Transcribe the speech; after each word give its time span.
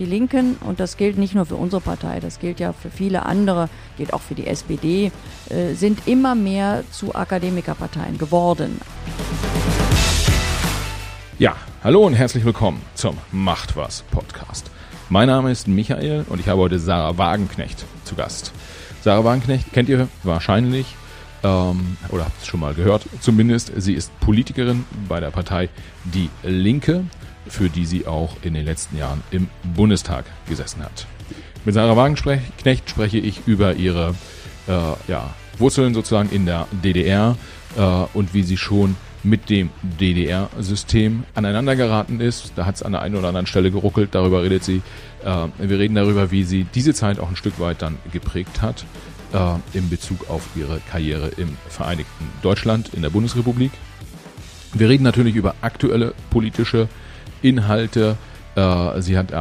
die 0.00 0.06
Linken, 0.06 0.56
und 0.62 0.80
das 0.80 0.96
gilt 0.96 1.18
nicht 1.18 1.34
nur 1.34 1.44
für 1.44 1.56
unsere 1.56 1.82
Partei, 1.82 2.20
das 2.20 2.38
gilt 2.38 2.58
ja 2.58 2.72
für 2.72 2.90
viele 2.90 3.26
andere, 3.26 3.68
gilt 3.98 4.14
auch 4.14 4.22
für 4.22 4.34
die 4.34 4.46
SPD, 4.46 5.12
äh, 5.50 5.74
sind 5.74 6.08
immer 6.08 6.34
mehr 6.34 6.84
zu 6.90 7.14
Akademikerparteien 7.14 8.16
geworden. 8.16 8.80
Ja, 11.38 11.54
hallo 11.84 12.06
und 12.06 12.14
herzlich 12.14 12.46
willkommen 12.46 12.80
zum 12.94 13.18
Macht 13.30 13.76
was 13.76 14.02
Podcast. 14.10 14.70
Mein 15.10 15.28
Name 15.28 15.50
ist 15.50 15.68
Michael 15.68 16.24
und 16.30 16.40
ich 16.40 16.48
habe 16.48 16.62
heute 16.62 16.78
Sarah 16.78 17.18
Wagenknecht 17.18 17.84
zu 18.04 18.14
Gast. 18.14 18.52
Sarah 19.02 19.24
Wagenknecht 19.24 19.70
kennt 19.70 19.90
ihr 19.90 20.08
wahrscheinlich 20.22 20.96
ähm, 21.42 21.98
oder 22.08 22.24
habt 22.24 22.40
es 22.40 22.46
schon 22.46 22.60
mal 22.60 22.72
gehört. 22.72 23.04
Zumindest 23.20 23.72
sie 23.76 23.92
ist 23.92 24.18
Politikerin 24.20 24.86
bei 25.10 25.20
der 25.20 25.30
Partei 25.30 25.68
Die 26.04 26.30
Linke, 26.42 27.04
für 27.46 27.68
die 27.68 27.86
sie 27.86 28.06
auch 28.06 28.36
in 28.42 28.54
den 28.54 28.64
letzten 28.64 28.96
Jahren 28.96 29.22
im 29.30 29.48
Bundestag 29.74 30.24
gesessen 30.48 30.82
hat. 30.82 31.06
Mit 31.64 31.74
Sarah 31.74 31.96
Wagenknecht 31.96 32.88
spreche 32.88 33.18
ich 33.18 33.46
über 33.46 33.74
ihre 33.74 34.14
äh, 34.66 34.72
ja, 35.08 35.34
Wurzeln 35.58 35.94
sozusagen 35.94 36.30
in 36.30 36.46
der 36.46 36.66
DDR 36.70 37.36
äh, 37.76 37.80
und 38.14 38.34
wie 38.34 38.42
sie 38.42 38.56
schon 38.56 38.96
mit 39.22 39.50
dem 39.50 39.68
DDR-System 39.82 41.24
aneinander 41.34 41.76
geraten 41.76 42.20
ist. 42.20 42.52
Da 42.56 42.64
hat 42.64 42.76
es 42.76 42.82
an 42.82 42.92
der 42.92 43.02
einen 43.02 43.16
oder 43.16 43.28
anderen 43.28 43.46
Stelle 43.46 43.70
geruckelt, 43.70 44.14
darüber 44.14 44.42
redet 44.42 44.64
sie. 44.64 44.82
Äh, 45.24 45.48
wir 45.58 45.78
reden 45.78 45.94
darüber, 45.94 46.30
wie 46.30 46.44
sie 46.44 46.64
diese 46.74 46.94
Zeit 46.94 47.18
auch 47.18 47.28
ein 47.28 47.36
Stück 47.36 47.60
weit 47.60 47.82
dann 47.82 47.98
geprägt 48.12 48.62
hat 48.62 48.84
äh, 49.32 49.76
in 49.76 49.88
Bezug 49.90 50.30
auf 50.30 50.48
ihre 50.56 50.80
Karriere 50.90 51.28
im 51.36 51.56
Vereinigten 51.68 52.28
Deutschland, 52.42 52.94
in 52.94 53.02
der 53.02 53.10
Bundesrepublik. 53.10 53.72
Wir 54.72 54.88
reden 54.88 55.04
natürlich 55.04 55.34
über 55.34 55.54
aktuelle 55.60 56.14
politische 56.30 56.88
Inhalte. 57.42 58.16
Äh, 58.54 59.00
sie 59.00 59.16
hat 59.16 59.30
äh, 59.30 59.34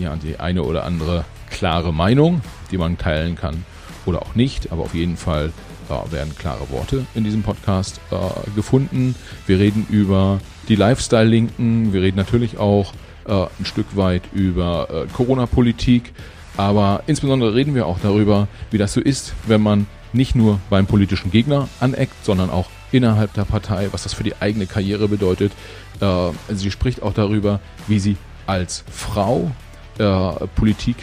ja 0.00 0.16
die 0.22 0.38
eine 0.38 0.62
oder 0.62 0.84
andere 0.84 1.24
klare 1.50 1.92
Meinung, 1.92 2.40
die 2.70 2.78
man 2.78 2.98
teilen 2.98 3.36
kann 3.36 3.64
oder 4.06 4.22
auch 4.22 4.34
nicht, 4.34 4.72
aber 4.72 4.82
auf 4.82 4.94
jeden 4.94 5.16
Fall 5.16 5.52
äh, 5.88 6.12
werden 6.12 6.34
klare 6.36 6.70
Worte 6.70 7.06
in 7.14 7.24
diesem 7.24 7.42
Podcast 7.42 8.00
äh, 8.10 8.50
gefunden. 8.54 9.14
Wir 9.46 9.58
reden 9.58 9.86
über 9.90 10.40
die 10.68 10.76
Lifestyle-Linken, 10.76 11.92
wir 11.92 12.02
reden 12.02 12.16
natürlich 12.16 12.58
auch 12.58 12.92
äh, 13.26 13.32
ein 13.58 13.64
Stück 13.64 13.96
weit 13.96 14.22
über 14.32 14.88
äh, 14.90 15.12
Corona-Politik, 15.12 16.12
aber 16.56 17.02
insbesondere 17.06 17.54
reden 17.54 17.74
wir 17.74 17.86
auch 17.86 17.98
darüber, 18.02 18.48
wie 18.70 18.78
das 18.78 18.92
so 18.92 19.00
ist, 19.00 19.34
wenn 19.46 19.62
man 19.62 19.86
nicht 20.12 20.34
nur 20.34 20.60
beim 20.70 20.86
politischen 20.86 21.30
Gegner 21.30 21.68
aneckt, 21.80 22.24
sondern 22.24 22.50
auch 22.50 22.68
innerhalb 22.90 23.32
der 23.34 23.44
Partei, 23.44 23.88
was 23.92 24.02
das 24.02 24.14
für 24.14 24.24
die 24.24 24.36
eigene 24.40 24.66
Karriere 24.66 25.08
bedeutet. 25.08 25.52
Äh, 26.00 26.30
sie 26.50 26.70
spricht 26.70 27.02
auch 27.02 27.14
darüber, 27.14 27.60
wie 27.88 27.98
sie 27.98 28.16
als 28.46 28.84
Frau 28.90 29.50
äh, 29.98 30.46
Politik 30.54 30.96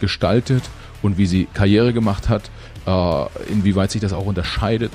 gestaltet 0.00 0.62
und 1.02 1.18
wie 1.18 1.26
sie 1.26 1.46
Karriere 1.54 1.92
gemacht 1.92 2.28
hat, 2.28 2.50
äh, 2.86 3.52
inwieweit 3.52 3.90
sich 3.90 4.00
das 4.00 4.12
auch 4.12 4.26
unterscheidet 4.26 4.92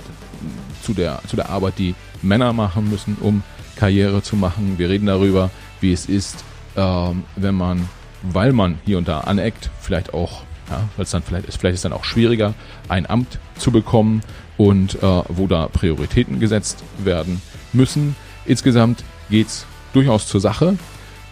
zu 0.81 0.93
der, 0.93 1.21
zu 1.27 1.35
der 1.35 1.49
Arbeit, 1.49 1.75
die 1.77 1.95
Männer 2.21 2.51
machen 2.51 2.89
müssen, 2.89 3.17
um 3.21 3.43
Karriere 3.75 4.21
zu 4.21 4.35
machen. 4.35 4.75
Wir 4.77 4.89
reden 4.89 5.05
darüber, 5.05 5.49
wie 5.79 5.93
es 5.93 6.05
ist, 6.05 6.43
ähm, 6.75 7.23
wenn 7.35 7.55
man 7.55 7.87
weil 8.23 8.53
man 8.53 8.79
hier 8.85 8.97
und 8.97 9.07
da 9.07 9.21
aneckt, 9.21 9.69
vielleicht 9.81 10.13
auch, 10.13 10.43
ja, 10.73 10.89
weil 10.95 11.03
es 11.03 11.11
dann 11.11 11.21
vielleicht 11.21 11.47
ist, 11.47 11.57
vielleicht 11.57 11.75
ist 11.75 11.85
dann 11.85 11.93
auch 11.93 12.03
schwieriger, 12.03 12.53
ein 12.89 13.07
Amt 13.07 13.39
zu 13.57 13.71
bekommen 13.71 14.21
und 14.57 14.95
äh, 14.95 15.23
wo 15.29 15.47
da 15.47 15.67
Prioritäten 15.67 16.39
gesetzt 16.39 16.83
werden 16.97 17.41
müssen. 17.73 18.15
Insgesamt 18.45 19.03
geht's 19.29 19.65
durchaus 19.93 20.27
zur 20.27 20.41
Sache. 20.41 20.77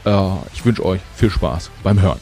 Äh, 0.06 0.28
ich 0.54 0.64
wünsche 0.64 0.86
euch 0.86 1.02
viel 1.16 1.30
Spaß 1.30 1.72
beim 1.84 2.00
Hören. 2.00 2.20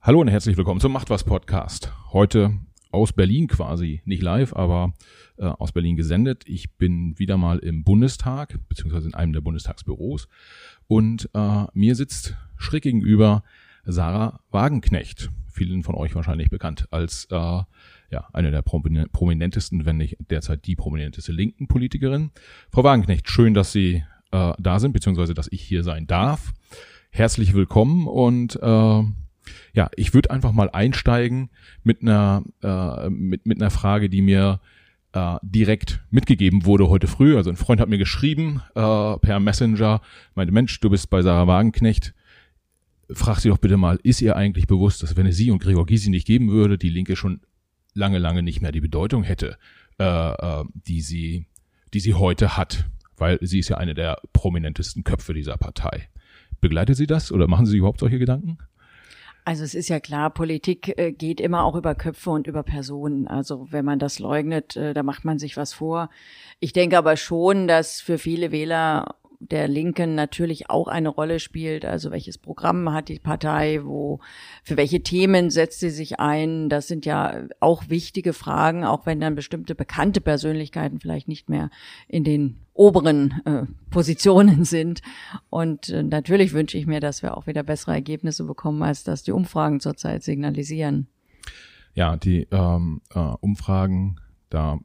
Hallo 0.00 0.20
und 0.20 0.28
herzlich 0.28 0.56
willkommen 0.56 0.80
zum 0.80 0.92
Macht 0.92 1.10
was 1.10 1.24
Podcast. 1.24 1.92
Heute 2.12 2.54
aus 2.90 3.12
Berlin 3.12 3.48
quasi, 3.48 4.00
nicht 4.06 4.22
live, 4.22 4.54
aber 4.54 4.92
äh, 5.38 5.44
aus 5.44 5.72
Berlin 5.72 5.96
gesendet. 5.96 6.44
Ich 6.46 6.70
bin 6.72 7.18
wieder 7.18 7.36
mal 7.36 7.58
im 7.58 7.84
Bundestag, 7.84 8.58
beziehungsweise 8.68 9.08
in 9.08 9.14
einem 9.14 9.32
der 9.32 9.40
Bundestagsbüros. 9.40 10.28
Und 10.86 11.30
äh, 11.34 11.64
mir 11.72 11.94
sitzt 11.94 12.36
schräg 12.56 12.82
gegenüber 12.82 13.42
Sarah 13.84 14.40
Wagenknecht, 14.50 15.30
vielen 15.50 15.82
von 15.82 15.94
euch 15.94 16.14
wahrscheinlich 16.14 16.50
bekannt 16.50 16.88
als 16.90 17.26
äh, 17.30 17.62
ja, 18.10 18.28
eine 18.32 18.50
der 18.50 18.62
prominentesten, 18.62 19.84
wenn 19.84 19.98
nicht 19.98 20.16
derzeit 20.30 20.66
die 20.66 20.76
prominenteste 20.76 21.32
linken 21.32 21.68
Politikerin. 21.68 22.30
Frau 22.70 22.84
Wagenknecht, 22.84 23.28
schön, 23.30 23.54
dass 23.54 23.72
Sie 23.72 24.04
äh, 24.30 24.52
da 24.58 24.78
sind, 24.78 24.92
beziehungsweise 24.92 25.34
dass 25.34 25.48
ich 25.50 25.62
hier 25.62 25.84
sein 25.84 26.06
darf. 26.06 26.52
Herzlich 27.10 27.54
willkommen 27.54 28.06
und 28.06 28.56
äh, 28.56 29.02
ja, 29.72 29.90
ich 29.96 30.14
würde 30.14 30.30
einfach 30.30 30.52
mal 30.52 30.70
einsteigen 30.70 31.50
mit 31.82 32.02
einer, 32.02 32.42
äh, 32.62 33.08
mit, 33.10 33.46
mit 33.46 33.60
einer 33.60 33.70
Frage, 33.70 34.08
die 34.08 34.22
mir 34.22 34.60
äh, 35.18 35.38
direkt 35.42 36.00
mitgegeben 36.10 36.64
wurde 36.64 36.88
heute 36.88 37.06
früh. 37.06 37.36
Also 37.36 37.50
ein 37.50 37.56
Freund 37.56 37.80
hat 37.80 37.88
mir 37.88 37.98
geschrieben 37.98 38.62
äh, 38.74 39.16
per 39.18 39.40
Messenger, 39.40 40.00
meinte, 40.34 40.52
Mensch, 40.52 40.78
du 40.80 40.90
bist 40.90 41.10
bei 41.10 41.22
Sarah 41.22 41.46
Wagenknecht. 41.46 42.14
Frag 43.10 43.40
sie 43.40 43.48
doch 43.48 43.58
bitte 43.58 43.76
mal, 43.76 43.98
ist 44.02 44.20
ihr 44.20 44.36
eigentlich 44.36 44.66
bewusst, 44.66 45.02
dass 45.02 45.16
wenn 45.16 45.26
es 45.26 45.36
sie 45.36 45.50
und 45.50 45.62
Gregor 45.62 45.86
Gysi 45.86 46.10
nicht 46.10 46.26
geben 46.26 46.50
würde, 46.50 46.78
die 46.78 46.90
Linke 46.90 47.16
schon 47.16 47.40
lange, 47.94 48.18
lange 48.18 48.42
nicht 48.42 48.60
mehr 48.60 48.72
die 48.72 48.80
Bedeutung 48.80 49.22
hätte, 49.22 49.56
äh, 49.98 50.04
äh, 50.04 50.64
die 50.74 51.00
sie, 51.00 51.46
die 51.94 52.00
sie 52.00 52.14
heute 52.14 52.56
hat, 52.56 52.86
weil 53.16 53.38
sie 53.40 53.58
ist 53.58 53.68
ja 53.68 53.78
eine 53.78 53.94
der 53.94 54.20
prominentesten 54.32 55.04
Köpfe 55.04 55.32
dieser 55.32 55.56
Partei. 55.56 56.08
Begleitet 56.60 56.96
sie 56.96 57.06
das 57.06 57.32
oder 57.32 57.48
machen 57.48 57.66
Sie 57.66 57.72
sich 57.72 57.78
überhaupt 57.78 58.00
solche 58.00 58.18
Gedanken? 58.18 58.58
Also 59.48 59.64
es 59.64 59.74
ist 59.74 59.88
ja 59.88 59.98
klar, 59.98 60.28
Politik 60.28 60.98
äh, 60.98 61.10
geht 61.10 61.40
immer 61.40 61.64
auch 61.64 61.74
über 61.74 61.94
Köpfe 61.94 62.28
und 62.28 62.46
über 62.46 62.62
Personen. 62.62 63.26
Also 63.26 63.68
wenn 63.70 63.82
man 63.82 63.98
das 63.98 64.18
leugnet, 64.18 64.76
äh, 64.76 64.92
da 64.92 65.02
macht 65.02 65.24
man 65.24 65.38
sich 65.38 65.56
was 65.56 65.72
vor. 65.72 66.10
Ich 66.60 66.74
denke 66.74 66.98
aber 66.98 67.16
schon, 67.16 67.66
dass 67.66 68.02
für 68.02 68.18
viele 68.18 68.52
Wähler 68.52 69.14
der 69.40 69.68
Linken 69.68 70.14
natürlich 70.14 70.68
auch 70.68 70.88
eine 70.88 71.08
Rolle 71.08 71.38
spielt. 71.38 71.84
Also 71.84 72.10
welches 72.10 72.38
Programm 72.38 72.92
hat 72.92 73.08
die 73.08 73.18
Partei, 73.18 73.80
wo, 73.84 74.20
für 74.64 74.76
welche 74.76 75.02
Themen 75.02 75.50
setzt 75.50 75.80
sie 75.80 75.90
sich 75.90 76.18
ein? 76.18 76.68
Das 76.68 76.88
sind 76.88 77.06
ja 77.06 77.46
auch 77.60 77.88
wichtige 77.88 78.32
Fragen, 78.32 78.84
auch 78.84 79.06
wenn 79.06 79.20
dann 79.20 79.36
bestimmte 79.36 79.74
bekannte 79.74 80.20
Persönlichkeiten 80.20 80.98
vielleicht 80.98 81.28
nicht 81.28 81.48
mehr 81.48 81.70
in 82.08 82.24
den 82.24 82.58
oberen 82.74 83.40
äh, 83.44 83.62
Positionen 83.90 84.64
sind. 84.64 85.02
Und 85.50 85.88
äh, 85.88 86.02
natürlich 86.02 86.52
wünsche 86.52 86.78
ich 86.78 86.86
mir, 86.86 87.00
dass 87.00 87.22
wir 87.22 87.36
auch 87.36 87.46
wieder 87.46 87.62
bessere 87.62 87.92
Ergebnisse 87.92 88.44
bekommen, 88.44 88.82
als 88.82 89.04
das 89.04 89.22
die 89.22 89.32
Umfragen 89.32 89.80
zurzeit 89.80 90.22
signalisieren. 90.24 91.06
Ja, 91.94 92.16
die 92.16 92.46
ähm, 92.50 93.02
äh, 93.14 93.18
Umfragen, 93.40 94.20
da 94.50 94.78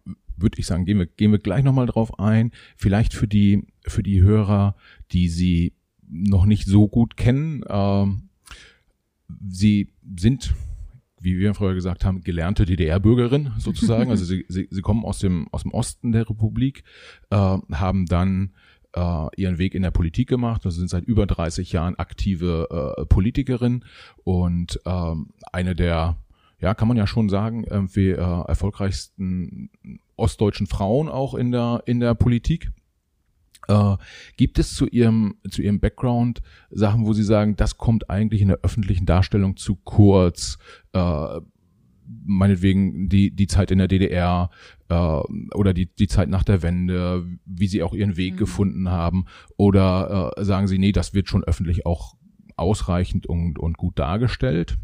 würde 0.43 0.59
ich 0.59 0.67
sagen, 0.67 0.85
gehen 0.85 0.99
wir, 0.99 1.07
gehen 1.07 1.31
wir 1.31 1.39
gleich 1.39 1.63
nochmal 1.63 1.87
drauf 1.87 2.19
ein. 2.19 2.51
Vielleicht 2.77 3.13
für 3.13 3.27
die, 3.27 3.65
für 3.87 4.03
die 4.03 4.21
Hörer, 4.21 4.75
die 5.11 5.29
sie 5.29 5.73
noch 6.07 6.45
nicht 6.45 6.67
so 6.67 6.87
gut 6.87 7.17
kennen. 7.17 7.63
Ähm, 7.67 8.29
sie 9.49 9.89
sind, 10.15 10.53
wie 11.19 11.39
wir 11.39 11.55
vorher 11.55 11.73
gesagt 11.73 12.05
haben, 12.05 12.21
gelernte 12.21 12.65
DDR-Bürgerin 12.65 13.51
sozusagen. 13.57 14.11
also 14.11 14.25
sie, 14.25 14.45
sie, 14.47 14.67
sie 14.69 14.81
kommen 14.81 15.05
aus 15.05 15.19
dem, 15.19 15.47
aus 15.51 15.63
dem 15.63 15.71
Osten 15.71 16.11
der 16.11 16.29
Republik, 16.29 16.83
äh, 17.31 17.35
haben 17.71 18.05
dann 18.05 18.53
äh, 18.95 19.27
ihren 19.37 19.57
Weg 19.57 19.73
in 19.73 19.81
der 19.81 19.91
Politik 19.91 20.29
gemacht. 20.29 20.65
Also 20.65 20.77
sind 20.77 20.89
seit 20.89 21.05
über 21.05 21.25
30 21.25 21.71
Jahren 21.71 21.95
aktive 21.95 22.95
äh, 22.97 23.06
Politikerin 23.06 23.85
und 24.23 24.79
ähm, 24.85 25.29
eine 25.51 25.75
der 25.75 26.18
ja, 26.63 26.73
kann 26.73 26.88
man 26.88 26.95
ja 26.95 27.06
schon 27.06 27.27
sagen, 27.27 27.65
irgendwie 27.65 28.12
äh, 28.12 28.15
erfolgreichsten 28.47 29.69
ostdeutschen 30.15 30.68
Frauen 30.68 31.10
auch 31.10 31.33
in 31.33 31.51
der, 31.51 31.83
in 31.86 32.00
der 32.00 32.15
Politik. 32.15 32.71
Äh, 33.68 33.95
gibt 34.36 34.60
es 34.60 34.75
zu 34.75 34.88
ihrem, 34.88 35.36
zu 35.50 35.62
ihrem 35.62 35.80
Background 35.80 36.42
Sachen, 36.69 37.06
wo 37.06 37.13
Sie 37.13 37.24
sagen, 37.24 37.56
das 37.56 37.77
kommt 37.77 38.10
eigentlich 38.10 38.42
in 38.42 38.50
der 38.50 38.60
öffentlichen 38.62 39.06
Darstellung 39.06 39.56
zu 39.57 39.75
kurz? 39.75 40.57
Äh, 40.92 41.39
meinetwegen 42.25 43.10
die, 43.10 43.31
die 43.31 43.48
Zeit 43.48 43.71
in 43.71 43.77
der 43.77 43.88
DDR 43.88 44.50
äh, 44.89 44.94
oder 44.94 45.74
die, 45.74 45.88
die 45.88 46.07
Zeit 46.07 46.30
nach 46.30 46.44
der 46.44 46.62
Wende, 46.62 47.25
wie 47.45 47.68
Sie 47.68 47.83
auch 47.83 47.94
Ihren 47.94 48.18
Weg 48.18 48.33
mhm. 48.33 48.38
gefunden 48.38 48.89
haben? 48.89 49.25
Oder 49.57 50.33
äh, 50.38 50.44
sagen 50.44 50.68
Sie, 50.68 50.77
nee, 50.77 50.92
das 50.92 51.13
wird 51.13 51.30
schon 51.30 51.44
öffentlich 51.44 51.86
auch 51.86 52.16
ausreichend 52.56 53.25
und, 53.25 53.57
und 53.59 53.77
gut 53.77 53.98
dargestellt? 53.98 54.77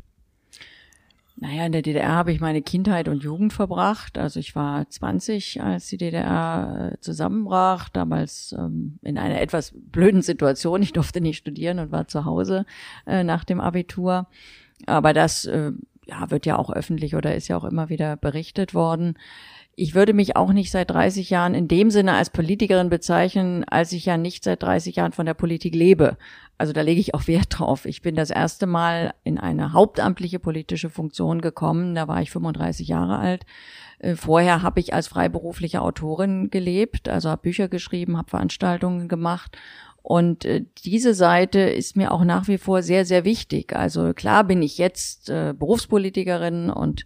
Naja, 1.41 1.65
in 1.65 1.71
der 1.71 1.81
DDR 1.81 2.09
habe 2.09 2.33
ich 2.33 2.41
meine 2.41 2.61
Kindheit 2.61 3.07
und 3.07 3.23
Jugend 3.23 3.53
verbracht. 3.53 4.17
Also 4.17 4.41
ich 4.41 4.57
war 4.57 4.89
20, 4.89 5.61
als 5.61 5.87
die 5.87 5.95
DDR 5.95 6.91
äh, 6.91 6.99
zusammenbrach, 6.99 7.87
damals 7.87 8.53
ähm, 8.57 8.99
in 9.03 9.17
einer 9.17 9.39
etwas 9.39 9.73
blöden 9.73 10.21
Situation. 10.21 10.81
Ich 10.81 10.91
durfte 10.91 11.21
nicht 11.21 11.37
studieren 11.37 11.79
und 11.79 11.93
war 11.93 12.09
zu 12.09 12.25
Hause 12.25 12.65
äh, 13.07 13.23
nach 13.23 13.45
dem 13.45 13.61
Abitur. 13.61 14.27
Aber 14.85 15.13
das 15.13 15.45
äh, 15.45 15.71
ja, 16.07 16.29
wird 16.29 16.45
ja 16.45 16.57
auch 16.57 16.71
öffentlich 16.71 17.15
oder 17.15 17.33
ist 17.35 17.47
ja 17.47 17.55
auch 17.55 17.63
immer 17.63 17.87
wieder 17.87 18.17
berichtet 18.17 18.73
worden. 18.73 19.17
ich 19.77 19.95
würde 19.95 20.13
mich 20.13 20.35
auch 20.35 20.51
nicht 20.51 20.71
seit 20.71 20.89
30 20.89 21.29
Jahren 21.29 21.53
in 21.53 21.69
dem 21.69 21.89
Sinne 21.89 22.15
als 22.15 22.31
Politikerin 22.31 22.89
bezeichnen, 22.89 23.63
als 23.63 23.93
ich 23.93 24.05
ja 24.05 24.17
nicht 24.17 24.43
seit 24.43 24.61
30 24.61 24.97
Jahren 24.97 25.13
von 25.13 25.25
der 25.25 25.35
Politik 25.35 25.73
lebe. 25.73 26.17
Also 26.59 26.73
da 26.73 26.81
lege 26.81 26.99
ich 26.99 27.13
auch 27.13 27.25
Wert 27.27 27.47
drauf. 27.57 27.85
Ich 27.85 28.01
bin 28.01 28.15
das 28.15 28.29
erste 28.29 28.67
Mal 28.67 29.13
in 29.23 29.39
eine 29.39 29.71
hauptamtliche 29.71 30.39
politische 30.39 30.89
Funktion 30.89 31.39
gekommen. 31.39 31.95
Da 31.95 32.09
war 32.09 32.21
ich 32.21 32.31
35 32.31 32.89
Jahre 32.89 33.17
alt. 33.17 33.45
Äh, 33.99 34.15
vorher 34.15 34.61
habe 34.61 34.81
ich 34.81 34.93
als 34.93 35.07
freiberufliche 35.07 35.81
Autorin 35.81 36.49
gelebt, 36.49 37.07
also 37.07 37.29
habe 37.29 37.43
Bücher 37.43 37.69
geschrieben, 37.69 38.17
habe 38.17 38.29
Veranstaltungen 38.29 39.07
gemacht 39.07 39.57
und 40.01 40.45
äh, 40.45 40.65
diese 40.85 41.13
Seite 41.13 41.59
ist 41.59 41.97
mir 41.97 42.11
auch 42.11 42.23
nach 42.23 42.47
wie 42.47 42.57
vor 42.57 42.81
sehr, 42.81 43.05
sehr 43.05 43.25
wichtig. 43.25 43.75
Also 43.75 44.13
klar 44.13 44.43
bin 44.43 44.61
ich 44.61 44.77
jetzt 44.77 45.29
äh, 45.29 45.53
Berufspolitikerin 45.57 46.69
und 46.69 47.05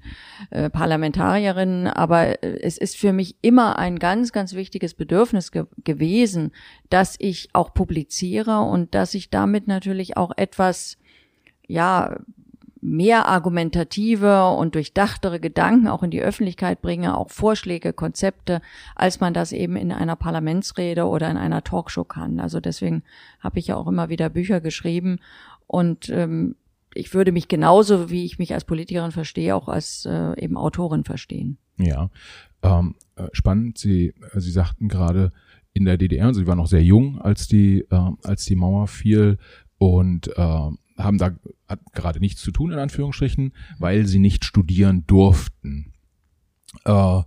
äh, 0.51 0.69
Parlamentarierin, 0.69 1.87
aber 1.87 2.43
äh, 2.43 2.59
es 2.61 2.77
ist 2.77 2.95
für 2.95 3.11
mich 3.11 3.35
immer 3.41 3.79
ein 3.79 3.99
ganz, 3.99 4.31
ganz 4.31 4.53
wichtiges 4.53 4.93
Bedürfnis 4.93 5.51
ge 5.51 5.65
gewesen, 5.83 6.51
dass 6.89 7.15
ich 7.19 7.49
auch 7.53 7.73
publiziere 7.73 8.59
und 8.59 8.93
dass 8.93 9.13
ich 9.15 9.29
damit 9.29 9.67
natürlich 9.67 10.15
auch 10.15 10.31
etwas 10.37 10.97
ja, 11.67 12.17
mehr 12.83 13.27
argumentative 13.27 14.49
und 14.49 14.75
durchdachtere 14.75 15.39
Gedanken 15.39 15.87
auch 15.87 16.03
in 16.03 16.11
die 16.11 16.21
Öffentlichkeit 16.21 16.81
bringe, 16.81 17.17
auch 17.17 17.29
Vorschläge, 17.29 17.93
Konzepte, 17.93 18.61
als 18.95 19.19
man 19.19 19.33
das 19.33 19.53
eben 19.53 19.77
in 19.77 19.91
einer 19.91 20.17
Parlamentsrede 20.17 21.05
oder 21.05 21.31
in 21.31 21.37
einer 21.37 21.63
Talkshow 21.63 22.03
kann. 22.03 22.39
Also 22.39 22.59
deswegen 22.59 23.03
habe 23.39 23.59
ich 23.59 23.67
ja 23.67 23.77
auch 23.77 23.87
immer 23.87 24.09
wieder 24.09 24.29
Bücher 24.29 24.59
geschrieben 24.59 25.19
und 25.65 26.09
ähm, 26.09 26.55
ich 26.93 27.13
würde 27.13 27.31
mich 27.31 27.47
genauso, 27.47 28.09
wie 28.09 28.25
ich 28.25 28.37
mich 28.37 28.53
als 28.53 28.65
Politikerin 28.65 29.11
verstehe, 29.11 29.55
auch 29.55 29.67
als 29.67 30.05
äh, 30.05 30.39
eben 30.39 30.57
Autorin 30.57 31.05
verstehen. 31.05 31.57
Ja, 31.77 32.09
ähm, 32.61 32.95
äh, 33.15 33.27
spannend. 33.31 33.77
Sie, 33.77 34.13
äh, 34.33 34.39
Sie 34.39 34.51
sagten 34.51 34.89
gerade 34.89 35.31
in 35.73 35.85
der 35.85 35.97
DDR, 35.97 36.33
Sie 36.33 36.45
waren 36.45 36.57
noch 36.57 36.67
sehr 36.67 36.83
jung, 36.83 37.19
als 37.19 37.47
die, 37.47 37.79
äh, 37.89 38.11
als 38.23 38.45
die 38.45 38.55
Mauer 38.55 38.87
fiel 38.87 39.37
und 39.79 40.27
äh, 40.37 40.69
haben 40.97 41.17
da 41.17 41.35
gerade 41.93 42.19
nichts 42.19 42.41
zu 42.41 42.51
tun 42.51 42.71
in 42.71 42.79
Anführungsstrichen, 42.79 43.53
weil 43.79 44.05
sie 44.05 44.19
nicht 44.19 44.45
studieren 44.45 45.05
durften. 45.07 45.93
Äh, 46.85 47.21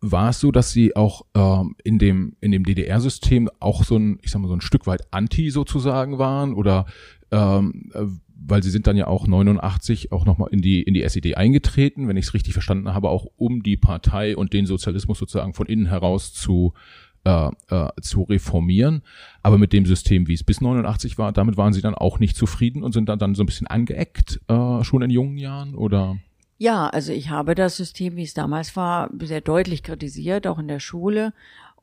war 0.00 0.28
es 0.30 0.40
so, 0.40 0.52
dass 0.52 0.70
sie 0.70 0.94
auch 0.94 1.22
äh, 1.34 1.64
in 1.84 1.98
dem 1.98 2.36
in 2.40 2.52
dem 2.52 2.64
DDR-System 2.64 3.48
auch 3.60 3.84
so 3.84 3.96
ein 3.96 4.18
ich 4.22 4.30
sag 4.30 4.40
mal 4.40 4.48
so 4.48 4.54
ein 4.54 4.60
Stück 4.60 4.86
weit 4.86 5.02
anti 5.12 5.50
sozusagen 5.50 6.18
waren 6.18 6.54
oder 6.54 6.86
ähm, 7.30 7.90
äh, 7.94 8.04
weil 8.38 8.62
sie 8.62 8.70
sind 8.70 8.86
dann 8.86 8.96
ja 8.96 9.06
auch 9.06 9.26
89 9.26 10.12
auch 10.12 10.24
nochmal 10.26 10.50
in 10.52 10.60
die 10.60 10.82
in 10.82 10.94
die 10.94 11.02
SED 11.02 11.36
eingetreten, 11.36 12.06
wenn 12.06 12.16
ich 12.16 12.26
es 12.26 12.34
richtig 12.34 12.52
verstanden 12.52 12.92
habe, 12.92 13.08
auch 13.08 13.26
um 13.36 13.62
die 13.62 13.76
Partei 13.76 14.36
und 14.36 14.52
den 14.52 14.66
Sozialismus 14.66 15.18
sozusagen 15.18 15.54
von 15.54 15.66
innen 15.66 15.86
heraus 15.86 16.32
zu 16.32 16.74
äh, 17.26 17.50
äh, 17.70 17.88
zu 18.00 18.22
reformieren. 18.22 19.02
Aber 19.42 19.58
mit 19.58 19.72
dem 19.72 19.84
System, 19.84 20.28
wie 20.28 20.34
es 20.34 20.44
bis 20.44 20.60
89 20.60 21.18
war, 21.18 21.32
damit 21.32 21.56
waren 21.56 21.72
sie 21.72 21.80
dann 21.82 21.96
auch 21.96 22.20
nicht 22.20 22.36
zufrieden 22.36 22.84
und 22.84 22.92
sind 22.92 23.08
dann, 23.08 23.18
dann 23.18 23.34
so 23.34 23.42
ein 23.42 23.46
bisschen 23.46 23.66
angeeckt, 23.66 24.40
äh, 24.48 24.84
schon 24.84 25.02
in 25.02 25.10
jungen 25.10 25.36
Jahren, 25.36 25.74
oder? 25.74 26.18
Ja, 26.58 26.86
also 26.86 27.12
ich 27.12 27.28
habe 27.28 27.56
das 27.56 27.76
System, 27.76 28.16
wie 28.16 28.22
es 28.22 28.32
damals 28.32 28.76
war, 28.76 29.10
sehr 29.18 29.40
deutlich 29.40 29.82
kritisiert, 29.82 30.46
auch 30.46 30.58
in 30.58 30.68
der 30.68 30.80
Schule. 30.80 31.34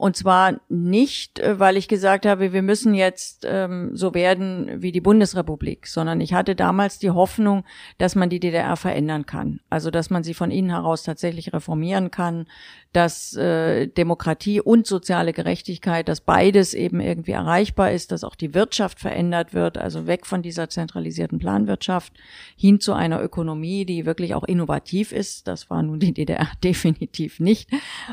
Und 0.03 0.17
zwar 0.17 0.59
nicht, 0.67 1.39
äh, 1.39 1.61
weil 1.61 1.77
ich 1.77 1.87
gesagt 1.87 2.25
habe, 2.25 2.51
wir 2.51 2.61
müssen 2.61 2.93
jetzt 2.93 3.47
ähm, 3.49 3.95
so 3.95 4.13
werden 4.13 4.81
wie 4.81 4.91
die 4.91 4.99
Bundesrepublik, 4.99 5.87
sondern 5.87 6.19
ich 6.19 6.33
hatte 6.33 6.55
damals 6.55 6.99
die 6.99 7.11
Hoffnung, 7.11 7.63
dass 7.99 8.13
man 8.13 8.29
die 8.29 8.41
DDR 8.41 8.75
verändern 8.75 9.25
kann. 9.25 9.61
Also 9.69 9.91
dass 9.91 10.09
man 10.09 10.25
sie 10.25 10.33
von 10.33 10.51
innen 10.51 10.71
heraus 10.71 11.03
tatsächlich 11.03 11.53
reformieren 11.53 12.11
kann, 12.11 12.47
dass 12.91 13.33
äh, 13.37 13.87
Demokratie 13.87 14.59
und 14.59 14.85
soziale 14.85 15.31
Gerechtigkeit, 15.31 16.09
dass 16.09 16.19
beides 16.19 16.73
eben 16.73 16.99
irgendwie 16.99 17.31
erreichbar 17.31 17.91
ist, 17.91 18.11
dass 18.11 18.25
auch 18.25 18.35
die 18.35 18.53
Wirtschaft 18.53 18.99
verändert 18.99 19.53
wird, 19.53 19.77
also 19.77 20.05
weg 20.05 20.27
von 20.27 20.41
dieser 20.41 20.69
zentralisierten 20.69 21.39
Planwirtschaft 21.39 22.11
hin 22.57 22.81
zu 22.81 22.91
einer 22.91 23.23
Ökonomie, 23.23 23.85
die 23.85 24.05
wirklich 24.05 24.35
auch 24.35 24.43
innovativ 24.43 25.13
ist. 25.13 25.47
Das 25.47 25.69
war 25.69 25.81
nun 25.81 25.99
die 25.99 26.13
DDR 26.13 26.49
definitiv 26.63 27.39
nicht. 27.39 27.69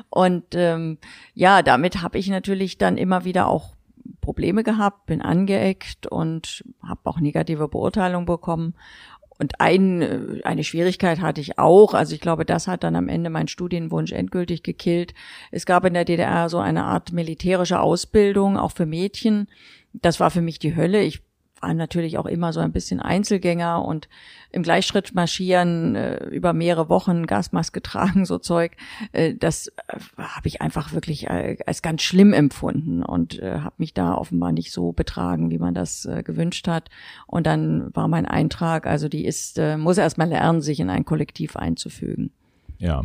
Und 0.09 0.45
ähm, 0.55 0.99
ja, 1.35 1.63
damit 1.81 2.03
habe 2.03 2.19
ich 2.19 2.29
natürlich 2.29 2.77
dann 2.77 2.99
immer 2.99 3.25
wieder 3.25 3.49
auch 3.49 3.75
Probleme 4.21 4.63
gehabt, 4.63 5.07
bin 5.07 5.23
angeeckt 5.23 6.07
und 6.07 6.63
habe 6.87 7.01
auch 7.05 7.21
negative 7.21 7.69
Beurteilungen 7.69 8.27
bekommen. 8.27 8.75
Und 9.39 9.59
ein, 9.61 10.03
äh, 10.03 10.43
eine 10.45 10.63
Schwierigkeit 10.63 11.23
hatte 11.23 11.41
ich 11.41 11.59
auch. 11.59 11.95
Also 11.95 12.15
ich 12.15 12.21
glaube, 12.21 12.45
das 12.45 12.69
hat 12.69 12.85
dann 12.85 12.97
am 12.97 13.09
Ende 13.09 13.31
meinen 13.31 13.49
Studienwunsch 13.49 14.13
endgültig 14.13 14.63
gekillt. 14.63 15.15
Es 15.51 15.65
gab 15.65 15.87
in 15.87 15.95
der 15.95 16.05
DDR 16.05 16.51
so 16.51 16.59
eine 16.59 16.85
Art 16.85 17.13
militärische 17.13 17.81
Ausbildung, 17.81 18.59
auch 18.59 18.73
für 18.73 18.85
Mädchen. 18.85 19.49
Das 19.95 20.21
war 20.21 20.31
für 20.31 20.43
mich 20.43 20.59
die 20.59 20.77
Hölle. 20.77 21.03
Ich 21.03 21.23
war 21.61 21.75
natürlich 21.75 22.19
auch 22.19 22.27
immer 22.27 22.53
so 22.53 22.61
ein 22.61 22.73
bisschen 22.73 23.01
Einzelgänger 23.01 23.85
und 23.85 24.09
im 24.53 24.63
Gleichschritt 24.63 25.15
marschieren, 25.15 25.95
äh, 25.95 26.25
über 26.27 26.53
mehrere 26.53 26.89
Wochen 26.89 27.27
Gasmaske 27.27 27.83
tragen, 27.83 28.25
so 28.25 28.39
Zeug, 28.39 28.73
äh, 29.13 29.35
das 29.35 29.69
äh, 29.69 29.99
habe 30.19 30.49
ich 30.49 30.61
einfach 30.61 30.93
wirklich 30.93 31.29
äh, 31.29 31.59
als 31.67 31.83
ganz 31.83 32.03
schlimm 32.03 32.33
empfunden 32.33 33.03
und 33.03 33.39
äh, 33.39 33.61
habe 33.61 33.75
mich 33.79 33.95
da 33.95 34.15
offenbar 34.15 34.53
nicht 34.53 34.73
so 34.73 34.93
betragen, 34.93 35.51
wie 35.51 35.59
man 35.59 35.75
das 35.75 36.05
äh, 36.05 36.23
gewünscht 36.23 36.67
hat. 36.69 36.91
Und 37.27 37.47
dann 37.47 37.95
war 37.95 38.09
mein 38.09 38.27
Eintrag, 38.27 38.87
also 38.87 39.09
die 39.09 39.25
ist, 39.25 39.59
äh, 39.59 39.77
muss 39.77 39.99
erst 39.99 40.19
mal 40.19 40.29
lernen, 40.29 40.61
sich 40.61 40.81
in 40.81 40.91
ein 40.91 41.05
Kollektiv 41.05 41.57
einzufügen. 41.57 42.33
Ja, 42.79 43.05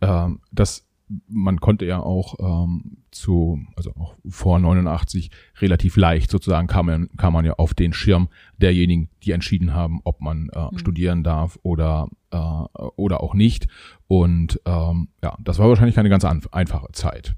ähm, 0.00 0.40
das 0.52 0.85
man 1.28 1.60
konnte 1.60 1.86
ja 1.86 2.00
auch 2.00 2.34
ähm, 2.40 2.98
zu, 3.10 3.60
also 3.76 3.90
auch 3.96 4.16
vor 4.28 4.58
89 4.58 5.30
relativ 5.60 5.96
leicht 5.96 6.30
sozusagen 6.30 6.66
kam 6.66 6.86
man, 6.86 7.08
kam 7.16 7.32
man 7.32 7.44
ja 7.44 7.54
auf 7.54 7.74
den 7.74 7.92
Schirm 7.92 8.28
derjenigen, 8.58 9.08
die 9.22 9.30
entschieden 9.30 9.72
haben, 9.72 10.00
ob 10.04 10.20
man 10.20 10.48
äh, 10.52 10.66
mhm. 10.70 10.78
studieren 10.78 11.22
darf 11.22 11.58
oder 11.62 12.08
äh, 12.30 12.36
oder 12.36 13.22
auch 13.22 13.34
nicht. 13.34 13.68
Und 14.08 14.60
ähm, 14.66 15.08
ja, 15.22 15.36
das 15.40 15.58
war 15.58 15.68
wahrscheinlich 15.68 15.94
keine 15.94 16.08
ganz 16.08 16.24
einfache 16.24 16.92
Zeit. 16.92 17.34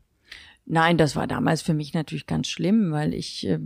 Nein, 0.71 0.99
das 0.99 1.17
war 1.17 1.27
damals 1.27 1.63
für 1.63 1.75
mich 1.75 1.95
natürlich 1.95 2.27
ganz 2.27 2.49
schlimm, 2.49 2.91
weil 2.91 3.15
ich 3.15 3.47
äh, 3.47 3.59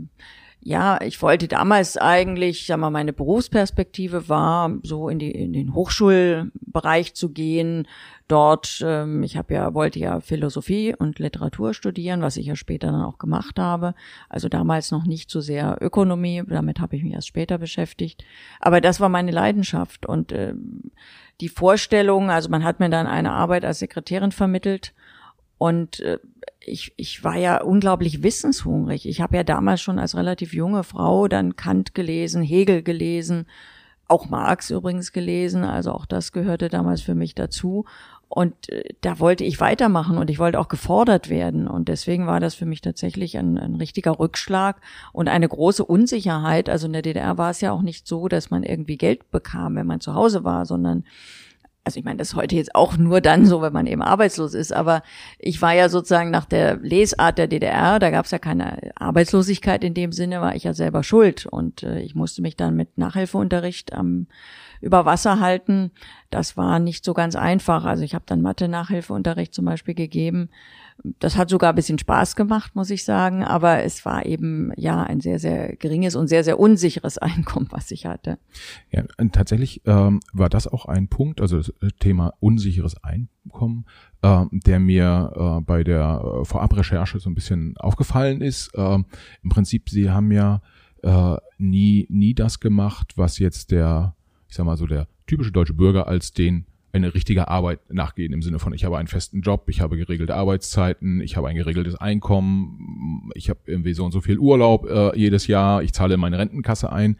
ja, 0.65 1.01
ich 1.01 1.21
wollte 1.21 1.49
damals 1.49 1.97
eigentlich, 1.97 2.67
sag 2.67 2.79
mal, 2.79 2.91
meine 2.91 3.13
Berufsperspektive 3.13 4.29
war, 4.29 4.71
so 4.85 5.09
in, 5.09 5.19
die, 5.19 5.33
in 5.33 5.53
den 5.53 5.75
Hochschulbereich 5.75 7.15
zu 7.15 7.31
gehen. 7.31 7.89
Dort, 8.29 8.81
ähm, 8.87 9.25
ich 9.25 9.37
habe 9.37 9.55
ja, 9.55 9.75
wollte 9.75 9.99
ja 9.99 10.21
Philosophie 10.21 10.95
und 10.97 11.19
Literatur 11.19 11.75
studieren, 11.75 12.23
was 12.23 12.37
ich 12.37 12.47
ja 12.47 12.55
später 12.55 12.93
dann 12.93 13.03
auch 13.03 13.19
gemacht 13.19 13.59
habe. 13.59 13.95
Also 14.29 14.49
damals 14.49 14.93
noch 14.93 15.05
nicht 15.05 15.31
so 15.31 15.41
sehr 15.41 15.79
Ökonomie, 15.81 16.45
damit 16.47 16.79
habe 16.79 16.95
ich 16.95 17.03
mich 17.03 17.15
erst 17.15 17.29
später 17.29 17.59
beschäftigt. 17.59 18.25
Aber 18.61 18.81
das 18.81 19.01
war 19.01 19.09
meine 19.09 19.33
Leidenschaft 19.33 20.07
und 20.07 20.31
ähm, 20.31 20.93
die 21.41 21.49
Vorstellung, 21.49 22.31
also 22.31 22.49
man 22.51 22.63
hat 22.63 22.79
mir 22.79 22.89
dann 22.89 23.09
eine 23.09 23.33
Arbeit 23.33 23.65
als 23.65 23.81
Sekretärin 23.81 24.31
vermittelt 24.31 24.95
und 25.59 25.99
äh, 26.01 26.19
ich, 26.67 26.93
ich 26.97 27.25
war 27.25 27.37
ja 27.37 27.63
unglaublich 27.63 28.23
wissenshungrig. 28.23 29.07
Ich 29.09 29.21
habe 29.21 29.37
ja 29.37 29.45
damals 29.45 29.81
schon 29.81 29.99
als 29.99 30.17
relativ 30.17 30.55
junge 30.55 30.85
Frau 30.85 31.29
dann 31.29 31.57
Kant 31.57 31.95
gelesen, 31.95 32.43
Hegel 32.43 32.83
gelesen, 32.83 33.47
auch 34.09 34.29
Marx 34.29 34.71
übrigens 34.71 35.13
gelesen, 35.13 35.65
also 35.65 35.93
auch 35.93 36.07
das 36.07 36.33
gehörte 36.33 36.69
damals 36.69 37.01
für 37.01 37.15
mich 37.15 37.35
dazu. 37.35 37.85
Und 38.29 38.71
äh, 38.71 38.85
da 39.03 39.19
wollte 39.19 39.45
ich 39.45 39.61
weitermachen 39.61 40.17
und 40.17 40.31
ich 40.31 40.39
wollte 40.39 40.59
auch 40.59 40.69
gefordert 40.69 41.29
werden. 41.29 41.69
Und 41.69 41.89
deswegen 41.89 42.27
war 42.27 42.41
das 42.41 42.55
für 42.55 42.65
mich 42.65 42.81
tatsächlich 42.81 43.37
ein, 43.37 43.59
ein 43.59 43.75
richtiger 43.75 44.19
Rückschlag 44.19 44.81
und 45.13 45.29
eine 45.29 45.49
große 45.49 45.85
Unsicherheit. 45.85 46.71
Also 46.71 46.87
in 46.87 46.95
der 46.95 47.03
DDR 47.03 47.37
war 47.37 47.51
es 47.51 47.61
ja 47.61 47.73
auch 47.73 47.83
nicht 47.83 48.07
so, 48.07 48.29
dass 48.29 48.51
man 48.51 48.63
irgendwie 48.63 48.97
Geld 48.97 49.31
bekam, 49.31 49.77
wenn 49.77 49.87
man 49.87 50.01
zu 50.01 50.15
Hause 50.15 50.45
war, 50.45 50.65
sondern 50.65 51.05
also 51.85 51.99
ich 51.99 52.05
meine, 52.05 52.19
das 52.19 52.29
ist 52.29 52.37
heute 52.37 52.55
jetzt 52.55 52.75
auch 52.75 52.97
nur 52.97 53.21
dann 53.21 53.45
so, 53.45 53.61
wenn 53.61 53.73
man 53.73 53.87
eben 53.87 54.03
arbeitslos 54.03 54.55
ist, 54.55 54.73
aber 54.73 55.03
ich 55.39 55.61
war 55.63 55.75
ja 55.75 55.89
sozusagen 55.89 56.31
nach 56.31 56.45
der 56.45 56.77
Lesart 56.77 57.39
der 57.39 57.49
DDR, 57.49 57.99
da 57.99 58.11
gab 58.11 58.25
es 58.25 58.31
ja 58.31 58.39
keine 58.39 58.93
Arbeitslosigkeit 58.95 59.83
in 59.83 59.95
dem 59.95 60.13
Sinne, 60.13 60.41
war 60.41 60.55
ich 60.55 60.65
ja 60.65 60.75
selber 60.75 61.03
schuld 61.03 61.47
und 61.47 61.83
äh, 61.83 62.01
ich 62.01 62.15
musste 62.15 62.43
mich 62.43 62.57
dann 62.57 62.77
mit 62.77 62.99
Nachhilfeunterricht 62.99 63.93
am 63.93 64.27
über 64.83 65.07
Wasser 65.07 65.41
halten. 65.41 65.93
Das 66.29 66.57
war 66.57 66.79
nicht 66.79 67.05
so 67.05 67.15
ganz 67.15 67.37
einfach. 67.37 67.85
Also 67.85 68.03
ich 68.03 68.15
habe 68.15 68.25
dann 68.27 68.43
Mathe-Nachhilfeunterricht 68.43 69.55
zum 69.55 69.65
Beispiel 69.65 69.95
gegeben. 69.95 70.51
Das 71.19 71.37
hat 71.37 71.49
sogar 71.49 71.71
ein 71.71 71.75
bisschen 71.75 71.99
Spaß 71.99 72.37
gemacht, 72.37 72.75
muss 72.75 72.91
ich 72.91 73.05
sagen. 73.05 73.43
Aber 73.43 73.83
es 73.83 74.05
war 74.05 74.27
eben 74.27 74.73
ja 74.77 75.03
ein 75.03 75.21
sehr, 75.21 75.39
sehr 75.39 75.77
geringes 75.77 76.17
und 76.17 76.29
sehr, 76.29 76.45
sehr 76.45 76.59
unsicheres 76.59 77.19
Einkommen, 77.23 77.69
was 77.71 77.91
ich 77.91 78.07
hatte. 78.07 78.39
Ja, 78.91 79.05
tatsächlich 79.33 79.83
ähm, 79.87 80.21
war 80.33 80.49
das 80.49 80.67
auch 80.67 80.87
ein 80.87 81.09
Punkt, 81.09 81.41
also 81.41 81.59
das 81.59 81.73
Thema 82.01 82.35
unsicheres 82.41 82.97
Einkommen, 83.03 83.87
äh, 84.23 84.45
der 84.51 84.79
mir 84.79 85.33
äh, 85.35 85.61
bei 85.63 85.85
der 85.85 86.23
äh, 86.23 86.45
Vorabrecherche 86.45 87.19
so 87.19 87.31
ein 87.31 87.35
bisschen 87.35 87.77
aufgefallen 87.79 88.41
ist. 88.41 88.75
Äh, 88.75 88.95
Im 89.43 89.51
Prinzip, 89.51 89.89
Sie 89.89 90.11
haben 90.11 90.31
ja 90.33 90.61
äh, 91.03 91.37
nie, 91.59 92.07
nie 92.11 92.35
das 92.35 92.61
gemacht, 92.61 93.13
was 93.17 93.39
jetzt 93.39 93.71
der 93.71 94.15
ich 94.53 94.57
sag 94.57 94.67
mal 94.67 94.77
so, 94.77 94.87
der 94.87 95.09
typische 95.27 95.51
deutsche 95.51 95.73
Bürger 95.73 96.07
als 96.07 96.35
den 96.35 96.67
eine 96.93 97.15
richtige 97.15 97.49
Arbeit 97.49 97.93
nachgehen 97.93 98.33
im 98.33 98.43
Sinne 98.43 98.59
von, 98.59 98.75
ich 98.75 98.85
habe 98.85 98.99
einen 98.99 99.09
festen 99.09 99.41
Job, 99.41 99.65
ich 99.69 99.81
habe 99.81 99.97
geregelte 99.97 100.35
Arbeitszeiten, 100.35 101.21
ich 101.21 101.37
habe 101.37 101.49
ein 101.49 101.57
geregeltes 101.57 101.97
Einkommen, 101.97 103.31
ich 103.35 103.49
habe 103.49 103.61
irgendwie 103.67 103.95
so 103.95 104.05
und 104.05 104.13
so 104.13 104.21
viel 104.21 104.39
Urlaub 104.39 104.87
äh, 104.89 105.19
jedes 105.19 105.47
Jahr, 105.47 105.83
ich 105.83 105.93
zahle 105.93 106.17
meine 106.17 106.39
Rentenkasse 106.39 106.93
ein. 106.93 107.17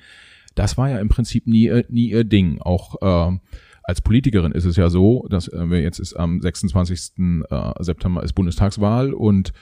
Das 0.55 0.77
war 0.77 0.91
ja 0.91 0.99
im 0.99 1.09
Prinzip 1.09 1.47
nie, 1.47 1.69
äh, 1.69 1.85
nie 1.89 2.11
ihr 2.11 2.25
Ding. 2.25 2.61
Auch 2.61 3.01
äh, 3.01 3.39
als 3.83 4.03
Politikerin 4.03 4.53
ist 4.53 4.67
es 4.67 4.77
ja 4.77 4.91
so, 4.91 5.27
dass 5.31 5.49
äh, 5.49 5.71
wir 5.71 5.81
jetzt 5.81 5.99
ist 5.99 6.15
am 6.15 6.41
26. 6.41 7.13
Äh, 7.49 7.73
September 7.81 8.23
ist 8.23 8.35
Bundestagswahl 8.35 9.15
und 9.15 9.53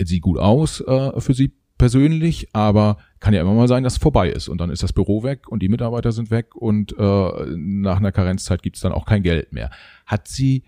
sieht 0.00 0.22
gut 0.22 0.38
aus 0.38 0.80
äh, 0.80 1.20
für 1.20 1.34
sie 1.34 1.52
persönlich, 1.82 2.46
aber 2.52 2.96
kann 3.18 3.34
ja 3.34 3.40
immer 3.40 3.54
mal 3.54 3.66
sein, 3.66 3.82
dass 3.82 3.94
es 3.94 3.98
vorbei 3.98 4.30
ist 4.30 4.46
und 4.46 4.60
dann 4.60 4.70
ist 4.70 4.84
das 4.84 4.92
Büro 4.92 5.24
weg 5.24 5.48
und 5.48 5.64
die 5.64 5.68
Mitarbeiter 5.68 6.12
sind 6.12 6.30
weg 6.30 6.54
und 6.54 6.96
äh, 6.96 7.56
nach 7.56 7.96
einer 7.96 8.12
Karenzzeit 8.12 8.62
gibt 8.62 8.76
es 8.76 8.82
dann 8.82 8.92
auch 8.92 9.04
kein 9.04 9.24
Geld 9.24 9.52
mehr. 9.52 9.68
Hat 10.06 10.28
sie 10.28 10.62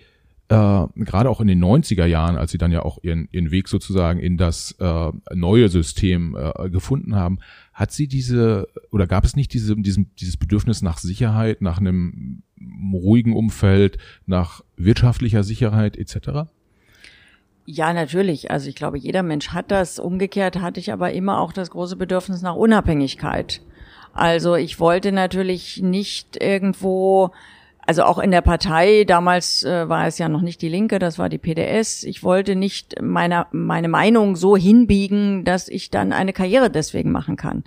äh, 0.48 0.86
gerade 0.96 1.30
auch 1.30 1.40
in 1.40 1.46
den 1.46 1.62
90er 1.62 2.04
Jahren, 2.04 2.36
als 2.36 2.50
sie 2.50 2.58
dann 2.58 2.72
ja 2.72 2.82
auch 2.82 2.98
ihren, 3.04 3.28
ihren 3.30 3.52
Weg 3.52 3.68
sozusagen 3.68 4.18
in 4.18 4.36
das 4.38 4.72
äh, 4.80 5.12
neue 5.32 5.68
System 5.68 6.36
äh, 6.36 6.68
gefunden 6.68 7.14
haben, 7.14 7.38
hat 7.72 7.92
sie 7.92 8.08
diese 8.08 8.66
oder 8.90 9.06
gab 9.06 9.24
es 9.24 9.36
nicht 9.36 9.52
diese, 9.54 9.76
diesen, 9.76 10.10
dieses 10.16 10.36
Bedürfnis 10.36 10.82
nach 10.82 10.98
Sicherheit, 10.98 11.62
nach 11.62 11.78
einem 11.78 12.42
ruhigen 12.92 13.34
Umfeld, 13.34 13.98
nach 14.26 14.62
wirtschaftlicher 14.76 15.44
Sicherheit 15.44 15.96
etc.? 15.96 16.48
Ja, 17.66 17.92
natürlich. 17.92 18.50
Also 18.50 18.68
ich 18.68 18.76
glaube, 18.76 18.98
jeder 18.98 19.22
Mensch 19.22 19.48
hat 19.50 19.70
das. 19.70 19.98
Umgekehrt 19.98 20.60
hatte 20.60 20.80
ich 20.80 20.92
aber 20.92 21.12
immer 21.12 21.40
auch 21.40 21.52
das 21.52 21.70
große 21.70 21.96
Bedürfnis 21.96 22.42
nach 22.42 22.56
Unabhängigkeit. 22.56 23.62
Also 24.12 24.54
ich 24.54 24.78
wollte 24.78 25.12
natürlich 25.12 25.82
nicht 25.82 26.40
irgendwo, 26.40 27.30
also 27.80 28.04
auch 28.04 28.18
in 28.18 28.30
der 28.30 28.42
Partei, 28.42 29.04
damals 29.04 29.64
äh, 29.64 29.88
war 29.88 30.06
es 30.06 30.18
ja 30.18 30.28
noch 30.28 30.42
nicht 30.42 30.62
die 30.62 30.68
Linke, 30.68 30.98
das 30.98 31.18
war 31.18 31.28
die 31.28 31.38
PDS. 31.38 32.04
Ich 32.04 32.22
wollte 32.22 32.54
nicht 32.54 33.00
meine, 33.02 33.46
meine 33.50 33.88
Meinung 33.88 34.36
so 34.36 34.56
hinbiegen, 34.56 35.44
dass 35.44 35.68
ich 35.68 35.90
dann 35.90 36.12
eine 36.12 36.32
Karriere 36.32 36.70
deswegen 36.70 37.10
machen 37.10 37.36
kann. 37.36 37.64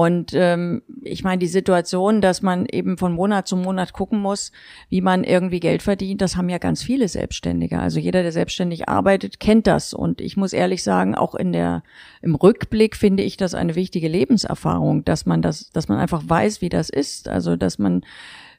Und 0.00 0.32
ähm, 0.32 0.80
ich 1.02 1.24
meine, 1.24 1.40
die 1.40 1.46
Situation, 1.46 2.22
dass 2.22 2.40
man 2.40 2.64
eben 2.64 2.96
von 2.96 3.12
Monat 3.12 3.46
zu 3.46 3.54
Monat 3.54 3.92
gucken 3.92 4.18
muss, 4.18 4.50
wie 4.88 5.02
man 5.02 5.24
irgendwie 5.24 5.60
Geld 5.60 5.82
verdient, 5.82 6.22
das 6.22 6.38
haben 6.38 6.48
ja 6.48 6.56
ganz 6.56 6.82
viele 6.82 7.06
Selbstständige. 7.06 7.78
Also 7.78 8.00
jeder, 8.00 8.22
der 8.22 8.32
selbstständig 8.32 8.88
arbeitet, 8.88 9.40
kennt 9.40 9.66
das. 9.66 9.92
Und 9.92 10.22
ich 10.22 10.38
muss 10.38 10.54
ehrlich 10.54 10.82
sagen, 10.82 11.14
auch 11.14 11.34
in 11.34 11.52
der 11.52 11.82
im 12.22 12.34
Rückblick 12.34 12.96
finde 12.96 13.22
ich 13.22 13.36
das 13.36 13.52
eine 13.52 13.74
wichtige 13.74 14.08
Lebenserfahrung, 14.08 15.04
dass 15.04 15.26
man 15.26 15.42
das, 15.42 15.68
dass 15.70 15.88
man 15.88 15.98
einfach 15.98 16.22
weiß, 16.26 16.62
wie 16.62 16.70
das 16.70 16.88
ist. 16.88 17.28
Also 17.28 17.56
dass 17.56 17.78
man 17.78 18.00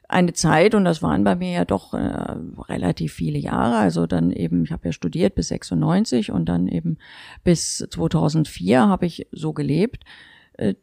eine 0.08 0.34
Zeit, 0.34 0.76
und 0.76 0.84
das 0.84 1.02
waren 1.02 1.24
bei 1.24 1.34
mir 1.34 1.50
ja 1.50 1.64
doch 1.64 1.92
äh, 1.92 2.36
relativ 2.68 3.14
viele 3.14 3.40
Jahre, 3.40 3.78
also 3.78 4.06
dann 4.06 4.30
eben, 4.30 4.62
ich 4.62 4.70
habe 4.70 4.86
ja 4.86 4.92
studiert 4.92 5.34
bis 5.34 5.48
96 5.48 6.30
und 6.30 6.48
dann 6.48 6.68
eben 6.68 6.98
bis 7.42 7.78
2004 7.90 8.86
habe 8.86 9.06
ich 9.06 9.26
so 9.32 9.52
gelebt 9.52 10.04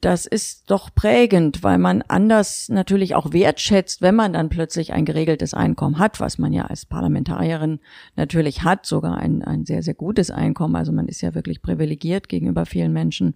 das 0.01 0.25
ist 0.25 0.71
doch 0.71 0.93
prägend, 0.95 1.63
weil 1.63 1.77
man 1.77 2.01
anders 2.07 2.69
natürlich 2.69 3.13
auch 3.13 3.33
wertschätzt, 3.33 4.01
wenn 4.01 4.15
man 4.15 4.33
dann 4.33 4.49
plötzlich 4.49 4.93
ein 4.93 5.05
geregeltes 5.05 5.53
Einkommen 5.53 5.99
hat, 5.99 6.19
was 6.19 6.39
man 6.39 6.51
ja 6.53 6.65
als 6.65 6.87
Parlamentarierin 6.87 7.79
natürlich 8.15 8.63
hat, 8.63 8.87
sogar 8.87 9.17
ein, 9.17 9.43
ein 9.43 9.65
sehr, 9.65 9.83
sehr 9.83 9.93
gutes 9.93 10.31
Einkommen. 10.31 10.75
Also 10.75 10.91
man 10.91 11.07
ist 11.07 11.21
ja 11.21 11.35
wirklich 11.35 11.61
privilegiert 11.61 12.29
gegenüber 12.29 12.65
vielen 12.65 12.93
Menschen. 12.93 13.35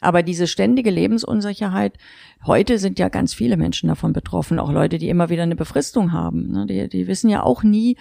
Aber 0.00 0.22
diese 0.22 0.46
ständige 0.46 0.90
Lebensunsicherheit, 0.90 1.98
heute 2.46 2.78
sind 2.78 2.98
ja 2.98 3.10
ganz 3.10 3.34
viele 3.34 3.58
Menschen 3.58 3.88
davon 3.88 4.14
betroffen, 4.14 4.58
auch 4.58 4.72
Leute, 4.72 4.96
die 4.96 5.10
immer 5.10 5.28
wieder 5.28 5.42
eine 5.42 5.56
Befristung 5.56 6.12
haben. 6.12 6.50
Ne? 6.50 6.66
Die, 6.66 6.88
die 6.88 7.06
wissen 7.06 7.28
ja 7.28 7.42
auch 7.42 7.62
nie, 7.62 7.96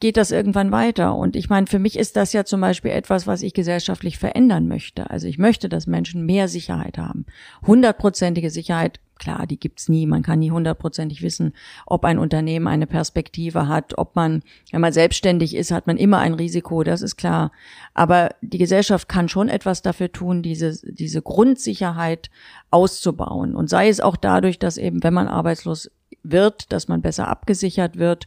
geht 0.00 0.16
das 0.16 0.30
irgendwann 0.30 0.72
weiter. 0.72 1.14
Und 1.14 1.36
ich 1.36 1.48
meine, 1.48 1.66
für 1.66 1.78
mich 1.78 1.98
ist 1.98 2.16
das 2.16 2.32
ja 2.32 2.44
zum 2.44 2.60
Beispiel 2.60 2.90
etwas, 2.90 3.26
was 3.26 3.42
ich 3.42 3.54
gesellschaftlich 3.54 4.18
verändern 4.18 4.68
möchte. 4.68 5.10
Also 5.10 5.26
ich 5.26 5.38
möchte, 5.38 5.68
dass 5.68 5.86
Menschen 5.86 6.26
mehr 6.26 6.48
Sicherheit 6.48 6.98
haben. 6.98 7.24
Hundertprozentige 7.66 8.50
Sicherheit 8.50 9.00
klar, 9.18 9.46
die 9.46 9.58
gibt's 9.58 9.88
nie. 9.88 10.06
Man 10.06 10.22
kann 10.22 10.38
nie 10.38 10.50
hundertprozentig 10.50 11.22
wissen, 11.22 11.54
ob 11.86 12.04
ein 12.04 12.18
Unternehmen 12.18 12.68
eine 12.68 12.86
Perspektive 12.86 13.68
hat, 13.68 13.98
ob 13.98 14.14
man, 14.14 14.42
wenn 14.70 14.80
man 14.80 14.92
selbstständig 14.92 15.54
ist, 15.56 15.70
hat 15.70 15.86
man 15.86 15.96
immer 15.96 16.18
ein 16.18 16.34
Risiko, 16.34 16.82
das 16.82 17.02
ist 17.02 17.16
klar. 17.16 17.50
Aber 17.94 18.30
die 18.42 18.58
Gesellschaft 18.58 19.08
kann 19.08 19.28
schon 19.28 19.48
etwas 19.48 19.82
dafür 19.82 20.12
tun, 20.12 20.42
diese, 20.42 20.78
diese 20.92 21.22
Grundsicherheit 21.22 22.30
auszubauen. 22.70 23.54
Und 23.54 23.70
sei 23.70 23.88
es 23.88 24.00
auch 24.00 24.16
dadurch, 24.16 24.58
dass 24.58 24.76
eben, 24.76 25.02
wenn 25.02 25.14
man 25.14 25.28
arbeitslos 25.28 25.90
wird, 26.22 26.72
dass 26.72 26.88
man 26.88 27.02
besser 27.02 27.28
abgesichert 27.28 27.96
wird, 27.96 28.26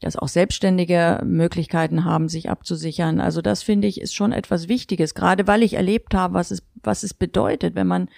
dass 0.00 0.16
auch 0.16 0.28
Selbstständige 0.28 1.20
Möglichkeiten 1.24 2.04
haben, 2.04 2.28
sich 2.28 2.50
abzusichern. 2.50 3.20
Also 3.20 3.40
das 3.40 3.62
finde 3.62 3.88
ich 3.88 4.00
ist 4.00 4.14
schon 4.14 4.32
etwas 4.32 4.68
Wichtiges, 4.68 5.14
gerade 5.14 5.46
weil 5.46 5.62
ich 5.62 5.74
erlebt 5.74 6.14
habe, 6.14 6.34
was 6.34 6.50
es, 6.50 6.62
was 6.82 7.02
es 7.02 7.14
bedeutet, 7.14 7.74
wenn 7.74 7.86
man 7.86 8.08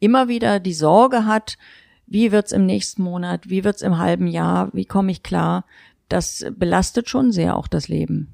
immer 0.00 0.28
wieder 0.28 0.60
die 0.60 0.74
Sorge 0.74 1.26
hat, 1.26 1.58
wie 2.06 2.32
wird's 2.32 2.52
im 2.52 2.66
nächsten 2.66 3.02
Monat, 3.02 3.50
wie 3.50 3.64
wird's 3.64 3.82
im 3.82 3.98
halben 3.98 4.26
Jahr, 4.26 4.70
wie 4.72 4.84
komme 4.84 5.10
ich 5.10 5.22
klar, 5.22 5.64
das 6.08 6.46
belastet 6.56 7.08
schon 7.08 7.32
sehr 7.32 7.56
auch 7.56 7.66
das 7.66 7.88
Leben. 7.88 8.32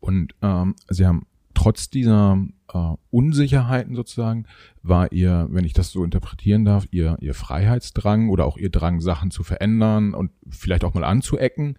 Und 0.00 0.34
ähm, 0.42 0.74
Sie 0.88 1.06
haben 1.06 1.26
trotz 1.60 1.90
dieser 1.90 2.42
äh, 2.72 2.94
Unsicherheiten 3.10 3.94
sozusagen, 3.94 4.46
war 4.82 5.12
ihr, 5.12 5.46
wenn 5.50 5.66
ich 5.66 5.74
das 5.74 5.90
so 5.90 6.02
interpretieren 6.02 6.64
darf, 6.64 6.86
ihr, 6.90 7.18
ihr 7.20 7.34
Freiheitsdrang 7.34 8.30
oder 8.30 8.46
auch 8.46 8.56
ihr 8.56 8.70
Drang, 8.70 9.02
Sachen 9.02 9.30
zu 9.30 9.42
verändern 9.42 10.14
und 10.14 10.30
vielleicht 10.48 10.84
auch 10.84 10.94
mal 10.94 11.04
anzuecken, 11.04 11.76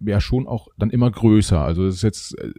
ja 0.00 0.20
schon 0.20 0.48
auch 0.48 0.66
dann 0.78 0.90
immer 0.90 1.12
größer. 1.12 1.60
Also 1.60 1.86
das 1.86 1.96
ist 1.96 2.02
jetzt, 2.02 2.38
äh, 2.38 2.50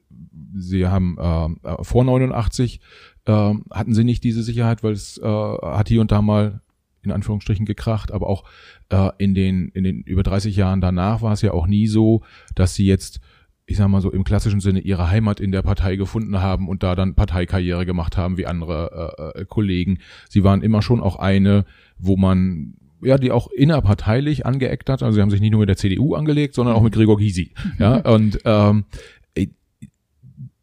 Sie 0.58 0.88
haben 0.88 1.18
äh, 1.20 1.70
äh 1.70 1.84
vor 1.84 2.06
89 2.06 2.80
äh, 3.26 3.32
hatten 3.72 3.94
sie 3.94 4.06
nicht 4.06 4.24
diese 4.24 4.42
Sicherheit, 4.42 4.82
weil 4.82 4.94
es 4.94 5.18
äh, 5.18 5.26
hat 5.26 5.90
hier 5.90 6.00
und 6.00 6.14
da 6.14 6.22
mal 6.22 6.62
in 7.04 7.12
Anführungsstrichen 7.12 7.66
gekracht, 7.66 8.14
aber 8.14 8.28
auch 8.28 8.46
äh, 8.90 9.10
in 9.18 9.36
den 9.36 9.68
in 9.70 9.84
den 9.84 10.02
über 10.04 10.24
30 10.24 10.56
Jahren 10.56 10.80
danach 10.80 11.22
war 11.22 11.34
es 11.34 11.42
ja 11.42 11.52
auch 11.52 11.68
nie 11.68 11.88
so, 11.88 12.22
dass 12.56 12.76
sie 12.76 12.86
jetzt 12.86 13.20
ich 13.68 13.78
sag 13.78 13.88
mal 13.88 14.02
so 14.02 14.12
im 14.12 14.24
klassischen 14.24 14.60
Sinne 14.60 14.80
ihre 14.80 15.10
Heimat 15.10 15.40
in 15.40 15.52
der 15.52 15.62
Partei 15.62 15.96
gefunden 15.96 16.40
haben 16.40 16.68
und 16.70 16.84
da 16.84 16.96
dann 16.96 17.16
Parteikarriere 17.16 17.86
gemacht 17.86 18.16
haben 18.18 18.38
wie 18.38 18.46
andere 18.46 19.34
äh, 19.36 19.42
äh, 19.42 19.46
Kollegen. 19.46 20.00
Sie 20.30 20.44
waren 20.44 20.62
immer 20.62 20.82
schon 20.82 21.02
auch 21.02 21.16
eine, 21.18 21.66
wo 21.98 22.16
man 22.16 22.76
ja, 23.02 23.18
die 23.18 23.32
auch 23.32 23.52
innerparteilich 23.52 24.46
angeeckt 24.46 24.90
hat. 24.90 25.04
Also 25.04 25.16
sie 25.16 25.22
haben 25.22 25.30
sich 25.30 25.42
nicht 25.42 25.52
nur 25.52 25.60
mit 25.60 25.70
der 25.70 25.78
CDU 25.78 26.16
angelegt, 26.16 26.56
sondern 26.56 26.76
auch 26.76 26.82
mit 26.82 26.94
Gregor 26.94 27.18
Gysi. 27.18 27.52
Ja, 27.80 27.98
und 27.98 28.40
ähm, 28.46 28.86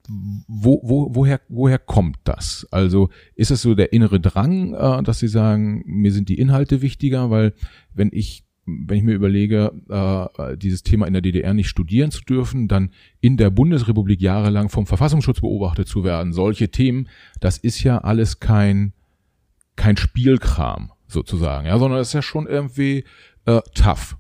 wo, 0.09 0.81
wo, 0.83 1.15
woher, 1.15 1.41
woher 1.49 1.79
kommt 1.79 2.19
das? 2.25 2.67
Also 2.71 3.11
ist 3.35 3.51
es 3.51 3.63
so 3.63 3.75
der 3.75 3.93
innere 3.93 4.21
Drang, 4.21 4.75
äh, 4.75 5.03
dass 5.03 5.19
Sie 5.19 5.29
sagen, 5.29 5.83
mir 5.87 6.13
sind 6.13 6.29
die 6.29 6.39
Inhalte 6.39 6.83
wichtiger, 6.83 7.31
weil 7.31 7.55
wenn 7.95 8.11
ich 8.13 8.45
wenn 8.65 8.99
ich 8.99 9.03
mir 9.03 9.15
überlege, 9.15 9.73
äh, 9.89 10.57
dieses 10.57 10.83
Thema 10.83 11.07
in 11.07 11.13
der 11.13 11.23
DDR 11.23 11.53
nicht 11.53 11.69
studieren 11.69 12.11
zu 12.11 12.23
dürfen, 12.23 12.69
dann 12.69 12.91
in 13.21 13.37
der 13.37 13.51
Bundesrepublik 13.51 14.21
jahrelang 14.21 14.69
vom 14.69 14.87
Verfassungsschutz 14.87 15.41
beobachtet 15.41 15.89
zu 15.89 16.05
werden, 16.05 16.33
solche 16.33 16.71
Themen, 16.71 17.09
das 17.41 17.59
ist 17.59 17.83
ja 17.83 17.99
alles 17.99 18.41
kein 18.41 18.93
kein 19.75 19.97
Spielkram 19.97 20.93
sozusagen, 21.09 21.67
ja, 21.67 21.79
sondern 21.79 21.99
das 21.99 22.09
ist 22.09 22.15
ja 22.15 22.23
schon 22.23 22.47
irgendwie 22.47 23.05
äh, 23.47 23.61
tough. 23.75 24.17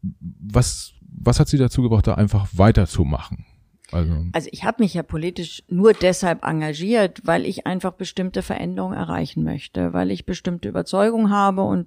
Was 0.00 0.94
was 1.00 1.40
hat 1.40 1.48
Sie 1.48 1.58
dazu 1.58 1.82
gebracht, 1.82 2.06
da 2.06 2.14
einfach 2.14 2.48
weiterzumachen? 2.52 3.44
Also, 3.92 4.12
also 4.32 4.48
ich 4.50 4.64
habe 4.64 4.82
mich 4.82 4.94
ja 4.94 5.02
politisch 5.02 5.62
nur 5.68 5.92
deshalb 5.92 6.44
engagiert, 6.44 7.20
weil 7.24 7.46
ich 7.46 7.66
einfach 7.66 7.92
bestimmte 7.92 8.42
Veränderungen 8.42 8.96
erreichen 8.96 9.44
möchte, 9.44 9.92
weil 9.92 10.10
ich 10.10 10.26
bestimmte 10.26 10.68
Überzeugungen 10.68 11.30
habe 11.30 11.62
und 11.62 11.86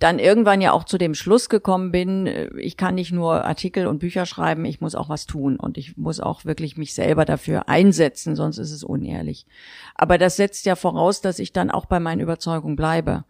dann 0.00 0.18
irgendwann 0.18 0.62
ja 0.62 0.72
auch 0.72 0.84
zu 0.84 0.98
dem 0.98 1.14
Schluss 1.14 1.48
gekommen 1.48 1.92
bin, 1.92 2.26
äh, 2.26 2.50
ich 2.58 2.76
kann 2.76 2.96
nicht 2.96 3.12
nur 3.12 3.44
Artikel 3.44 3.86
und 3.86 4.00
Bücher 4.00 4.26
schreiben, 4.26 4.64
ich 4.64 4.80
muss 4.80 4.96
auch 4.96 5.08
was 5.08 5.26
tun 5.26 5.56
und 5.56 5.78
ich 5.78 5.96
muss 5.96 6.18
auch 6.18 6.44
wirklich 6.44 6.76
mich 6.76 6.94
selber 6.94 7.24
dafür 7.24 7.68
einsetzen, 7.68 8.34
sonst 8.34 8.58
ist 8.58 8.72
es 8.72 8.82
unehrlich. 8.82 9.46
Aber 9.94 10.18
das 10.18 10.36
setzt 10.36 10.66
ja 10.66 10.74
voraus, 10.74 11.20
dass 11.20 11.38
ich 11.38 11.52
dann 11.52 11.70
auch 11.70 11.86
bei 11.86 12.00
meinen 12.00 12.20
Überzeugungen 12.20 12.76
bleibe. 12.76 13.24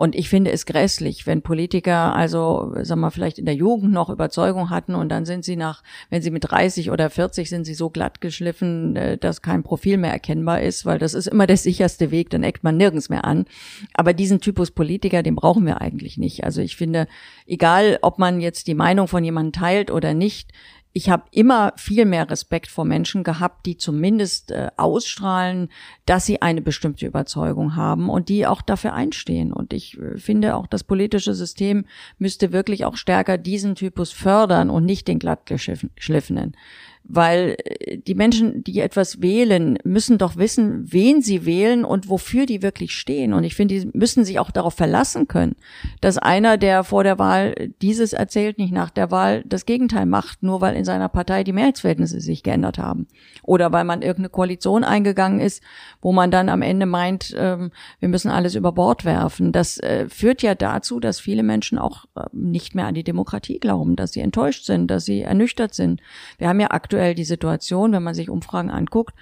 Und 0.00 0.14
ich 0.14 0.30
finde 0.30 0.50
es 0.50 0.64
grässlich, 0.64 1.26
wenn 1.26 1.42
Politiker 1.42 2.16
also, 2.16 2.72
sagen 2.80 3.02
wir, 3.02 3.10
vielleicht 3.10 3.38
in 3.38 3.44
der 3.44 3.54
Jugend 3.54 3.92
noch 3.92 4.08
Überzeugung 4.08 4.70
hatten 4.70 4.94
und 4.94 5.10
dann 5.10 5.26
sind 5.26 5.44
sie 5.44 5.56
nach, 5.56 5.82
wenn 6.08 6.22
sie 6.22 6.30
mit 6.30 6.50
30 6.50 6.90
oder 6.90 7.10
40 7.10 7.50
sind 7.50 7.66
sie 7.66 7.74
so 7.74 7.90
glatt 7.90 8.22
geschliffen, 8.22 8.96
äh, 8.96 9.18
dass 9.18 9.42
kein 9.42 9.62
Profil 9.62 9.98
mehr 9.98 10.10
erkennbar 10.10 10.62
ist, 10.62 10.86
weil 10.86 10.98
das 10.98 11.12
ist 11.12 11.26
immer 11.26 11.46
der 11.46 11.58
sicherste 11.58 12.10
Weg, 12.10 12.30
dann 12.30 12.44
eckt 12.44 12.64
man 12.64 12.78
nirgends 12.78 13.10
mehr 13.10 13.26
an. 13.26 13.44
Aber 13.92 14.14
diesen 14.14 14.40
Typus 14.40 14.70
Politiker, 14.70 15.22
den 15.22 15.34
brauchen 15.34 15.66
wir 15.66 15.82
eigentlich 15.82 16.16
nicht. 16.16 16.44
Also 16.44 16.62
ich 16.62 16.76
finde, 16.76 17.06
egal 17.46 17.98
ob 18.00 18.18
man 18.18 18.40
jetzt 18.40 18.68
die 18.68 18.74
Meinung 18.74 19.06
von 19.06 19.22
jemandem 19.22 19.52
teilt 19.52 19.90
oder 19.90 20.14
nicht, 20.14 20.50
ich 20.92 21.08
habe 21.08 21.22
immer 21.30 21.72
viel 21.76 22.04
mehr 22.04 22.28
Respekt 22.28 22.66
vor 22.66 22.84
Menschen 22.84 23.22
gehabt, 23.22 23.64
die 23.66 23.76
zumindest 23.76 24.50
äh, 24.50 24.70
ausstrahlen, 24.76 25.68
dass 26.04 26.26
sie 26.26 26.42
eine 26.42 26.62
bestimmte 26.62 27.06
Überzeugung 27.06 27.76
haben 27.76 28.08
und 28.08 28.28
die 28.28 28.46
auch 28.46 28.60
dafür 28.60 28.92
einstehen. 28.92 29.52
Und 29.52 29.72
ich 29.72 29.96
äh, 29.98 30.18
finde 30.18 30.56
auch, 30.56 30.66
das 30.66 30.82
politische 30.82 31.34
System 31.34 31.84
müsste 32.18 32.52
wirklich 32.52 32.84
auch 32.84 32.96
stärker 32.96 33.38
diesen 33.38 33.76
Typus 33.76 34.10
fördern 34.10 34.68
und 34.68 34.84
nicht 34.84 35.06
den 35.06 35.20
glattgeschliffenen 35.20 36.56
weil 37.12 37.56
äh, 37.64 37.98
die 37.98 38.14
Menschen, 38.14 38.62
die 38.64 38.80
etwas 38.80 39.20
wählen, 39.20 39.78
müssen 39.84 40.18
doch 40.18 40.36
wissen, 40.36 40.84
wen 40.92 41.22
sie 41.22 41.44
wählen 41.44 41.84
und 41.84 42.08
wofür 42.08 42.46
die 42.46 42.62
wirklich 42.62 42.92
stehen. 42.92 43.32
Und 43.34 43.44
ich 43.44 43.54
finde, 43.54 43.80
die 43.80 43.90
müssen 43.92 44.24
sich 44.24 44.38
auch 44.38 44.50
darauf 44.50 44.74
verlassen 44.74 45.26
können, 45.26 45.56
dass 46.00 46.18
einer, 46.18 46.56
der 46.56 46.84
vor 46.84 47.04
der 47.04 47.18
Wahl 47.18 47.70
dieses 47.82 48.12
erzählt, 48.12 48.58
nicht 48.58 48.72
nach 48.72 48.90
der 48.90 49.10
Wahl 49.10 49.42
das 49.46 49.66
Gegenteil 49.66 50.06
macht, 50.06 50.42
nur 50.42 50.60
weil 50.60 50.76
in 50.76 50.84
seiner 50.84 51.08
Partei 51.08 51.42
die 51.44 51.52
Mehrheitsverhältnisse 51.52 52.20
sich 52.20 52.42
geändert 52.42 52.78
haben. 52.78 53.08
Oder 53.42 53.72
weil 53.72 53.84
man 53.84 54.02
irgendeine 54.02 54.28
Koalition 54.28 54.84
eingegangen 54.84 55.40
ist, 55.40 55.62
wo 56.00 56.12
man 56.12 56.30
dann 56.30 56.48
am 56.48 56.62
Ende 56.62 56.86
meint, 56.86 57.34
ähm, 57.36 57.72
wir 57.98 58.08
müssen 58.08 58.30
alles 58.30 58.54
über 58.54 58.72
Bord 58.72 59.04
werfen. 59.04 59.52
Das 59.52 59.78
äh, 59.78 60.08
führt 60.08 60.42
ja 60.42 60.54
dazu, 60.54 61.00
dass 61.00 61.18
viele 61.18 61.42
Menschen 61.42 61.78
auch 61.78 62.04
äh, 62.14 62.24
nicht 62.32 62.74
mehr 62.74 62.86
an 62.86 62.94
die 62.94 63.04
Demokratie 63.04 63.58
glauben, 63.58 63.96
dass 63.96 64.12
sie 64.12 64.20
enttäuscht 64.20 64.64
sind, 64.64 64.88
dass 64.90 65.04
sie 65.04 65.22
ernüchtert 65.22 65.74
sind. 65.74 66.00
Wir 66.38 66.48
haben 66.48 66.60
ja 66.60 66.70
aktuell 66.70 66.99
die 67.14 67.24
Situation, 67.24 67.92
wenn 67.92 68.02
man 68.02 68.14
sich 68.14 68.30
Umfragen 68.30 68.70
anguckt, 68.70 69.14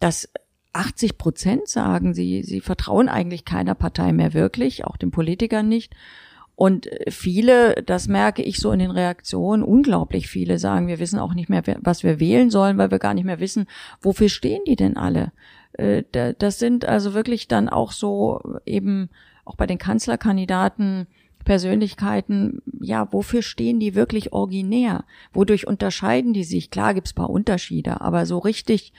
dass 0.00 0.28
80 0.72 1.18
Prozent 1.18 1.68
sagen, 1.68 2.14
sie, 2.14 2.42
sie 2.42 2.60
vertrauen 2.60 3.08
eigentlich 3.08 3.44
keiner 3.44 3.74
Partei 3.74 4.12
mehr 4.12 4.32
wirklich, 4.34 4.84
auch 4.84 4.96
den 4.96 5.10
Politikern 5.10 5.68
nicht. 5.68 5.94
Und 6.54 6.88
viele, 7.08 7.74
das 7.86 8.08
merke 8.08 8.42
ich 8.42 8.58
so 8.58 8.72
in 8.72 8.78
den 8.78 8.90
Reaktionen, 8.90 9.62
unglaublich 9.62 10.28
viele 10.28 10.58
sagen, 10.58 10.86
wir 10.86 10.98
wissen 10.98 11.18
auch 11.18 11.34
nicht 11.34 11.48
mehr, 11.48 11.62
was 11.80 12.02
wir 12.02 12.20
wählen 12.20 12.50
sollen, 12.50 12.78
weil 12.78 12.90
wir 12.90 12.98
gar 12.98 13.14
nicht 13.14 13.24
mehr 13.24 13.40
wissen, 13.40 13.66
wofür 14.00 14.28
stehen 14.28 14.62
die 14.66 14.76
denn 14.76 14.96
alle? 14.96 15.32
Äh, 15.72 16.04
das 16.38 16.58
sind 16.58 16.84
also 16.84 17.14
wirklich 17.14 17.48
dann 17.48 17.68
auch 17.68 17.92
so 17.92 18.40
eben 18.66 19.08
auch 19.44 19.56
bei 19.56 19.66
den 19.66 19.78
Kanzlerkandidaten 19.78 21.06
Persönlichkeiten, 21.44 22.62
ja, 22.80 23.12
wofür 23.12 23.42
stehen 23.42 23.80
die 23.80 23.94
wirklich 23.94 24.32
originär? 24.32 25.04
Wodurch 25.32 25.66
unterscheiden 25.66 26.32
die 26.32 26.44
sich? 26.44 26.70
Klar 26.70 26.94
gibt's 26.94 27.12
paar 27.12 27.30
Unterschiede, 27.30 28.00
aber 28.00 28.26
so 28.26 28.38
richtig, 28.38 28.92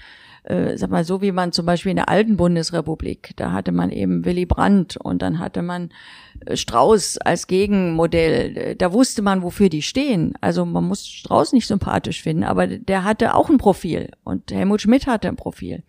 äh, 0.44 0.78
sag 0.78 0.90
mal, 0.90 1.04
so 1.04 1.22
wie 1.22 1.32
man 1.32 1.52
zum 1.52 1.66
Beispiel 1.66 1.92
in 1.92 1.98
der 1.98 2.10
alten 2.10 2.38
Bundesrepublik, 2.38 3.32
da 3.36 3.52
hatte 3.52 3.72
man 3.72 3.90
eben 3.90 4.26
Willy 4.26 4.46
Brandt 4.46 4.98
und 4.98 5.22
dann 5.22 5.40
hatte 5.40 5.62
man 5.62 5.90
äh, 6.46 6.56
Strauß 6.56 7.18
als 7.20 7.48
Gegenmodell. 7.48 8.76
Da 8.76 8.94
wusste 8.94 9.22
man, 9.22 9.42
wofür 9.42 9.70
die 9.70 9.82
stehen. 9.82 10.34
Also 10.42 10.66
man 10.66 10.84
muss 10.84 11.08
Strauß 11.08 11.54
nicht 11.54 11.68
sympathisch 11.68 12.22
finden, 12.22 12.44
aber 12.44 12.68
der 12.68 13.04
hatte 13.04 13.36
auch 13.36 13.50
ein 13.50 13.58
Profil 13.58 14.12
und 14.24 14.52
Helmut 14.52 14.82
Schmidt 14.82 15.08
hatte 15.08 15.28
ein 15.28 15.36
Profil. 15.36 15.84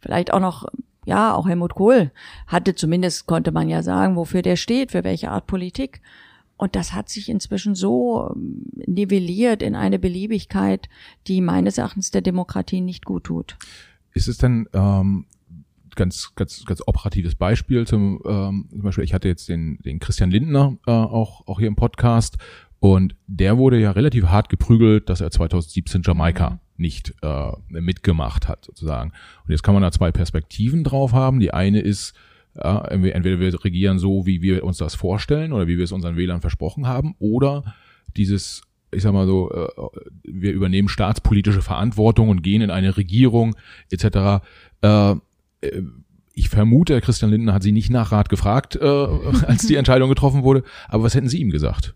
Vielleicht 0.00 0.32
auch 0.32 0.40
noch 0.40 0.66
ja, 1.04 1.34
auch 1.34 1.48
Helmut 1.48 1.74
Kohl 1.74 2.10
hatte 2.46 2.74
zumindest, 2.74 3.26
konnte 3.26 3.52
man 3.52 3.68
ja 3.68 3.82
sagen, 3.82 4.16
wofür 4.16 4.42
der 4.42 4.56
steht, 4.56 4.92
für 4.92 5.04
welche 5.04 5.30
Art 5.30 5.46
Politik. 5.46 6.00
Und 6.56 6.76
das 6.76 6.92
hat 6.92 7.08
sich 7.08 7.28
inzwischen 7.28 7.74
so 7.74 8.30
ähm, 8.34 8.66
nivelliert 8.86 9.62
in 9.62 9.74
eine 9.74 9.98
Beliebigkeit, 9.98 10.88
die 11.26 11.40
meines 11.40 11.78
Erachtens 11.78 12.10
der 12.10 12.22
Demokratie 12.22 12.80
nicht 12.80 13.04
gut 13.04 13.24
tut. 13.24 13.56
Ist 14.12 14.28
es 14.28 14.38
denn 14.38 14.68
ähm, 14.72 15.26
ganz, 15.96 16.32
ganz, 16.36 16.64
ganz 16.64 16.82
operatives 16.86 17.34
Beispiel 17.34 17.86
zum, 17.86 18.20
ähm, 18.26 18.68
zum 18.70 18.82
Beispiel, 18.82 19.04
ich 19.04 19.14
hatte 19.14 19.28
jetzt 19.28 19.48
den, 19.48 19.78
den 19.84 19.98
Christian 19.98 20.30
Lindner 20.30 20.76
äh, 20.86 20.92
auch, 20.92 21.46
auch 21.46 21.58
hier 21.58 21.68
im 21.68 21.76
Podcast 21.76 22.38
und 22.78 23.16
der 23.26 23.58
wurde 23.58 23.80
ja 23.80 23.90
relativ 23.92 24.26
hart 24.26 24.48
geprügelt, 24.48 25.08
dass 25.08 25.20
er 25.20 25.30
2017 25.30 26.02
Jamaika 26.04 26.60
nicht 26.76 27.14
äh, 27.22 27.52
mitgemacht 27.68 28.48
hat, 28.48 28.64
sozusagen. 28.64 29.12
Und 29.44 29.50
jetzt 29.50 29.62
kann 29.62 29.74
man 29.74 29.82
da 29.82 29.92
zwei 29.92 30.10
Perspektiven 30.12 30.84
drauf 30.84 31.12
haben. 31.12 31.40
Die 31.40 31.52
eine 31.52 31.80
ist, 31.80 32.14
äh, 32.56 33.10
entweder 33.10 33.40
wir 33.40 33.64
regieren 33.64 33.98
so, 33.98 34.26
wie 34.26 34.42
wir 34.42 34.64
uns 34.64 34.78
das 34.78 34.94
vorstellen 34.94 35.52
oder 35.52 35.66
wie 35.66 35.76
wir 35.76 35.84
es 35.84 35.92
unseren 35.92 36.16
Wählern 36.16 36.40
versprochen 36.40 36.86
haben, 36.86 37.14
oder 37.18 37.74
dieses, 38.16 38.62
ich 38.92 39.02
sag 39.02 39.12
mal 39.12 39.26
so, 39.26 39.50
äh, 39.52 39.68
wir 40.24 40.52
übernehmen 40.52 40.88
staatspolitische 40.88 41.62
Verantwortung 41.62 42.28
und 42.28 42.42
gehen 42.42 42.62
in 42.62 42.70
eine 42.70 42.96
Regierung 42.96 43.56
etc. 43.90 44.44
Äh, 44.82 45.12
äh, 45.12 45.16
ich 46.36 46.48
vermute, 46.48 47.00
Christian 47.00 47.30
Lindner 47.30 47.54
hat 47.54 47.62
Sie 47.62 47.70
nicht 47.70 47.90
nach 47.90 48.10
Rat 48.10 48.28
gefragt, 48.28 48.76
äh, 48.76 48.84
als 49.46 49.66
die 49.66 49.76
Entscheidung 49.76 50.08
getroffen 50.08 50.42
wurde. 50.42 50.64
Aber 50.88 51.04
was 51.04 51.14
hätten 51.14 51.28
Sie 51.28 51.38
ihm 51.38 51.50
gesagt? 51.50 51.94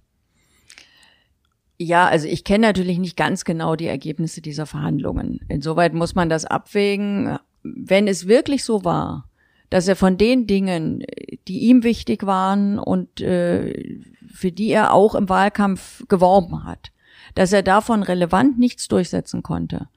Ja, 1.79 2.09
also 2.09 2.27
ich 2.27 2.43
kenne 2.43 2.67
natürlich 2.67 2.99
nicht 2.99 3.17
ganz 3.17 3.45
genau 3.45 3.77
die 3.77 3.87
Ergebnisse 3.87 4.43
dieser 4.43 4.67
Verhandlungen. 4.67 5.41
Insoweit 5.49 5.95
muss 5.95 6.17
man 6.17 6.29
das 6.29 6.45
abwägen. 6.45 7.39
Wenn 7.63 8.09
es 8.09 8.27
wirklich 8.27 8.65
so 8.65 8.85
war, 8.85 9.29
dass 9.71 9.87
er 9.87 9.95
von 9.95 10.17
den 10.17 10.47
Dingen, 10.47 11.05
die 11.47 11.61
ihm 11.61 11.85
wichtig 11.85 12.27
waren 12.27 12.79
und 12.81 13.21
äh, 13.21 14.01
für 14.27 14.51
die 14.51 14.71
er 14.71 14.93
auch 14.93 15.15
im 15.15 15.29
Wahlkampf 15.29 16.05
geworben 16.09 16.65
hat, 16.65 16.91
dass 17.35 17.53
er 17.53 17.63
davon 17.63 18.03
relevant 18.03 18.59
nichts 18.59 18.89
durchsetzen 18.89 19.45
konnte, 19.45 19.89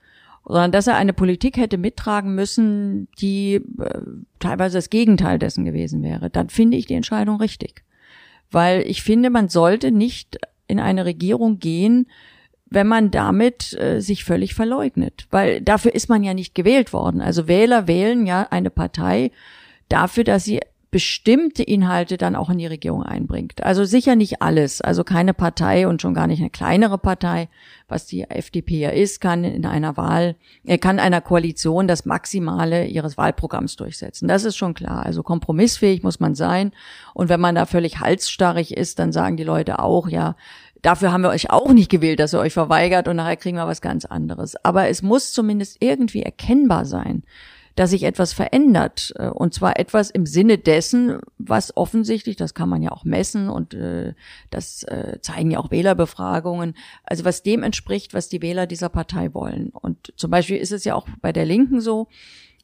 sondern 0.45 0.71
dass 0.71 0.87
er 0.87 0.97
eine 0.97 1.13
Politik 1.13 1.57
hätte 1.57 1.77
mittragen 1.77 2.35
müssen, 2.35 3.07
die 3.19 3.55
äh, 3.55 4.01
teilweise 4.39 4.77
das 4.77 4.91
Gegenteil 4.91 5.39
dessen 5.39 5.65
gewesen 5.65 6.03
wäre, 6.03 6.29
dann 6.29 6.49
finde 6.49 6.77
ich 6.77 6.85
die 6.85 6.95
Entscheidung 6.95 7.37
richtig. 7.37 7.83
Weil 8.51 8.81
ich 8.81 9.01
finde, 9.01 9.29
man 9.29 9.47
sollte 9.47 9.91
nicht 9.91 10.37
in 10.71 10.79
eine 10.79 11.05
Regierung 11.05 11.59
gehen, 11.59 12.07
wenn 12.65 12.87
man 12.87 13.11
damit 13.11 13.73
äh, 13.73 13.99
sich 13.99 14.23
völlig 14.23 14.55
verleugnet. 14.55 15.27
Weil 15.29 15.61
dafür 15.61 15.93
ist 15.93 16.07
man 16.07 16.23
ja 16.23 16.33
nicht 16.33 16.55
gewählt 16.55 16.93
worden. 16.93 17.21
Also 17.21 17.47
Wähler 17.47 17.87
wählen 17.87 18.25
ja 18.25 18.47
eine 18.49 18.69
Partei 18.69 19.31
dafür, 19.89 20.23
dass 20.23 20.45
sie 20.45 20.61
bestimmte 20.91 21.63
Inhalte 21.63 22.17
dann 22.17 22.35
auch 22.35 22.49
in 22.49 22.57
die 22.57 22.67
Regierung 22.67 23.01
einbringt. 23.01 23.63
Also 23.63 23.85
sicher 23.85 24.17
nicht 24.17 24.41
alles. 24.41 24.81
Also 24.81 25.05
keine 25.05 25.33
Partei 25.33 25.87
und 25.87 26.01
schon 26.01 26.13
gar 26.13 26.27
nicht 26.27 26.41
eine 26.41 26.49
kleinere 26.49 26.97
Partei, 26.97 27.47
was 27.87 28.05
die 28.05 28.23
FDP 28.23 28.79
ja 28.79 28.89
ist, 28.89 29.21
kann 29.21 29.45
in 29.45 29.65
einer 29.65 29.95
Wahl, 29.95 30.35
er 30.65 30.77
kann 30.77 30.99
einer 30.99 31.21
Koalition 31.21 31.87
das 31.87 32.05
Maximale 32.05 32.85
ihres 32.87 33.17
Wahlprogramms 33.17 33.77
durchsetzen. 33.77 34.27
Das 34.27 34.43
ist 34.43 34.57
schon 34.57 34.73
klar. 34.73 35.05
Also 35.05 35.23
kompromissfähig 35.23 36.03
muss 36.03 36.19
man 36.19 36.35
sein. 36.35 36.73
Und 37.13 37.29
wenn 37.29 37.39
man 37.39 37.55
da 37.55 37.65
völlig 37.65 38.01
halsstarrig 38.01 38.75
ist, 38.75 38.99
dann 38.99 39.13
sagen 39.13 39.37
die 39.37 39.43
Leute 39.45 39.79
auch, 39.79 40.09
ja, 40.09 40.35
dafür 40.81 41.13
haben 41.13 41.21
wir 41.21 41.29
euch 41.29 41.49
auch 41.49 41.71
nicht 41.71 41.89
gewählt, 41.89 42.19
dass 42.19 42.33
ihr 42.33 42.39
euch 42.39 42.53
verweigert 42.53 43.07
und 43.07 43.15
nachher 43.15 43.37
kriegen 43.37 43.55
wir 43.55 43.67
was 43.67 43.81
ganz 43.81 44.03
anderes. 44.03 44.57
Aber 44.65 44.89
es 44.89 45.01
muss 45.01 45.31
zumindest 45.31 45.77
irgendwie 45.79 46.23
erkennbar 46.23 46.83
sein, 46.83 47.23
dass 47.75 47.91
sich 47.91 48.03
etwas 48.03 48.33
verändert. 48.33 49.13
Äh, 49.17 49.27
und 49.27 49.53
zwar 49.53 49.79
etwas 49.79 50.09
im 50.09 50.25
Sinne 50.25 50.57
dessen, 50.57 51.19
was 51.37 51.75
offensichtlich, 51.75 52.35
das 52.35 52.53
kann 52.53 52.69
man 52.69 52.81
ja 52.81 52.91
auch 52.91 53.03
messen 53.03 53.49
und 53.49 53.73
äh, 53.73 54.13
das 54.49 54.83
äh, 54.83 55.19
zeigen 55.21 55.51
ja 55.51 55.59
auch 55.59 55.71
Wählerbefragungen, 55.71 56.75
also 57.03 57.25
was 57.25 57.43
dem 57.43 57.63
entspricht, 57.63 58.13
was 58.13 58.29
die 58.29 58.41
Wähler 58.41 58.67
dieser 58.67 58.89
Partei 58.89 59.33
wollen. 59.33 59.69
Und 59.69 60.13
zum 60.15 60.31
Beispiel 60.31 60.57
ist 60.57 60.71
es 60.71 60.83
ja 60.83 60.95
auch 60.95 61.07
bei 61.21 61.31
der 61.31 61.45
Linken 61.45 61.81
so, 61.81 62.07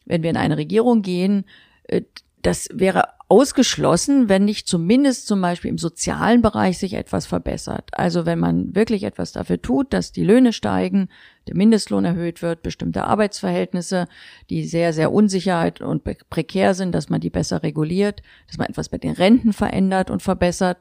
wenn 0.06 0.24
wir 0.24 0.30
in 0.30 0.38
eine 0.38 0.58
Regierung 0.58 1.02
gehen, 1.02 1.46
äh, 1.84 2.02
das 2.42 2.70
wäre 2.72 3.10
ausgeschlossen, 3.30 4.30
wenn 4.30 4.46
nicht 4.46 4.68
zumindest 4.68 5.28
zum 5.28 5.42
Beispiel 5.42 5.70
im 5.70 5.78
sozialen 5.78 6.42
Bereich 6.42 6.78
sich 6.78 6.94
etwas 6.94 7.26
verbessert. 7.26 7.90
Also 7.92 8.26
wenn 8.26 8.40
man 8.40 8.74
wirklich 8.74 9.04
etwas 9.04 9.34
dafür 9.34 9.62
tut, 9.62 9.92
dass 9.92 10.14
die 10.14 10.24
Löhne 10.24 10.54
steigen, 10.54 11.10
der 11.48 11.58
Mindestlohn 11.58 12.06
erhöht 12.06 12.42
wird, 12.42 12.62
bestimmte 12.62 13.04
Arbeitsverhältnisse, 13.04 14.08
die 14.50 14.66
sehr, 14.66 14.94
sehr 14.94 15.12
unsicherheit 15.12 15.82
und 15.82 16.04
prekär 16.30 16.74
sind, 16.74 16.96
dass 16.96 17.10
man 17.10 17.20
die 17.20 17.30
besser 17.30 17.64
reguliert, 17.64 18.22
dass 18.48 18.58
man 18.58 18.68
etwas 18.68 18.88
bei 18.88 18.98
den 18.98 19.12
Renten 19.12 19.52
verändert 19.52 20.10
und 20.10 20.22
verbessert. 20.22 20.78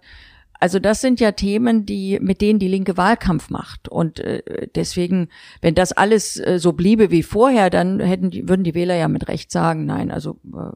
Also 0.59 0.79
das 0.79 1.01
sind 1.01 1.21
ja 1.21 1.33
Themen, 1.33 1.85
die 1.85 2.19
mit 2.21 2.41
denen 2.41 2.59
die 2.59 2.69
Linke 2.69 2.97
Wahlkampf 2.97 3.51
macht 3.51 3.89
und 3.89 4.21
äh, 4.21 4.69
deswegen, 4.75 5.29
wenn 5.61 5.75
das 5.75 5.93
alles 5.93 6.39
äh, 6.39 6.59
so 6.59 6.73
bliebe 6.73 7.11
wie 7.11 7.23
vorher, 7.23 7.71
dann 7.71 8.01
hätten 8.01 8.31
die, 8.31 8.49
würden 8.49 8.65
die 8.65 8.75
Wähler 8.75 8.95
ja 8.95 9.09
mit 9.09 9.29
Recht 9.29 9.51
sagen, 9.51 9.85
nein, 9.85 10.11
also 10.11 10.39
äh, 10.55 10.71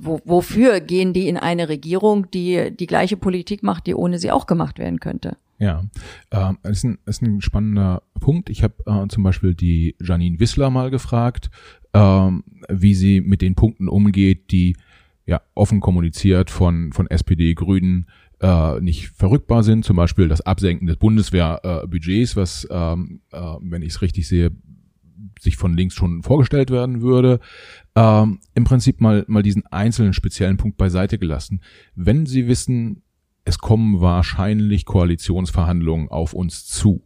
wo, 0.00 0.20
wofür 0.24 0.80
gehen 0.80 1.12
die 1.12 1.28
in 1.28 1.36
eine 1.36 1.68
Regierung, 1.68 2.30
die 2.30 2.70
die 2.70 2.86
gleiche 2.86 3.16
Politik 3.16 3.62
macht, 3.62 3.86
die 3.86 3.94
ohne 3.94 4.18
sie 4.18 4.30
auch 4.30 4.46
gemacht 4.46 4.78
werden 4.78 5.00
könnte? 5.00 5.36
Ja, 5.58 5.84
äh, 6.30 6.52
ist, 6.70 6.84
ein, 6.84 6.98
ist 7.06 7.22
ein 7.22 7.40
spannender 7.40 8.02
Punkt. 8.20 8.48
Ich 8.48 8.62
habe 8.62 8.74
äh, 8.86 9.08
zum 9.08 9.22
Beispiel 9.24 9.54
die 9.54 9.96
Janine 10.00 10.38
Wissler 10.38 10.70
mal 10.70 10.90
gefragt, 10.90 11.50
äh, 11.92 12.30
wie 12.68 12.94
sie 12.94 13.20
mit 13.20 13.42
den 13.42 13.54
Punkten 13.54 13.88
umgeht, 13.88 14.52
die 14.52 14.76
ja 15.26 15.42
offen 15.54 15.80
kommuniziert 15.80 16.50
von 16.50 16.92
von 16.92 17.06
SPD, 17.08 17.54
Grünen 17.54 18.06
äh, 18.40 18.80
nicht 18.80 19.08
verrückbar 19.08 19.62
sind. 19.62 19.84
Zum 19.84 19.96
Beispiel 19.96 20.28
das 20.28 20.40
Absenken 20.40 20.86
des 20.86 20.96
Bundeswehrbudgets, 20.96 22.36
was, 22.36 22.66
ähm, 22.70 23.20
äh, 23.32 23.40
wenn 23.60 23.82
ich 23.82 23.94
es 23.94 24.02
richtig 24.02 24.28
sehe, 24.28 24.52
sich 25.40 25.56
von 25.56 25.76
links 25.76 25.94
schon 25.94 26.22
vorgestellt 26.22 26.70
werden 26.70 27.00
würde. 27.00 27.40
Ähm, 27.94 28.40
Im 28.54 28.64
Prinzip 28.64 29.00
mal, 29.00 29.24
mal 29.28 29.42
diesen 29.42 29.66
einzelnen 29.66 30.12
speziellen 30.12 30.56
Punkt 30.56 30.76
beiseite 30.76 31.18
gelassen. 31.18 31.60
Wenn 31.94 32.26
Sie 32.26 32.48
wissen, 32.48 33.02
es 33.44 33.58
kommen 33.58 34.00
wahrscheinlich 34.00 34.84
Koalitionsverhandlungen 34.84 36.08
auf 36.08 36.34
uns 36.34 36.66
zu, 36.66 37.02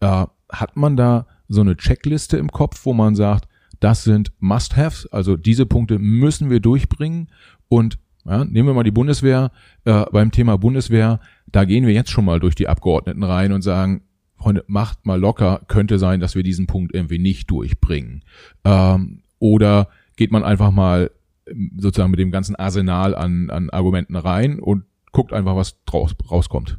äh, 0.00 0.26
hat 0.50 0.76
man 0.76 0.96
da 0.96 1.26
so 1.48 1.60
eine 1.62 1.76
Checkliste 1.76 2.36
im 2.36 2.50
Kopf, 2.50 2.84
wo 2.84 2.92
man 2.92 3.14
sagt, 3.14 3.48
das 3.80 4.04
sind 4.04 4.32
Must-Haves, 4.40 5.06
also 5.12 5.36
diese 5.36 5.64
Punkte 5.64 5.98
müssen 5.98 6.50
wir 6.50 6.60
durchbringen 6.60 7.30
und 7.68 7.98
ja, 8.24 8.44
nehmen 8.44 8.68
wir 8.68 8.74
mal 8.74 8.82
die 8.82 8.90
Bundeswehr. 8.90 9.50
Äh, 9.84 10.04
beim 10.12 10.30
Thema 10.30 10.58
Bundeswehr, 10.58 11.20
da 11.46 11.64
gehen 11.64 11.86
wir 11.86 11.94
jetzt 11.94 12.10
schon 12.10 12.26
mal 12.26 12.40
durch 12.40 12.54
die 12.54 12.68
Abgeordneten 12.68 13.22
rein 13.22 13.52
und 13.52 13.62
sagen, 13.62 14.02
Freunde, 14.38 14.64
macht 14.66 15.04
mal 15.04 15.18
locker, 15.18 15.62
könnte 15.68 15.98
sein, 15.98 16.20
dass 16.20 16.34
wir 16.34 16.42
diesen 16.42 16.66
Punkt 16.66 16.94
irgendwie 16.94 17.18
nicht 17.18 17.50
durchbringen. 17.50 18.24
Ähm, 18.64 19.22
oder 19.38 19.88
geht 20.16 20.32
man 20.32 20.44
einfach 20.44 20.70
mal 20.70 21.10
ähm, 21.46 21.72
sozusagen 21.78 22.10
mit 22.10 22.20
dem 22.20 22.30
ganzen 22.30 22.56
Arsenal 22.56 23.14
an, 23.14 23.50
an 23.50 23.70
Argumenten 23.70 24.16
rein 24.16 24.60
und 24.60 24.84
guckt 25.12 25.32
einfach, 25.32 25.56
was 25.56 25.82
draus, 25.84 26.14
rauskommt. 26.30 26.78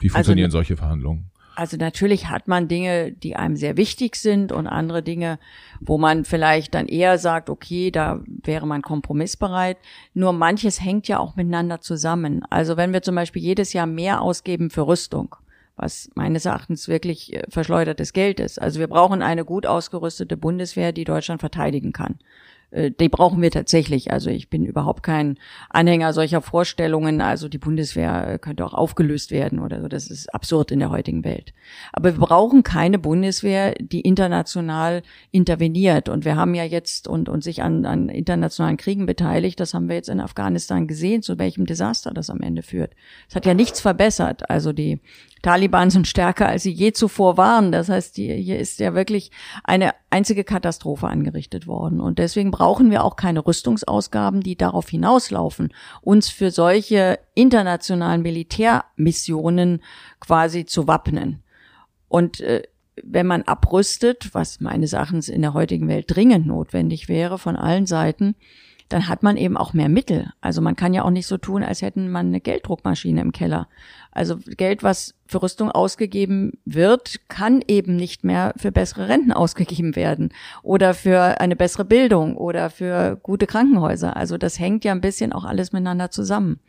Wie 0.00 0.08
also 0.08 0.16
funktionieren 0.16 0.46
also, 0.46 0.58
solche 0.58 0.76
Verhandlungen? 0.76 1.30
Also 1.54 1.76
natürlich 1.76 2.28
hat 2.28 2.48
man 2.48 2.66
Dinge, 2.66 3.12
die 3.12 3.36
einem 3.36 3.56
sehr 3.56 3.76
wichtig 3.76 4.16
sind 4.16 4.52
und 4.52 4.66
andere 4.66 5.02
Dinge, 5.02 5.38
wo 5.80 5.98
man 5.98 6.24
vielleicht 6.24 6.74
dann 6.74 6.88
eher 6.88 7.18
sagt, 7.18 7.50
okay, 7.50 7.90
da 7.90 8.20
wäre 8.26 8.66
man 8.66 8.80
kompromissbereit. 8.80 9.76
Nur 10.14 10.32
manches 10.32 10.82
hängt 10.82 11.08
ja 11.08 11.18
auch 11.18 11.36
miteinander 11.36 11.80
zusammen. 11.80 12.42
Also 12.48 12.76
wenn 12.78 12.92
wir 12.92 13.02
zum 13.02 13.14
Beispiel 13.14 13.42
jedes 13.42 13.74
Jahr 13.74 13.86
mehr 13.86 14.22
ausgeben 14.22 14.70
für 14.70 14.86
Rüstung, 14.86 15.36
was 15.82 16.10
meines 16.14 16.46
Erachtens 16.46 16.88
wirklich 16.88 17.34
äh, 17.34 17.42
verschleudertes 17.48 18.12
Geld 18.12 18.40
ist. 18.40 18.62
Also 18.62 18.80
wir 18.80 18.86
brauchen 18.86 19.20
eine 19.20 19.44
gut 19.44 19.66
ausgerüstete 19.66 20.36
Bundeswehr, 20.36 20.92
die 20.92 21.04
Deutschland 21.04 21.40
verteidigen 21.40 21.92
kann. 21.92 22.18
Äh, 22.72 22.90
die 22.90 23.08
brauchen 23.08 23.40
wir 23.42 23.50
tatsächlich. 23.50 24.10
Also 24.10 24.30
ich 24.30 24.50
bin 24.50 24.64
überhaupt 24.64 25.02
kein 25.02 25.38
Anhänger 25.68 26.12
solcher 26.12 26.40
Vorstellungen. 26.40 27.20
Also 27.20 27.48
die 27.48 27.58
Bundeswehr 27.58 28.38
könnte 28.38 28.64
auch 28.64 28.74
aufgelöst 28.74 29.30
werden 29.30 29.58
oder 29.58 29.80
so. 29.80 29.88
Das 29.88 30.10
ist 30.10 30.34
absurd 30.34 30.70
in 30.70 30.80
der 30.80 30.90
heutigen 30.90 31.24
Welt. 31.24 31.52
Aber 31.92 32.12
wir 32.14 32.20
brauchen 32.20 32.62
keine 32.62 32.98
Bundeswehr, 32.98 33.74
die 33.78 34.00
international 34.00 35.02
interveniert. 35.30 36.08
Und 36.08 36.24
wir 36.24 36.36
haben 36.36 36.54
ja 36.54 36.64
jetzt 36.64 37.06
und, 37.06 37.28
und 37.28 37.44
sich 37.44 37.62
an, 37.62 37.84
an 37.86 38.08
internationalen 38.08 38.76
Kriegen 38.76 39.06
beteiligt. 39.06 39.60
Das 39.60 39.74
haben 39.74 39.88
wir 39.88 39.96
jetzt 39.96 40.08
in 40.08 40.20
Afghanistan 40.20 40.86
gesehen, 40.86 41.22
zu 41.22 41.38
welchem 41.38 41.66
Desaster 41.66 42.12
das 42.12 42.30
am 42.30 42.40
Ende 42.40 42.62
führt. 42.62 42.94
Es 43.28 43.36
hat 43.36 43.46
ja 43.46 43.54
nichts 43.54 43.80
verbessert. 43.80 44.48
Also 44.50 44.72
die 44.72 45.00
Taliban 45.42 45.90
sind 45.90 46.06
stärker, 46.06 46.48
als 46.48 46.62
sie 46.62 46.70
je 46.70 46.92
zuvor 46.92 47.36
waren. 47.36 47.72
Das 47.72 47.88
heißt, 47.88 48.14
hier 48.14 48.58
ist 48.58 48.78
ja 48.78 48.94
wirklich 48.94 49.32
eine 49.64 49.92
einzige 50.08 50.44
Katastrophe 50.44 51.08
angerichtet 51.08 51.66
worden. 51.66 52.00
Und 52.00 52.18
deswegen 52.18 52.52
brauchen 52.52 52.90
wir 52.90 53.04
auch 53.04 53.16
keine 53.16 53.44
Rüstungsausgaben, 53.44 54.40
die 54.40 54.56
darauf 54.56 54.88
hinauslaufen, 54.88 55.74
uns 56.00 56.28
für 56.28 56.52
solche 56.52 57.18
internationalen 57.34 58.22
Militärmissionen 58.22 59.82
quasi 60.20 60.64
zu 60.64 60.86
wappnen. 60.86 61.42
Und 62.08 62.40
äh, 62.40 62.62
wenn 63.02 63.26
man 63.26 63.42
abrüstet, 63.42 64.34
was 64.34 64.60
meines 64.60 64.92
Erachtens 64.92 65.28
in 65.28 65.42
der 65.42 65.54
heutigen 65.54 65.88
Welt 65.88 66.06
dringend 66.08 66.46
notwendig 66.46 67.08
wäre 67.08 67.38
von 67.38 67.56
allen 67.56 67.86
Seiten, 67.86 68.36
dann 68.92 69.08
hat 69.08 69.22
man 69.22 69.38
eben 69.38 69.56
auch 69.56 69.72
mehr 69.72 69.88
Mittel. 69.88 70.32
Also 70.42 70.60
man 70.60 70.76
kann 70.76 70.92
ja 70.92 71.02
auch 71.02 71.10
nicht 71.10 71.26
so 71.26 71.38
tun, 71.38 71.62
als 71.62 71.80
hätten 71.80 72.10
man 72.10 72.26
eine 72.26 72.40
Gelddruckmaschine 72.40 73.22
im 73.22 73.32
Keller. 73.32 73.68
Also 74.10 74.36
Geld, 74.58 74.82
was 74.82 75.14
für 75.26 75.42
Rüstung 75.42 75.70
ausgegeben 75.70 76.58
wird, 76.66 77.20
kann 77.28 77.62
eben 77.66 77.96
nicht 77.96 78.22
mehr 78.22 78.52
für 78.58 78.70
bessere 78.70 79.08
Renten 79.08 79.32
ausgegeben 79.32 79.96
werden 79.96 80.30
oder 80.62 80.92
für 80.92 81.40
eine 81.40 81.56
bessere 81.56 81.86
Bildung 81.86 82.36
oder 82.36 82.68
für 82.68 83.18
gute 83.22 83.46
Krankenhäuser. 83.46 84.14
Also 84.14 84.36
das 84.36 84.58
hängt 84.58 84.84
ja 84.84 84.92
ein 84.92 85.00
bisschen 85.00 85.32
auch 85.32 85.44
alles 85.44 85.72
miteinander 85.72 86.10
zusammen. 86.10 86.60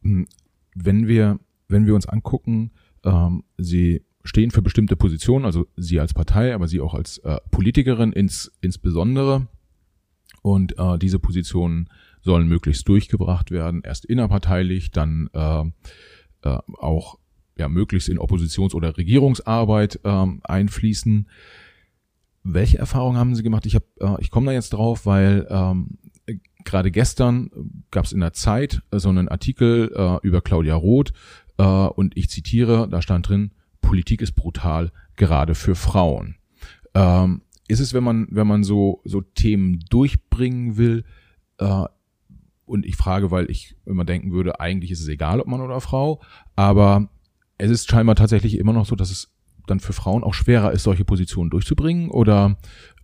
Hm, 0.00 0.26
wenn 0.74 1.06
wir, 1.06 1.38
wenn 1.68 1.86
wir 1.86 1.94
uns 1.94 2.06
angucken, 2.06 2.70
ähm, 3.04 3.44
Sie 3.58 4.02
stehen 4.24 4.50
für 4.50 4.62
bestimmte 4.62 4.96
Positionen, 4.96 5.44
also 5.44 5.66
Sie 5.76 6.00
als 6.00 6.14
Partei, 6.14 6.54
aber 6.54 6.66
Sie 6.66 6.80
auch 6.80 6.94
als 6.94 7.18
äh, 7.18 7.36
Politikerin 7.50 8.12
ins, 8.12 8.50
insbesondere. 8.62 9.48
Und 10.44 10.78
äh, 10.78 10.98
diese 10.98 11.18
Positionen 11.18 11.88
sollen 12.20 12.46
möglichst 12.46 12.86
durchgebracht 12.86 13.50
werden, 13.50 13.80
erst 13.82 14.04
innerparteilich, 14.04 14.90
dann 14.90 15.30
äh, 15.32 15.62
äh, 16.42 16.58
auch 16.78 17.18
ja, 17.56 17.70
möglichst 17.70 18.10
in 18.10 18.18
Oppositions- 18.18 18.74
oder 18.74 18.94
Regierungsarbeit 18.94 20.00
ähm, 20.04 20.42
einfließen. 20.44 21.30
Welche 22.42 22.76
Erfahrungen 22.76 23.16
haben 23.16 23.34
Sie 23.34 23.42
gemacht? 23.42 23.64
Ich, 23.64 23.74
hab, 23.74 23.84
äh, 24.00 24.20
ich 24.20 24.30
komme 24.30 24.44
da 24.44 24.52
jetzt 24.52 24.74
drauf, 24.74 25.06
weil 25.06 25.46
ähm, 25.48 25.96
gerade 26.66 26.90
gestern 26.90 27.50
gab 27.90 28.04
es 28.04 28.12
in 28.12 28.20
der 28.20 28.34
Zeit 28.34 28.82
so 28.92 29.08
einen 29.08 29.30
Artikel 29.30 29.92
äh, 29.96 30.26
über 30.26 30.42
Claudia 30.42 30.74
Roth 30.74 31.14
äh, 31.56 31.62
und 31.64 32.18
ich 32.18 32.28
zitiere, 32.28 32.86
da 32.90 33.00
stand 33.00 33.30
drin, 33.30 33.52
Politik 33.80 34.20
ist 34.20 34.32
brutal, 34.32 34.92
gerade 35.16 35.54
für 35.54 35.74
Frauen. 35.74 36.36
Ähm, 36.92 37.40
ist 37.68 37.80
es, 37.80 37.94
wenn 37.94 38.04
man, 38.04 38.26
wenn 38.30 38.46
man 38.46 38.64
so, 38.64 39.00
so 39.04 39.20
Themen 39.20 39.80
durchbringen 39.90 40.76
will, 40.76 41.04
äh, 41.58 41.84
und 42.66 42.86
ich 42.86 42.96
frage, 42.96 43.30
weil 43.30 43.50
ich 43.50 43.76
immer 43.84 44.04
denken 44.04 44.32
würde, 44.32 44.60
eigentlich 44.60 44.90
ist 44.90 45.00
es 45.00 45.08
egal, 45.08 45.40
ob 45.40 45.46
Mann 45.46 45.60
oder 45.60 45.80
Frau, 45.80 46.22
aber 46.56 47.08
es 47.58 47.70
ist 47.70 47.90
scheinbar 47.90 48.16
tatsächlich 48.16 48.58
immer 48.58 48.72
noch 48.72 48.86
so, 48.86 48.96
dass 48.96 49.10
es 49.10 49.32
dann 49.66 49.80
für 49.80 49.92
Frauen 49.92 50.24
auch 50.24 50.34
schwerer 50.34 50.72
ist, 50.72 50.82
solche 50.82 51.04
Positionen 51.04 51.50
durchzubringen 51.50 52.10
oder 52.10 52.56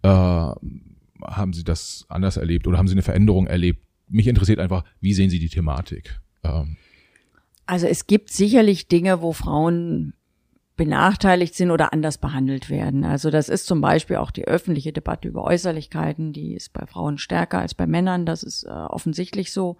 äh, 0.03 0.09
haben 0.09 1.53
Sie 1.53 1.64
das 1.64 2.07
anders 2.09 2.37
erlebt 2.37 2.66
oder 2.66 2.79
haben 2.79 2.88
Sie 2.88 2.94
eine 2.94 3.03
Veränderung 3.03 3.46
erlebt? 3.46 3.85
Mich 4.09 4.27
interessiert 4.27 4.59
einfach, 4.59 4.85
wie 5.01 5.14
sehen 5.14 5.31
Sie 5.31 5.38
die 5.38 5.49
Thematik? 5.49 6.20
Ähm. 6.42 6.77
Also 7.66 7.87
es 7.87 8.07
gibt 8.07 8.31
sicherlich 8.31 8.88
Dinge, 8.88 9.23
wo 9.23 9.33
Frauen 9.33 10.14
benachteiligt 10.81 11.55
sind 11.55 11.71
oder 11.71 11.93
anders 11.93 12.16
behandelt 12.16 12.71
werden. 12.71 13.05
Also 13.05 13.29
das 13.29 13.51
ist 13.51 13.66
zum 13.66 13.83
Beispiel 13.83 14.16
auch 14.16 14.31
die 14.31 14.49
öffentliche 14.49 14.95
Debatte 14.95 15.29
über 15.29 15.45
Äußerlichkeiten, 15.45 16.33
die 16.33 16.55
ist 16.55 16.73
bei 16.73 16.87
Frauen 16.87 17.19
stärker 17.19 17.59
als 17.59 17.75
bei 17.75 17.87
Männern, 17.87 18.25
das 18.25 18.43
ist 18.43 18.64
äh, 18.64 18.71
offensichtlich 18.71 19.53
so. 19.53 19.77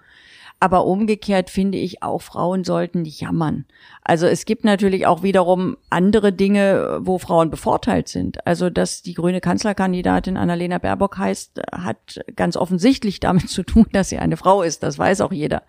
Aber 0.63 0.85
umgekehrt 0.85 1.49
finde 1.49 1.79
ich 1.79 2.03
auch, 2.03 2.21
Frauen 2.21 2.65
sollten 2.65 3.01
nicht 3.01 3.19
jammern. 3.19 3.65
Also 4.05 4.27
es 4.27 4.45
gibt 4.45 4.65
natürlich 4.65 5.07
auch 5.07 5.23
wiederum 5.23 5.79
andere 5.89 6.35
Dinge, 6.35 6.99
wo 7.01 7.17
Frauen 7.17 7.49
bevorteilt 7.49 8.09
sind. 8.09 8.47
Also 8.47 8.69
dass 8.69 9.01
die 9.01 9.15
grüne 9.15 9.41
Kanzlerkandidatin 9.41 10.37
Annalena 10.37 10.77
Baerbock 10.77 11.17
heißt, 11.17 11.63
hat 11.73 12.21
ganz 12.37 12.59
offensichtlich 12.59 13.21
damit 13.21 13.49
zu 13.49 13.63
tun, 13.63 13.87
dass 13.93 14.11
sie 14.11 14.19
eine 14.19 14.37
Frau 14.37 14.61
ist. 14.61 14.83
Das 14.83 14.99
weiß 14.99 15.23
auch 15.23 15.33
jeder. 15.33 15.63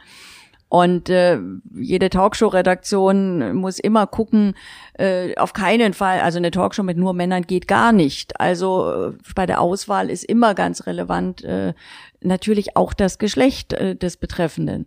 Und 0.71 1.09
äh, 1.09 1.37
jede 1.75 2.09
Talkshow-Redaktion 2.09 3.55
muss 3.55 3.77
immer 3.77 4.07
gucken, 4.07 4.53
äh, 4.93 5.35
auf 5.35 5.51
keinen 5.51 5.93
Fall, 5.93 6.21
also 6.21 6.37
eine 6.37 6.49
Talkshow 6.49 6.81
mit 6.81 6.95
nur 6.95 7.13
Männern 7.13 7.41
geht 7.41 7.67
gar 7.67 7.91
nicht. 7.91 8.39
Also 8.39 9.09
äh, 9.09 9.13
bei 9.35 9.45
der 9.45 9.59
Auswahl 9.59 10.09
ist 10.09 10.23
immer 10.23 10.55
ganz 10.55 10.87
relevant 10.87 11.43
äh, 11.43 11.73
natürlich 12.21 12.77
auch 12.77 12.93
das 12.93 13.19
Geschlecht 13.19 13.73
äh, 13.73 13.97
des 13.97 14.15
Betreffenden. 14.15 14.85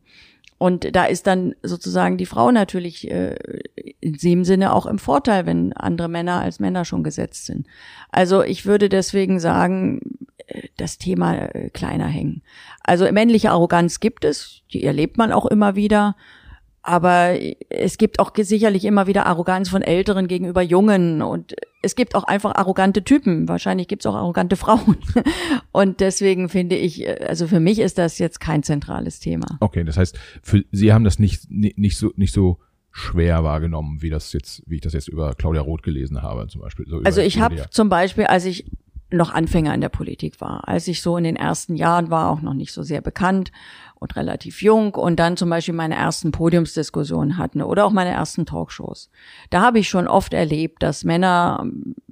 Und 0.57 0.97
da 0.97 1.05
ist 1.05 1.27
dann 1.27 1.55
sozusagen 1.63 2.17
die 2.17 2.25
Frau 2.25 2.51
natürlich 2.51 3.11
äh, 3.11 3.37
in 4.01 4.15
dem 4.15 4.45
Sinne 4.45 4.73
auch 4.73 4.87
im 4.87 4.99
Vorteil, 4.99 5.45
wenn 5.45 5.75
andere 5.75 6.09
Männer 6.09 6.41
als 6.41 6.61
Männer 6.61 6.87
schon 6.87 7.05
gesetzt 7.05 7.45
sind. 7.45 7.67
Also 8.11 8.43
ich 8.43 8.65
würde 8.65 8.89
deswegen 8.89 9.39
sagen, 9.39 10.01
das 10.77 10.99
Thema 10.99 11.35
äh, 11.35 11.71
kleiner 11.71 12.07
hängen. 12.07 12.43
Also 12.83 13.11
männliche 13.11 13.51
Arroganz 13.51 14.01
gibt 14.01 14.25
es, 14.25 14.63
die 14.73 14.85
erlebt 14.85 15.17
man 15.19 15.33
auch 15.33 15.47
immer 15.47 15.77
wieder. 15.77 16.17
Aber 16.87 17.39
es 17.71 17.97
gibt 17.97 18.19
auch 18.19 18.31
sicherlich 18.37 18.85
immer 18.85 19.07
wieder 19.07 19.25
Arroganz 19.25 19.71
von 19.71 19.81
Älteren 19.81 20.29
gegenüber 20.29 20.61
Jungen 20.61 21.23
und 21.23 21.55
es 21.81 21.97
gibt 21.97 22.15
auch 22.15 22.25
einfach 22.25 22.55
arrogante 22.55 23.03
Typen. 23.03 23.49
Wahrscheinlich 23.49 23.89
gibt 23.89 24.03
es 24.03 24.07
auch 24.07 24.15
arrogante 24.15 24.57
Frauen. 24.57 24.99
Und 25.73 26.01
deswegen 26.01 26.51
finde 26.51 26.77
ich, 26.77 27.07
äh, 27.07 27.25
also 27.27 27.47
für 27.47 27.61
mich 27.61 27.79
ist 27.79 27.97
das 27.97 28.19
jetzt 28.19 28.39
kein 28.39 28.63
zentrales 28.63 29.19
Thema. 29.19 29.47
Okay, 29.61 29.83
das 29.83 29.97
heißt, 29.97 30.19
für 30.43 30.63
Sie 30.73 30.93
haben 30.93 31.05
das 31.05 31.19
nicht, 31.19 31.51
nicht 31.51 31.97
so, 31.97 32.13
nicht 32.17 32.35
so 32.35 32.59
schwer 32.91 33.43
wahrgenommen, 33.43 34.03
wie 34.03 34.11
das 34.11 34.33
jetzt, 34.35 34.63
wie 34.67 34.77
ich 34.77 34.81
das 34.83 34.93
jetzt 34.93 35.09
über 35.09 35.35
Claudia 35.35 35.63
Roth 35.63 35.83
gelesen 35.83 36.23
habe, 36.23 36.47
zum 36.49 36.61
Beispiel. 36.61 36.87
So 36.87 37.01
also 37.03 37.23
ich 37.23 37.41
habe 37.41 37.65
zum 37.71 37.89
Beispiel, 37.89 38.25
als 38.25 38.45
ich 38.45 38.71
noch 39.17 39.33
Anfänger 39.33 39.75
in 39.75 39.81
der 39.81 39.89
Politik 39.89 40.41
war. 40.41 40.69
Als 40.69 40.89
ich 40.89 41.03
so 41.03 41.17
in 41.17 41.25
den 41.25 41.37
ersten 41.37 41.77
Jahren 41.77 42.11
war, 42.11 42.31
auch 42.31 42.41
noch 42.41 42.55
nicht 42.55 42.73
so 42.73 42.83
sehr 42.83 43.01
bekannt 43.01 43.53
und 43.95 44.17
relativ 44.17 44.63
jung 44.63 44.95
und 44.95 45.19
dann 45.19 45.37
zum 45.37 45.49
Beispiel 45.51 45.75
meine 45.75 45.95
ersten 45.95 46.33
Podiumsdiskussionen 46.33 47.39
hatten 47.39 47.63
oder 47.63 47.87
auch 47.87 47.93
meine 47.93 48.11
ersten 48.11 48.45
Talkshows. 48.45 49.11
Da 49.51 49.63
habe 49.63 49.79
ich 49.79 49.89
schon 49.89 50.09
oft 50.09 50.35
erlebt, 50.35 50.83
dass 50.83 51.05
Männer 51.05 51.65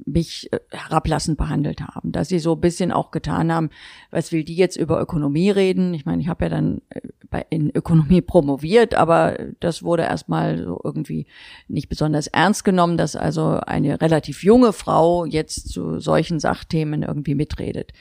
mich 0.06 0.52
äh, 0.52 0.58
herablassend 0.70 1.38
behandelt 1.38 1.80
haben, 1.80 2.12
dass 2.12 2.28
sie 2.28 2.38
so 2.38 2.54
ein 2.54 2.60
bisschen 2.60 2.92
auch 2.92 3.10
getan 3.10 3.52
haben, 3.52 3.70
was 4.10 4.32
will 4.32 4.44
die 4.44 4.56
jetzt 4.56 4.76
über 4.76 5.00
Ökonomie 5.00 5.50
reden? 5.50 5.94
Ich 5.94 6.04
meine, 6.04 6.22
ich 6.22 6.28
habe 6.28 6.44
ja 6.44 6.48
dann 6.48 6.82
äh, 6.90 7.44
in 7.50 7.70
Ökonomie 7.70 8.20
promoviert, 8.22 8.94
aber 8.94 9.38
das 9.60 9.82
wurde 9.82 10.04
erstmal 10.04 10.58
so 10.58 10.80
irgendwie 10.82 11.26
nicht 11.68 11.88
besonders 11.88 12.26
ernst 12.26 12.64
genommen, 12.64 12.96
dass 12.96 13.16
also 13.16 13.60
eine 13.66 14.00
relativ 14.00 14.42
junge 14.42 14.72
Frau 14.72 15.24
jetzt 15.24 15.68
zu 15.68 16.00
solchen 16.00 16.40
Sachthemen 16.40 17.02
irgendwie 17.02 17.34
mitredet. 17.34 17.92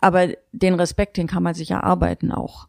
Aber 0.00 0.28
den 0.52 0.74
Respekt, 0.74 1.16
den 1.16 1.26
kann 1.26 1.42
man 1.42 1.54
sich 1.54 1.70
erarbeiten 1.70 2.30
auch. 2.30 2.68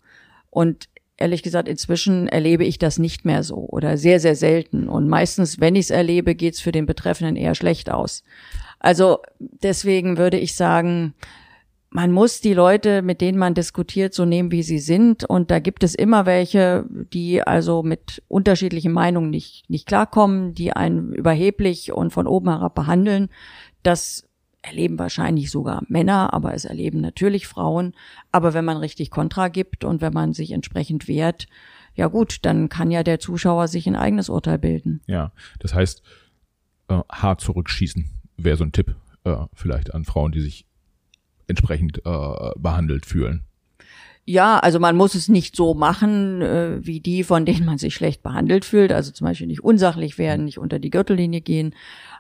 Und 0.58 0.90
ehrlich 1.18 1.44
gesagt, 1.44 1.68
inzwischen 1.68 2.28
erlebe 2.28 2.66
ich 2.66 2.80
das 2.80 2.98
nicht 2.98 3.26
mehr 3.26 3.44
so 3.44 3.58
oder 3.58 3.96
sehr, 3.96 4.20
sehr 4.20 4.36
selten. 4.36 4.90
Und 4.90 5.08
meistens, 5.08 5.60
wenn 5.60 5.76
ich 5.76 5.86
es 5.86 5.90
erlebe, 5.92 6.34
geht 6.34 6.56
es 6.56 6.62
für 6.62 6.72
den 6.72 6.88
Betreffenden 6.88 7.36
eher 7.36 7.54
schlecht 7.54 7.92
aus. 7.92 8.24
Also 8.80 9.20
deswegen 9.38 10.18
würde 10.18 10.40
ich 10.40 10.56
sagen, 10.56 11.14
man 11.92 12.12
muss 12.12 12.42
die 12.42 12.56
Leute, 12.56 13.04
mit 13.04 13.22
denen 13.22 13.38
man 13.38 13.54
diskutiert, 13.54 14.16
so 14.16 14.26
nehmen, 14.26 14.52
wie 14.52 14.64
sie 14.64 14.80
sind. 14.80 15.24
Und 15.26 15.52
da 15.52 15.60
gibt 15.60 15.84
es 15.84 15.94
immer 15.94 16.26
welche, 16.26 16.86
die 16.90 17.44
also 17.44 17.84
mit 17.84 18.24
unterschiedlichen 18.28 18.94
Meinungen 18.94 19.30
nicht, 19.30 19.70
nicht 19.70 19.86
klarkommen, 19.86 20.56
die 20.56 20.74
einen 20.74 21.14
überheblich 21.14 21.92
und 21.92 22.14
von 22.14 22.26
oben 22.26 22.50
herab 22.50 22.74
behandeln. 22.74 23.30
Das 23.84 24.27
erleben 24.68 25.00
wahrscheinlich 25.00 25.50
sogar 25.50 25.84
Männer, 25.88 26.34
aber 26.34 26.54
es 26.54 26.66
erleben 26.66 27.02
natürlich 27.02 27.48
Frauen. 27.48 27.94
Aber 28.32 28.54
wenn 28.54 28.66
man 28.66 28.78
richtig 28.78 29.10
Kontra 29.10 29.48
gibt 29.48 29.84
und 29.84 30.02
wenn 30.02 30.14
man 30.14 30.34
sich 30.34 30.52
entsprechend 30.52 31.08
wehrt, 31.08 31.48
ja 31.96 32.08
gut, 32.08 32.40
dann 32.44 32.70
kann 32.70 32.92
ja 32.92 33.04
der 33.04 33.20
Zuschauer 33.20 33.68
sich 33.68 33.88
ein 33.88 33.96
eigenes 33.96 34.30
Urteil 34.30 34.60
bilden. 34.60 35.02
Ja, 35.08 35.32
das 35.60 35.74
heißt, 35.74 36.04
äh, 36.90 37.00
hart 37.12 37.42
zurückschießen 37.42 38.10
wäre 38.38 38.58
so 38.58 38.64
ein 38.64 38.72
Tipp 38.72 38.96
äh, 39.24 39.36
vielleicht 39.54 39.94
an 39.94 40.06
Frauen, 40.06 40.32
die 40.32 40.42
sich 40.42 40.66
entsprechend 41.48 42.00
äh, 42.06 42.52
behandelt 42.58 43.06
fühlen. 43.06 43.48
Ja, 44.30 44.60
also 44.60 44.78
man 44.82 44.98
muss 44.98 45.16
es 45.16 45.30
nicht 45.30 45.56
so 45.56 45.74
machen 45.74 46.42
äh, 46.42 46.86
wie 46.86 47.00
die, 47.00 47.24
von 47.24 47.46
denen 47.46 47.66
man 47.66 47.78
sich 47.78 47.96
schlecht 47.96 48.24
behandelt 48.24 48.66
fühlt. 48.66 48.92
Also 48.92 49.14
zum 49.14 49.26
Beispiel 49.26 49.48
nicht 49.48 49.64
unsachlich 49.64 50.18
werden, 50.18 50.44
nicht 50.44 50.58
unter 50.58 50.80
die 50.80 50.90
Gürtellinie 50.90 51.40
gehen. 51.40 51.74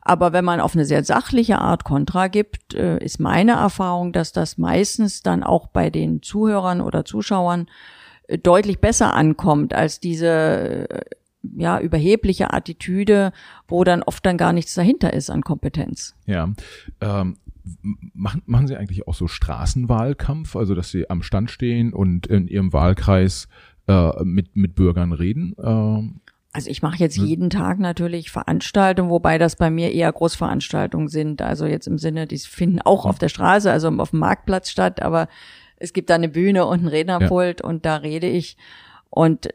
Aber 0.08 0.32
wenn 0.32 0.46
man 0.46 0.62
auf 0.62 0.74
eine 0.74 0.86
sehr 0.86 1.04
sachliche 1.04 1.60
Art 1.60 1.84
Kontra 1.84 2.30
gibt, 2.30 2.74
äh, 2.74 2.98
ist 3.04 3.20
meine 3.20 3.52
Erfahrung, 3.52 4.14
dass 4.14 4.32
das 4.32 4.58
meistens 4.58 5.22
dann 5.22 5.44
auch 5.44 5.68
bei 5.68 5.90
den 5.90 6.22
Zuhörern 6.22 6.80
oder 6.80 7.04
Zuschauern 7.04 7.68
äh, 8.28 8.38
deutlich 8.38 8.80
besser 8.80 9.14
ankommt 9.14 9.76
als 9.76 10.00
diese 10.00 10.88
äh, 10.90 11.02
ja 11.58 11.82
überhebliche 11.82 12.54
Attitüde, 12.54 13.34
wo 13.68 13.84
dann 13.84 14.02
oft 14.02 14.26
dann 14.26 14.38
gar 14.38 14.54
nichts 14.54 14.74
dahinter 14.76 15.12
ist 15.12 15.30
an 15.30 15.42
Kompetenz. 15.42 16.16
Ja, 16.26 16.54
ähm, 17.02 17.36
machen, 18.14 18.44
machen 18.46 18.68
Sie 18.68 18.78
eigentlich 18.78 19.10
auch 19.10 19.14
so 19.14 19.28
Straßenwahlkampf, 19.28 20.56
also 20.56 20.74
dass 20.74 20.90
Sie 20.90 21.10
am 21.10 21.22
Stand 21.22 21.52
stehen 21.52 21.92
und 21.92 22.28
in 22.28 22.48
Ihrem 22.48 22.72
Wahlkreis 22.72 23.50
äh, 23.88 24.24
mit, 24.24 24.56
mit 24.56 24.76
Bürgern 24.76 25.12
reden? 25.12 25.54
Ähm, 25.62 26.22
also 26.58 26.72
ich 26.72 26.82
mache 26.82 26.98
jetzt 26.98 27.20
hm. 27.20 27.26
jeden 27.28 27.50
Tag 27.52 27.78
natürlich 27.78 28.32
Veranstaltungen, 28.32 29.12
wobei 29.12 29.38
das 29.38 29.58
bei 29.58 29.70
mir 29.70 29.92
eher 29.92 30.12
Großveranstaltungen 30.12 31.08
sind. 31.08 31.44
Also 31.44 31.68
jetzt 31.68 31.86
im 31.86 32.00
Sinne, 32.00 32.26
die 32.26 32.40
finden 32.40 32.82
auch 32.82 33.06
auf 33.06 33.20
der 33.20 33.30
Straße, 33.30 33.72
also 33.72 33.90
auf 33.90 34.10
dem 34.10 34.18
Marktplatz 34.18 34.72
statt, 34.72 35.04
aber 35.04 35.28
es 35.76 35.94
gibt 35.94 36.10
da 36.10 36.16
eine 36.16 36.30
Bühne 36.30 36.66
und 36.66 36.82
ein 36.82 36.88
Rednerpult 36.88 37.60
ja. 37.60 37.68
und 37.68 37.86
da 37.86 37.98
rede 37.98 38.28
ich. 38.28 38.58
Und 39.12 39.50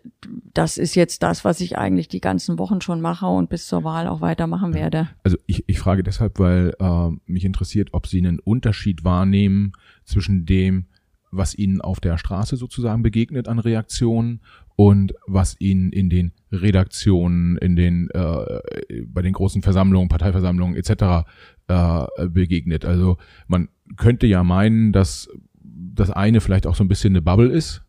das 0.55 0.79
ist 0.79 0.95
jetzt 0.95 1.25
das, 1.25 1.45
was 1.45 1.61
ich 1.61 1.77
eigentlich 1.77 2.07
die 2.07 2.21
ganzen 2.21 2.57
Wochen 2.61 2.81
schon 2.81 3.01
mache 3.01 3.27
und 3.27 3.51
bis 3.51 3.67
zur 3.67 3.83
Wahl 3.83 4.07
auch 4.07 4.21
weitermachen 4.21 4.73
werde. 4.73 5.09
Also 5.25 5.37
ich, 5.47 5.65
ich 5.67 5.81
frage 5.81 6.05
deshalb, 6.05 6.38
weil 6.38 6.73
äh, 6.79 7.09
mich 7.27 7.45
interessiert, 7.45 7.88
ob 7.91 8.07
Sie 8.07 8.19
einen 8.19 8.38
Unterschied 8.38 9.03
wahrnehmen 9.03 9.73
zwischen 10.05 10.47
dem, 10.47 10.87
was 11.33 11.57
Ihnen 11.57 11.81
auf 11.81 11.99
der 11.99 12.17
Straße 12.17 12.57
sozusagen 12.57 13.03
begegnet 13.03 13.49
an 13.49 13.59
Reaktionen 13.59 14.41
und 14.83 15.14
was 15.29 15.55
Ihnen 15.61 15.92
in 15.92 16.11
den 16.11 16.33
Redaktionen, 16.51 17.57
in 17.59 17.77
den 17.77 18.11
äh, 18.11 19.05
bei 19.07 19.23
den 19.23 19.33
großen 19.33 19.62
Versammlungen, 19.62 20.09
Parteiversammlungen 20.09 20.75
etc. 20.75 21.25
Äh, 21.68 22.29
begegnet. 22.29 22.85
Also 22.85 23.16
man 23.47 23.68
könnte 23.97 24.27
ja 24.27 24.42
meinen, 24.42 24.90
dass 24.90 25.29
das 25.62 26.11
eine 26.11 26.40
vielleicht 26.40 26.66
auch 26.66 26.75
so 26.75 26.83
ein 26.83 26.88
bisschen 26.88 27.12
eine 27.12 27.23
Bubble 27.23 27.49
ist 27.49 27.85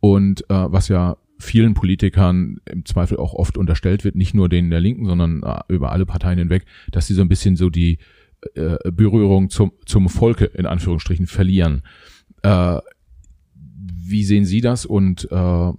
und 0.00 0.40
äh, 0.48 0.72
was 0.72 0.88
ja 0.88 1.18
vielen 1.38 1.74
Politikern 1.74 2.56
im 2.64 2.86
Zweifel 2.86 3.18
auch 3.18 3.34
oft 3.34 3.58
unterstellt 3.58 4.04
wird, 4.04 4.16
nicht 4.16 4.32
nur 4.32 4.48
denen 4.48 4.70
der 4.70 4.80
Linken, 4.80 5.04
sondern 5.04 5.42
äh, 5.42 5.60
über 5.68 5.92
alle 5.92 6.06
Parteien 6.06 6.38
hinweg, 6.38 6.64
dass 6.90 7.06
sie 7.06 7.14
so 7.14 7.20
ein 7.20 7.28
bisschen 7.28 7.56
so 7.56 7.68
die 7.68 7.98
äh, 8.54 8.90
Berührung 8.90 9.50
zum, 9.50 9.72
zum 9.84 10.08
Volke 10.08 10.46
in 10.46 10.64
Anführungsstrichen 10.64 11.26
verlieren. 11.26 11.82
Äh, 12.40 12.78
wie 13.54 14.24
sehen 14.24 14.46
Sie 14.46 14.62
das 14.62 14.86
und 14.86 15.30
äh, 15.30 15.72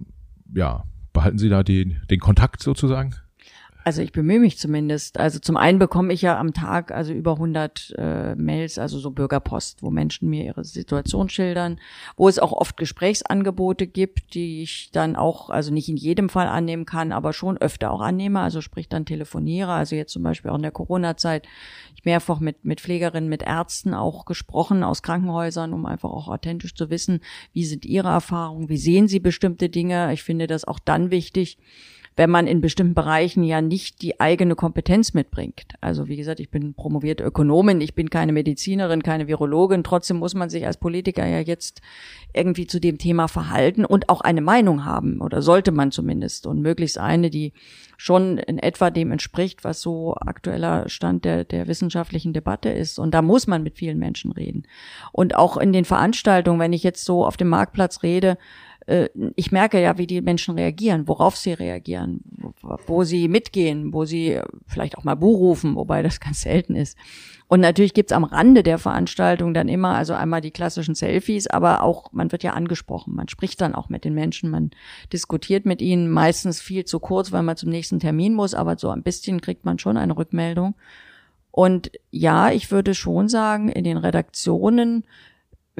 ja, 0.54 0.84
behalten 1.12 1.38
Sie 1.38 1.48
da 1.48 1.62
den, 1.62 2.00
den 2.10 2.20
Kontakt 2.20 2.62
sozusagen? 2.62 3.14
Also 3.82 4.02
ich 4.02 4.12
bemühe 4.12 4.40
mich 4.40 4.58
zumindest. 4.58 5.18
Also 5.18 5.38
zum 5.38 5.56
einen 5.56 5.78
bekomme 5.78 6.12
ich 6.12 6.20
ja 6.20 6.38
am 6.38 6.52
Tag 6.52 6.92
also 6.92 7.14
über 7.14 7.32
100 7.32 7.94
äh, 7.96 8.34
Mails, 8.34 8.78
also 8.78 8.98
so 8.98 9.10
Bürgerpost, 9.10 9.82
wo 9.82 9.90
Menschen 9.90 10.28
mir 10.28 10.44
ihre 10.44 10.64
Situation 10.64 11.30
schildern, 11.30 11.80
wo 12.16 12.28
es 12.28 12.38
auch 12.38 12.52
oft 12.52 12.76
Gesprächsangebote 12.76 13.86
gibt, 13.86 14.34
die 14.34 14.62
ich 14.62 14.90
dann 14.92 15.16
auch, 15.16 15.48
also 15.48 15.72
nicht 15.72 15.88
in 15.88 15.96
jedem 15.96 16.28
Fall 16.28 16.46
annehmen 16.46 16.84
kann, 16.84 17.10
aber 17.10 17.32
schon 17.32 17.56
öfter 17.56 17.90
auch 17.90 18.02
annehme, 18.02 18.40
also 18.40 18.60
sprich 18.60 18.88
dann 18.88 19.06
telefoniere. 19.06 19.72
Also 19.72 19.96
jetzt 19.96 20.12
zum 20.12 20.22
Beispiel 20.22 20.50
auch 20.50 20.56
in 20.56 20.62
der 20.62 20.72
Corona-Zeit, 20.72 21.46
ich 21.96 22.04
mehrfach 22.04 22.38
mit, 22.38 22.64
mit 22.66 22.82
Pflegerinnen, 22.82 23.30
mit 23.30 23.42
Ärzten 23.42 23.94
auch 23.94 24.26
gesprochen 24.26 24.84
aus 24.84 25.02
Krankenhäusern, 25.02 25.72
um 25.72 25.86
einfach 25.86 26.10
auch 26.10 26.28
authentisch 26.28 26.74
zu 26.74 26.90
wissen, 26.90 27.20
wie 27.54 27.64
sind 27.64 27.86
ihre 27.86 28.08
Erfahrungen, 28.08 28.68
wie 28.68 28.76
sehen 28.76 29.08
sie 29.08 29.20
bestimmte 29.20 29.70
Dinge. 29.70 30.12
Ich 30.12 30.22
finde 30.22 30.46
das 30.46 30.66
auch 30.66 30.78
dann 30.78 31.10
wichtig, 31.10 31.56
wenn 32.20 32.28
man 32.28 32.46
in 32.46 32.60
bestimmten 32.60 32.92
Bereichen 32.92 33.44
ja 33.44 33.62
nicht 33.62 34.02
die 34.02 34.20
eigene 34.20 34.54
Kompetenz 34.54 35.14
mitbringt. 35.14 35.72
Also 35.80 36.06
wie 36.06 36.18
gesagt, 36.18 36.38
ich 36.38 36.50
bin 36.50 36.74
promovierte 36.74 37.24
Ökonomin, 37.24 37.80
ich 37.80 37.94
bin 37.94 38.10
keine 38.10 38.34
Medizinerin, 38.34 39.02
keine 39.02 39.26
Virologin. 39.26 39.84
Trotzdem 39.84 40.18
muss 40.18 40.34
man 40.34 40.50
sich 40.50 40.66
als 40.66 40.76
Politiker 40.76 41.24
ja 41.24 41.40
jetzt 41.40 41.80
irgendwie 42.34 42.66
zu 42.66 42.78
dem 42.78 42.98
Thema 42.98 43.26
verhalten 43.26 43.86
und 43.86 44.10
auch 44.10 44.20
eine 44.20 44.42
Meinung 44.42 44.84
haben 44.84 45.22
oder 45.22 45.40
sollte 45.40 45.72
man 45.72 45.92
zumindest 45.92 46.46
und 46.46 46.60
möglichst 46.60 46.98
eine, 46.98 47.30
die 47.30 47.54
schon 47.96 48.36
in 48.36 48.58
etwa 48.58 48.90
dem 48.90 49.12
entspricht, 49.12 49.64
was 49.64 49.80
so 49.80 50.14
aktueller 50.14 50.90
Stand 50.90 51.24
der, 51.24 51.44
der 51.44 51.68
wissenschaftlichen 51.68 52.34
Debatte 52.34 52.68
ist. 52.68 52.98
Und 52.98 53.14
da 53.14 53.22
muss 53.22 53.46
man 53.46 53.62
mit 53.62 53.78
vielen 53.78 53.98
Menschen 53.98 54.32
reden. 54.32 54.64
Und 55.12 55.36
auch 55.36 55.56
in 55.56 55.72
den 55.72 55.86
Veranstaltungen, 55.86 56.60
wenn 56.60 56.74
ich 56.74 56.82
jetzt 56.82 57.06
so 57.06 57.24
auf 57.24 57.38
dem 57.38 57.48
Marktplatz 57.48 58.02
rede, 58.02 58.36
ich 59.36 59.52
merke 59.52 59.80
ja, 59.80 59.98
wie 59.98 60.06
die 60.06 60.20
Menschen 60.20 60.56
reagieren, 60.56 61.06
worauf 61.06 61.36
sie 61.36 61.52
reagieren, 61.52 62.22
wo, 62.62 62.76
wo 62.86 63.04
sie 63.04 63.28
mitgehen, 63.28 63.92
wo 63.92 64.04
sie 64.04 64.40
vielleicht 64.66 64.98
auch 64.98 65.04
mal 65.04 65.14
Buh 65.14 65.36
rufen, 65.36 65.76
wobei 65.76 66.02
das 66.02 66.18
ganz 66.18 66.42
selten 66.42 66.74
ist. 66.74 66.96
Und 67.46 67.60
natürlich 67.60 67.94
gibt's 67.94 68.12
am 68.12 68.24
Rande 68.24 68.62
der 68.62 68.78
Veranstaltung 68.78 69.54
dann 69.54 69.68
immer, 69.68 69.96
also 69.96 70.14
einmal 70.14 70.40
die 70.40 70.52
klassischen 70.52 70.94
Selfies, 70.94 71.46
aber 71.46 71.82
auch, 71.82 72.12
man 72.12 72.30
wird 72.32 72.42
ja 72.42 72.52
angesprochen, 72.52 73.14
man 73.14 73.28
spricht 73.28 73.60
dann 73.60 73.74
auch 73.74 73.88
mit 73.88 74.04
den 74.04 74.14
Menschen, 74.14 74.50
man 74.50 74.70
diskutiert 75.12 75.66
mit 75.66 75.82
ihnen, 75.82 76.08
meistens 76.08 76.60
viel 76.60 76.84
zu 76.84 77.00
kurz, 77.00 77.32
weil 77.32 77.42
man 77.42 77.56
zum 77.56 77.70
nächsten 77.70 77.98
Termin 77.98 78.34
muss, 78.34 78.54
aber 78.54 78.78
so 78.78 78.90
ein 78.90 79.02
bisschen 79.02 79.40
kriegt 79.40 79.64
man 79.64 79.78
schon 79.78 79.96
eine 79.96 80.16
Rückmeldung. 80.16 80.74
Und 81.50 81.90
ja, 82.10 82.50
ich 82.50 82.70
würde 82.70 82.94
schon 82.94 83.28
sagen, 83.28 83.68
in 83.68 83.82
den 83.84 83.96
Redaktionen 83.96 85.04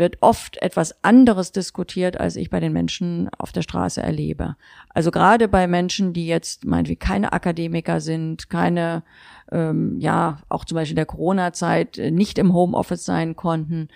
wird 0.00 0.18
oft 0.20 0.60
etwas 0.60 1.04
anderes 1.04 1.52
diskutiert, 1.52 2.18
als 2.18 2.34
ich 2.34 2.50
bei 2.50 2.58
den 2.58 2.72
Menschen 2.72 3.28
auf 3.38 3.52
der 3.52 3.62
Straße 3.62 4.02
erlebe. 4.02 4.56
Also 4.88 5.12
gerade 5.12 5.46
bei 5.46 5.68
Menschen, 5.68 6.12
die 6.12 6.26
jetzt 6.26 6.64
meinetwegen 6.64 6.98
keine 6.98 7.32
Akademiker 7.32 8.00
sind, 8.00 8.50
keine 8.50 9.04
ähm, 9.52 9.98
ja 9.98 10.38
auch 10.48 10.64
zum 10.64 10.76
Beispiel 10.76 10.92
in 10.92 10.96
der 10.96 11.06
Corona-Zeit 11.06 11.98
äh, 11.98 12.10
nicht 12.10 12.38
im 12.38 12.52
Homeoffice 12.52 13.04
sein 13.04 13.36
konnten, 13.36 13.88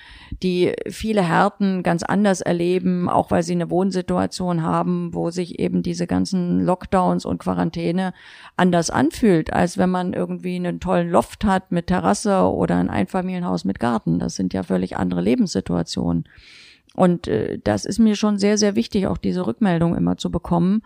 die 0.43 0.73
viele 0.89 1.23
Härten 1.23 1.83
ganz 1.83 2.03
anders 2.03 2.41
erleben, 2.41 3.09
auch 3.09 3.31
weil 3.31 3.43
sie 3.43 3.53
eine 3.53 3.71
Wohnsituation 3.71 4.63
haben, 4.63 5.15
wo 5.15 5.31
sich 5.31 5.59
eben 5.59 5.83
diese 5.83 6.07
ganzen 6.07 6.61
Lockdowns 6.61 7.25
und 7.25 7.39
Quarantäne 7.39 8.13
anders 8.57 8.91
anfühlt, 8.91 9.53
als 9.53 9.79
wenn 9.79 9.91
man 9.91 10.13
irgendwie 10.13 10.57
einen 10.57 10.81
tollen 10.81 11.11
Loft 11.11 11.45
hat 11.45 11.73
mit 11.73 11.87
Terrasse 11.87 12.43
oder 12.43 12.77
ein 12.77 12.91
Einfamilienhaus 12.91 13.65
mit 13.65 13.81
Garten. 13.81 14.19
Das 14.19 14.37
sind 14.37 14.55
ja 14.55 14.63
völlig 14.63 14.97
andere 14.97 15.21
Lebenssituationen. 15.21 16.25
Und 16.95 17.27
äh, 17.29 17.59
das 17.63 17.85
ist 17.85 17.99
mir 17.99 18.17
schon 18.17 18.39
sehr, 18.39 18.59
sehr 18.59 18.77
wichtig, 18.77 19.07
auch 19.07 19.19
diese 19.19 19.47
Rückmeldung 19.47 19.97
immer 19.97 20.17
zu 20.17 20.31
bekommen, 20.31 20.83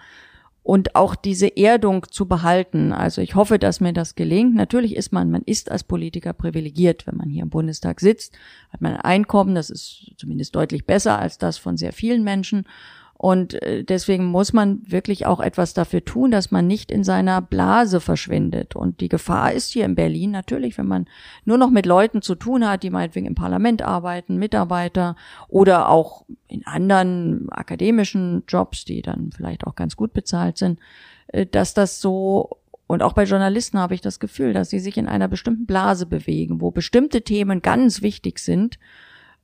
und 0.68 0.96
auch 0.96 1.14
diese 1.14 1.57
Erdung 1.57 2.04
zu 2.11 2.28
behalten. 2.28 2.92
Also 2.92 3.22
ich 3.22 3.35
hoffe, 3.35 3.59
dass 3.59 3.81
mir 3.81 3.94
das 3.94 4.16
gelingt. 4.16 4.54
Natürlich 4.54 4.96
ist 4.96 5.12
man, 5.12 5.31
man 5.31 5.40
ist 5.46 5.70
als 5.70 5.83
Politiker 5.83 6.35
privilegiert, 6.35 7.07
wenn 7.07 7.16
man 7.16 7.31
hier 7.31 7.44
im 7.44 7.48
Bundestag 7.48 8.00
sitzt, 8.00 8.37
hat 8.68 8.83
man 8.83 8.92
ein 8.92 9.00
Einkommen, 9.00 9.54
das 9.54 9.70
ist 9.70 10.12
zumindest 10.18 10.54
deutlich 10.54 10.85
besser 10.85 11.18
als 11.18 11.38
das 11.38 11.57
von 11.57 11.78
sehr 11.78 11.94
vielen 11.94 12.22
Menschen. 12.22 12.66
Und 13.20 13.61
äh, 13.64 13.83
deswegen 13.83 14.26
muss 14.26 14.52
man 14.52 14.81
wirklich 14.87 15.26
auch 15.26 15.40
etwas 15.40 15.74
dafür 15.74 16.04
tun, 16.04 16.31
dass 16.31 16.52
man 16.52 16.68
nicht 16.68 16.92
in 16.92 17.02
seiner 17.02 17.42
Blase 17.42 18.00
verschwindet. 18.00 18.76
Und 18.76 19.00
die 19.00 19.09
Gefahr 19.09 19.52
ist 19.52 19.72
hier 19.72 19.85
in 19.87 19.96
Berlin 19.96 20.31
natürlich, 20.31 20.78
wenn 20.78 20.87
man 20.87 21.07
nur 21.44 21.59
noch 21.59 21.70
mit 21.70 21.85
Leuten 21.85 22.22
zu 22.22 22.37
tun 22.37 22.66
hat, 22.66 22.85
die 22.85 22.90
meinetwegen 22.90 23.26
im 23.26 23.35
Parlament 23.35 23.83
arbeiten, 23.83 24.37
Mitarbeiter 24.37 25.16
oder 25.48 25.88
auch 25.88 26.26
in 26.46 26.64
anderen 26.64 27.50
akademischen 27.50 28.44
Jobs, 28.46 28.85
die 28.85 29.02
dann 29.02 29.33
vielleicht 29.37 29.66
auch 29.66 29.74
ganz 29.74 29.96
gut 29.96 30.12
bezahlt 30.12 30.57
sind, 30.57 30.78
äh, 31.26 31.44
dass 31.44 31.74
das 31.74 32.00
so 32.00 32.59
und 32.87 33.02
auch 33.02 33.12
bei 33.12 33.24
Journalisten 33.24 33.78
habe 33.78 33.94
ich 33.94 34.00
das 34.00 34.18
Gefühl, 34.18 34.54
dass 34.54 34.70
sie 34.70 34.78
sich 34.78 34.96
in 34.96 35.09
einer 35.09 35.28
bestimmten 35.28 35.66
Blase 35.66 36.07
bewegen, 36.07 36.62
wo 36.62 36.70
bestimmte 36.70 37.20
Themen 37.20 37.61
ganz 37.61 38.00
wichtig 38.00 38.38
sind 38.38 38.78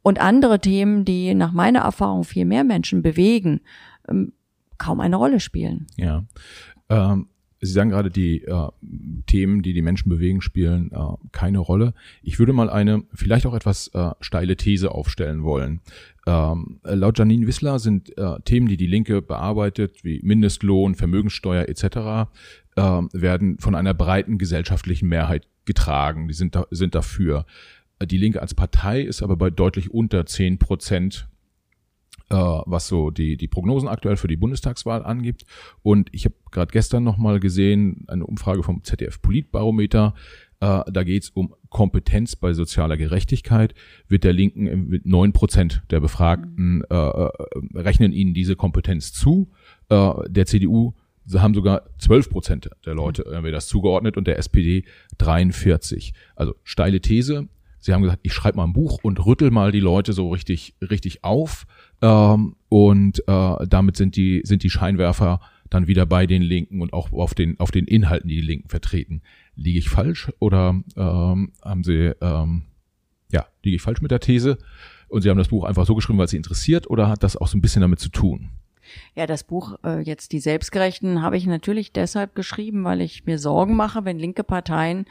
und 0.05 0.21
andere 0.21 0.61
Themen, 0.61 1.05
die 1.05 1.35
nach 1.35 1.53
meiner 1.53 1.81
Erfahrung 1.81 2.25
viel 2.25 2.45
mehr 2.45 2.62
Menschen 2.62 3.03
bewegen, 3.03 3.62
ähm, 4.07 4.35
kaum 4.79 5.01
eine 5.01 5.17
Rolle 5.17 5.40
spielen. 5.40 5.87
Ja. 5.97 6.25
Ähm, 6.90 7.27
Sie 7.61 7.73
sagen 7.73 7.88
gerade, 7.88 8.11
die 8.11 8.43
äh, 8.43 8.69
Themen, 9.27 9.62
die 9.62 9.73
die 9.73 9.81
Menschen 9.81 10.11
bewegen, 10.11 10.43
spielen 10.43 10.93
äh, 10.93 10.99
keine 11.33 11.59
Rolle. 11.59 11.95
Ich 12.23 12.38
würde 12.38 12.53
mal 12.53 12.69
eine 12.69 13.05
vielleicht 13.14 13.47
auch 13.47 13.55
etwas 13.55 13.88
äh, 13.95 14.11
steile 14.21 14.57
These 14.57 14.90
aufstellen 14.90 15.43
wollen. 15.43 15.81
Ähm, 16.27 16.81
laut 16.83 17.19
Janine 17.19 17.47
Wissler 17.47 17.79
sind 17.79 18.17
äh, 18.19 18.40
Themen, 18.45 18.69
die 18.69 18.77
die 18.77 18.87
Linke 18.87 19.23
bearbeitet, 19.23 20.05
wie 20.05 20.21
Mindestlohn, 20.23 20.95
Vermögenssteuer 20.95 21.67
etc., 21.67 22.29
äh, 22.77 22.83
werden 23.12 23.59
von 23.59 23.75
einer 23.75 23.95
breiten 23.95 24.37
gesellschaftlichen 24.37 25.09
Mehrheit 25.09 25.47
getragen. 25.64 26.29
Die 26.29 26.35
sind, 26.35 26.55
da, 26.55 26.67
sind 26.71 26.95
dafür. 26.95 27.47
Die 28.07 28.19
Linke 28.19 28.40
als 28.40 28.55
Partei 28.55 29.01
ist 29.01 29.23
aber 29.23 29.37
bei 29.37 29.51
deutlich 29.51 29.90
unter 29.93 30.27
zehn 30.27 30.59
Prozent 30.59 31.29
äh, 32.31 32.37
was 32.37 32.88
so 32.88 33.11
die, 33.11 33.37
die 33.37 33.49
Prognosen 33.49 33.88
aktuell 33.88 34.17
für 34.17 34.29
die 34.29 34.37
Bundestagswahl 34.37 35.05
angibt. 35.05 35.45
Und 35.83 36.09
ich 36.12 36.25
habe 36.25 36.35
gerade 36.51 36.73
gestern 36.73 37.05
nochmal 37.05 37.38
gesehen, 37.38 38.05
eine 38.09 38.27
Umfrage 38.27 38.62
vom 38.62 38.83
ZDF 38.83 39.21
Politbarometer, 39.21 40.14
äh, 40.61 40.81
da 40.90 41.03
geht 41.05 41.25
es 41.25 41.31
um 41.31 41.55
Kompetenz 41.69 42.37
bei 42.37 42.53
sozialer 42.55 42.97
Gerechtigkeit. 42.97 43.75
Wird 44.09 44.25
der 44.25 44.33
Linken 44.33 44.88
mit 44.88 45.05
neun 45.05 45.33
Prozent 45.33 45.83
der 45.90 46.01
Befragten 46.01 46.83
äh, 46.88 46.95
äh, 46.95 47.31
rechnen 47.75 48.12
ihnen 48.12 48.33
diese 48.33 48.57
Kompetenz 48.57 49.12
zu. 49.12 49.51
Äh, 49.90 50.11
der 50.29 50.47
CDU 50.47 50.95
sie 51.27 51.40
haben 51.40 51.55
sogar 51.55 51.83
12 51.99 52.31
Prozent 52.31 52.71
der 52.85 52.95
Leute 52.95 53.23
irgendwie 53.23 53.51
das 53.51 53.67
zugeordnet 53.67 54.17
und 54.17 54.27
der 54.27 54.38
SPD 54.38 54.85
43. 55.19 56.12
Also 56.37 56.55
steile 56.62 57.01
These. 57.01 57.49
Sie 57.85 57.92
haben 57.92 58.01
gesagt, 58.01 58.20
ich 58.23 58.33
schreibe 58.33 58.57
mal 58.57 58.64
ein 58.64 58.73
Buch 58.73 59.01
und 59.03 59.27
rüttel 59.27 59.51
mal 59.51 59.70
die 59.70 59.79
Leute 59.79 60.14
so 60.14 60.31
richtig, 60.31 60.75
richtig 60.81 61.23
auf. 61.23 61.66
Ähm, 62.01 62.57
und 62.70 63.23
äh, 63.29 63.66
damit 63.68 63.99
sind 63.99 64.16
die, 64.16 64.40
sind 64.42 64.62
die 64.62 64.70
Scheinwerfer 64.70 65.38
dann 65.68 65.87
wieder 65.87 66.07
bei 66.07 66.27
den 66.27 66.40
Linken 66.40 66.81
und 66.81 66.94
auch 66.94 67.12
auf 67.12 67.35
den, 67.35 67.61
auf 67.61 67.70
den 67.73 67.85
Inhalten, 67.85 68.29
die 68.29 68.37
die 68.37 68.40
Linken 68.40 68.70
vertreten. 68.70 69.20
Liege 69.55 69.79
ich 69.79 69.90
falsch 69.90 70.33
oder 70.38 70.81
ähm, 70.97 71.53
haben 71.62 71.85
Sie, 71.85 72.14
ähm, 72.23 72.62
ja, 73.31 73.44
liege 73.62 73.77
ich 73.77 73.83
falsch 73.83 74.01
mit 74.01 74.11
der 74.11 74.20
These? 74.20 74.57
Und 75.09 75.20
Sie 75.20 75.29
haben 75.29 75.37
das 75.37 75.49
Buch 75.49 75.64
einfach 75.64 75.85
so 75.85 75.94
geschrieben, 75.94 76.18
weil 76.18 76.25
es 76.25 76.31
Sie 76.31 76.38
interessiert 76.38 76.88
oder 76.88 77.11
hat 77.11 77.23
das 77.23 77.37
auch 77.37 77.49
so 77.49 77.59
ein 77.59 77.61
bisschen 77.61 77.83
damit 77.83 78.01
zu 78.01 78.09
tun? 78.09 78.49
Ja, 79.14 79.27
das 79.27 79.44
Buch 79.44 79.77
äh, 79.85 80.01
jetzt 80.01 80.33
die 80.33 80.40
Selbstgerechten 80.40 81.20
habe 81.20 81.37
ich 81.37 81.44
natürlich 81.44 81.92
deshalb 81.92 82.35
geschrieben, 82.35 82.83
weil 82.85 83.03
ich 83.03 83.27
mir 83.27 83.38
Sorgen 83.38 83.77
mache, 83.77 84.07
wenn 84.07 84.18
linke 84.18 84.42
Parteien 84.42 85.05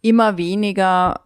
immer 0.00 0.38
weniger 0.38 1.20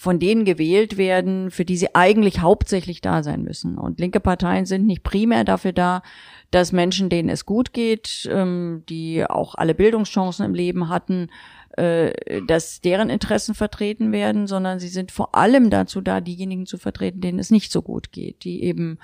von 0.00 0.18
denen 0.18 0.46
gewählt 0.46 0.96
werden, 0.96 1.50
für 1.50 1.66
die 1.66 1.76
sie 1.76 1.94
eigentlich 1.94 2.40
hauptsächlich 2.40 3.02
da 3.02 3.22
sein 3.22 3.42
müssen. 3.42 3.76
Und 3.76 4.00
linke 4.00 4.18
Parteien 4.18 4.64
sind 4.64 4.86
nicht 4.86 5.02
primär 5.02 5.44
dafür 5.44 5.74
da, 5.74 6.02
dass 6.50 6.72
Menschen, 6.72 7.10
denen 7.10 7.28
es 7.28 7.44
gut 7.44 7.74
geht, 7.74 8.26
ähm, 8.32 8.82
die 8.88 9.26
auch 9.28 9.56
alle 9.56 9.74
Bildungschancen 9.74 10.46
im 10.46 10.54
Leben 10.54 10.88
hatten, 10.88 11.28
äh, 11.76 12.12
dass 12.46 12.80
deren 12.80 13.10
Interessen 13.10 13.54
vertreten 13.54 14.10
werden, 14.10 14.46
sondern 14.46 14.78
sie 14.78 14.88
sind 14.88 15.12
vor 15.12 15.34
allem 15.34 15.68
dazu 15.68 16.00
da, 16.00 16.22
diejenigen 16.22 16.64
zu 16.64 16.78
vertreten, 16.78 17.20
denen 17.20 17.38
es 17.38 17.50
nicht 17.50 17.70
so 17.70 17.82
gut 17.82 18.10
geht, 18.10 18.44
die 18.44 18.62
eben 18.62 18.98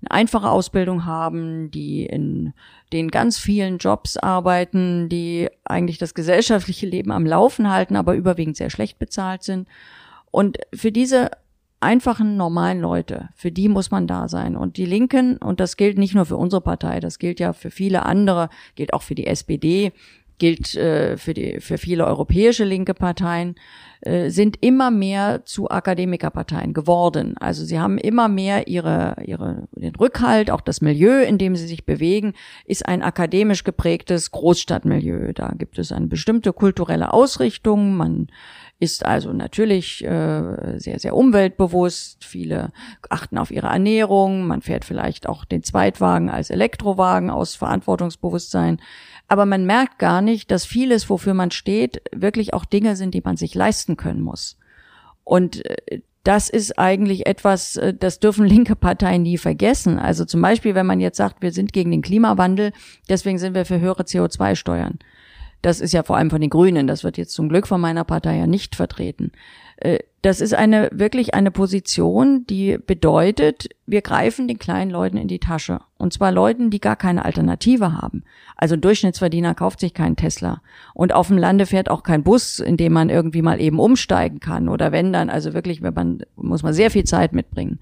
eine 0.00 0.12
einfache 0.12 0.48
Ausbildung 0.48 1.04
haben, 1.04 1.70
die 1.70 2.06
in 2.06 2.54
den 2.94 3.10
ganz 3.10 3.36
vielen 3.36 3.76
Jobs 3.76 4.16
arbeiten, 4.16 5.10
die 5.10 5.50
eigentlich 5.64 5.98
das 5.98 6.14
gesellschaftliche 6.14 6.86
Leben 6.86 7.12
am 7.12 7.26
Laufen 7.26 7.70
halten, 7.70 7.96
aber 7.96 8.14
überwiegend 8.14 8.56
sehr 8.56 8.70
schlecht 8.70 8.98
bezahlt 8.98 9.42
sind 9.42 9.68
und 10.30 10.58
für 10.74 10.92
diese 10.92 11.30
einfachen, 11.80 12.36
normalen 12.36 12.80
Leute, 12.80 13.28
für 13.34 13.52
die 13.52 13.68
muss 13.68 13.90
man 13.90 14.06
da 14.06 14.28
sein. 14.28 14.56
Und 14.56 14.76
die 14.76 14.86
Linken, 14.86 15.36
und 15.36 15.60
das 15.60 15.76
gilt 15.76 15.96
nicht 15.96 16.14
nur 16.14 16.26
für 16.26 16.36
unsere 16.36 16.60
Partei, 16.60 17.00
das 17.00 17.18
gilt 17.18 17.40
ja 17.40 17.52
für 17.52 17.70
viele 17.70 18.04
andere, 18.04 18.48
gilt 18.74 18.92
auch 18.92 19.02
für 19.02 19.14
die 19.14 19.26
SPD, 19.26 19.92
gilt 20.38 20.74
äh, 20.74 21.16
für, 21.16 21.34
die, 21.34 21.60
für 21.60 21.78
viele 21.78 22.06
europäische 22.06 22.64
linke 22.64 22.94
Parteien, 22.94 23.56
äh, 24.00 24.30
sind 24.30 24.58
immer 24.60 24.90
mehr 24.90 25.44
zu 25.44 25.70
Akademikerparteien 25.70 26.72
geworden. 26.72 27.36
Also 27.38 27.64
sie 27.64 27.78
haben 27.78 27.98
immer 27.98 28.28
mehr 28.28 28.68
ihre, 28.68 29.16
ihre, 29.24 29.68
den 29.72 29.96
Rückhalt, 29.96 30.50
auch 30.50 30.60
das 30.60 30.80
Milieu, 30.80 31.22
in 31.22 31.38
dem 31.38 31.56
sie 31.56 31.66
sich 31.66 31.84
bewegen, 31.84 32.34
ist 32.64 32.86
ein 32.86 33.02
akademisch 33.02 33.64
geprägtes 33.64 34.30
Großstadtmilieu. 34.30 35.32
Da 35.32 35.52
gibt 35.56 35.78
es 35.78 35.92
eine 35.92 36.06
bestimmte 36.06 36.52
kulturelle 36.52 37.12
Ausrichtung, 37.12 37.96
man 37.96 38.28
ist 38.80 39.04
also 39.04 39.32
natürlich 39.32 40.04
äh, 40.04 40.78
sehr, 40.78 41.00
sehr 41.00 41.16
umweltbewusst. 41.16 42.24
Viele 42.24 42.70
achten 43.10 43.36
auf 43.36 43.50
ihre 43.50 43.66
Ernährung. 43.66 44.46
Man 44.46 44.62
fährt 44.62 44.84
vielleicht 44.84 45.28
auch 45.28 45.44
den 45.44 45.64
Zweitwagen 45.64 46.30
als 46.30 46.50
Elektrowagen 46.50 47.30
aus 47.30 47.56
Verantwortungsbewusstsein. 47.56 48.80
Aber 49.26 49.46
man 49.46 49.66
merkt 49.66 49.98
gar 49.98 50.22
nicht, 50.22 50.50
dass 50.50 50.64
vieles, 50.64 51.10
wofür 51.10 51.34
man 51.34 51.50
steht, 51.50 52.00
wirklich 52.12 52.54
auch 52.54 52.64
Dinge 52.64 52.96
sind, 52.96 53.14
die 53.14 53.20
man 53.20 53.36
sich 53.36 53.54
leisten 53.54 53.87
können 53.96 54.20
muss. 54.20 54.58
Und 55.24 55.64
äh, 55.64 56.00
das 56.24 56.48
ist 56.48 56.78
eigentlich 56.78 57.26
etwas, 57.26 57.76
äh, 57.76 57.94
das 57.94 58.20
dürfen 58.20 58.44
linke 58.46 58.76
Parteien 58.76 59.22
nie 59.22 59.38
vergessen. 59.38 59.98
Also 59.98 60.24
zum 60.24 60.42
Beispiel, 60.42 60.74
wenn 60.74 60.86
man 60.86 61.00
jetzt 61.00 61.16
sagt, 61.16 61.42
wir 61.42 61.52
sind 61.52 61.72
gegen 61.72 61.90
den 61.90 62.02
Klimawandel, 62.02 62.72
deswegen 63.08 63.38
sind 63.38 63.54
wir 63.54 63.64
für 63.64 63.80
höhere 63.80 64.02
CO2-Steuern. 64.02 64.98
Das 65.62 65.80
ist 65.80 65.92
ja 65.92 66.02
vor 66.02 66.16
allem 66.16 66.30
von 66.30 66.40
den 66.40 66.50
Grünen, 66.50 66.86
das 66.86 67.02
wird 67.02 67.18
jetzt 67.18 67.32
zum 67.32 67.48
Glück 67.48 67.66
von 67.66 67.80
meiner 67.80 68.04
Partei 68.04 68.36
ja 68.36 68.46
nicht 68.46 68.76
vertreten. 68.76 69.32
Das 70.22 70.40
ist 70.40 70.52
eine, 70.52 70.90
wirklich 70.92 71.34
eine 71.34 71.52
Position, 71.52 72.44
die 72.46 72.76
bedeutet, 72.76 73.68
wir 73.86 74.02
greifen 74.02 74.48
den 74.48 74.58
kleinen 74.58 74.90
Leuten 74.90 75.16
in 75.16 75.28
die 75.28 75.38
Tasche. 75.38 75.80
Und 75.96 76.12
zwar 76.12 76.32
Leuten, 76.32 76.70
die 76.70 76.80
gar 76.80 76.96
keine 76.96 77.24
Alternative 77.24 77.92
haben. 77.92 78.24
Also 78.56 78.74
ein 78.74 78.80
Durchschnittsverdiener 78.80 79.54
kauft 79.54 79.78
sich 79.78 79.94
keinen 79.94 80.16
Tesla. 80.16 80.60
Und 80.92 81.14
auf 81.14 81.28
dem 81.28 81.38
Lande 81.38 81.66
fährt 81.66 81.88
auch 81.88 82.02
kein 82.02 82.24
Bus, 82.24 82.58
in 82.58 82.76
dem 82.76 82.92
man 82.92 83.10
irgendwie 83.10 83.42
mal 83.42 83.60
eben 83.60 83.78
umsteigen 83.78 84.40
kann. 84.40 84.68
Oder 84.68 84.90
wenn 84.90 85.12
dann, 85.12 85.30
also 85.30 85.54
wirklich, 85.54 85.82
wenn 85.82 85.94
man, 85.94 86.22
muss 86.34 86.64
man 86.64 86.74
sehr 86.74 86.90
viel 86.90 87.04
Zeit 87.04 87.32
mitbringen. 87.32 87.78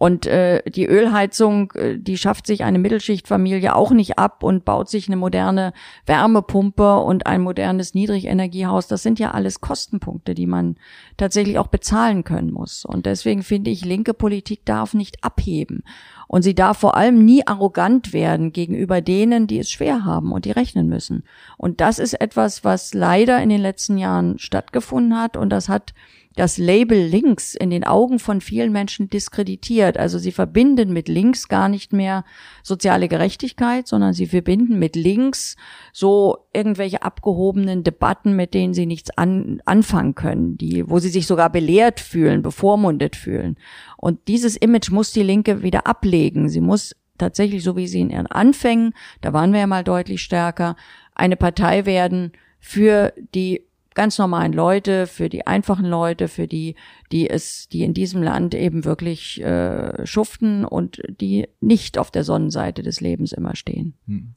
Und 0.00 0.26
äh, 0.26 0.62
die 0.70 0.86
Ölheizung, 0.86 1.72
äh, 1.72 1.98
die 1.98 2.18
schafft 2.18 2.46
sich 2.46 2.62
eine 2.62 2.78
Mittelschichtfamilie 2.78 3.74
auch 3.74 3.90
nicht 3.90 4.16
ab 4.16 4.44
und 4.44 4.64
baut 4.64 4.88
sich 4.88 5.08
eine 5.08 5.16
moderne 5.16 5.72
Wärmepumpe 6.06 6.98
und 6.98 7.26
ein 7.26 7.40
modernes 7.40 7.94
Niedrigenergiehaus. 7.94 8.86
Das 8.86 9.02
sind 9.02 9.18
ja 9.18 9.32
alles 9.32 9.60
Kostenpunkte, 9.60 10.36
die 10.36 10.46
man 10.46 10.76
tatsächlich 11.16 11.58
auch 11.58 11.66
bezahlen 11.66 12.22
können 12.22 12.52
muss. 12.52 12.84
Und 12.84 13.06
deswegen 13.06 13.42
finde 13.42 13.72
ich, 13.72 13.84
linke 13.84 14.14
Politik 14.14 14.64
darf 14.64 14.94
nicht 14.94 15.24
abheben. 15.24 15.82
Und 16.28 16.42
sie 16.42 16.54
darf 16.54 16.78
vor 16.78 16.96
allem 16.96 17.24
nie 17.24 17.44
arrogant 17.44 18.12
werden 18.12 18.52
gegenüber 18.52 19.00
denen, 19.00 19.48
die 19.48 19.58
es 19.58 19.68
schwer 19.68 20.04
haben 20.04 20.30
und 20.30 20.44
die 20.44 20.52
rechnen 20.52 20.88
müssen. 20.88 21.24
Und 21.56 21.80
das 21.80 21.98
ist 21.98 22.14
etwas, 22.20 22.62
was 22.62 22.94
leider 22.94 23.42
in 23.42 23.48
den 23.48 23.60
letzten 23.60 23.98
Jahren 23.98 24.38
stattgefunden 24.38 25.18
hat. 25.18 25.36
Und 25.36 25.50
das 25.50 25.68
hat 25.68 25.92
das 26.38 26.56
Label 26.56 26.96
links 26.96 27.56
in 27.56 27.70
den 27.70 27.82
Augen 27.82 28.20
von 28.20 28.40
vielen 28.40 28.70
Menschen 28.70 29.10
diskreditiert. 29.10 29.98
Also 29.98 30.20
sie 30.20 30.30
verbinden 30.30 30.92
mit 30.92 31.08
links 31.08 31.48
gar 31.48 31.68
nicht 31.68 31.92
mehr 31.92 32.24
soziale 32.62 33.08
Gerechtigkeit, 33.08 33.88
sondern 33.88 34.12
sie 34.12 34.28
verbinden 34.28 34.78
mit 34.78 34.94
links 34.94 35.56
so 35.92 36.38
irgendwelche 36.52 37.02
abgehobenen 37.02 37.82
Debatten, 37.82 38.36
mit 38.36 38.54
denen 38.54 38.72
sie 38.72 38.86
nichts 38.86 39.10
an, 39.18 39.60
anfangen 39.64 40.14
können, 40.14 40.56
die, 40.56 40.88
wo 40.88 41.00
sie 41.00 41.08
sich 41.08 41.26
sogar 41.26 41.50
belehrt 41.50 41.98
fühlen, 41.98 42.40
bevormundet 42.40 43.16
fühlen. 43.16 43.56
Und 43.96 44.28
dieses 44.28 44.56
Image 44.56 44.92
muss 44.92 45.10
die 45.10 45.24
Linke 45.24 45.64
wieder 45.64 45.88
ablegen. 45.88 46.48
Sie 46.48 46.60
muss 46.60 46.94
tatsächlich, 47.18 47.64
so 47.64 47.74
wie 47.76 47.88
sie 47.88 48.00
in 48.00 48.10
ihren 48.10 48.28
Anfängen, 48.28 48.94
da 49.22 49.32
waren 49.32 49.52
wir 49.52 49.58
ja 49.58 49.66
mal 49.66 49.82
deutlich 49.82 50.22
stärker, 50.22 50.76
eine 51.16 51.36
Partei 51.36 51.84
werden 51.84 52.30
für 52.60 53.12
die 53.34 53.67
ganz 53.98 54.16
normalen 54.16 54.52
Leute, 54.52 55.08
für 55.08 55.28
die 55.28 55.44
einfachen 55.44 55.84
Leute, 55.84 56.28
für 56.28 56.46
die, 56.46 56.76
die 57.10 57.28
es, 57.28 57.68
die 57.68 57.82
in 57.82 57.94
diesem 57.94 58.22
Land 58.22 58.54
eben 58.54 58.84
wirklich 58.84 59.42
äh, 59.42 60.06
schuften 60.06 60.64
und 60.64 61.02
die 61.20 61.48
nicht 61.60 61.98
auf 61.98 62.12
der 62.12 62.22
Sonnenseite 62.22 62.84
des 62.84 63.00
Lebens 63.00 63.32
immer 63.32 63.56
stehen. 63.56 63.94
Hm. 64.06 64.34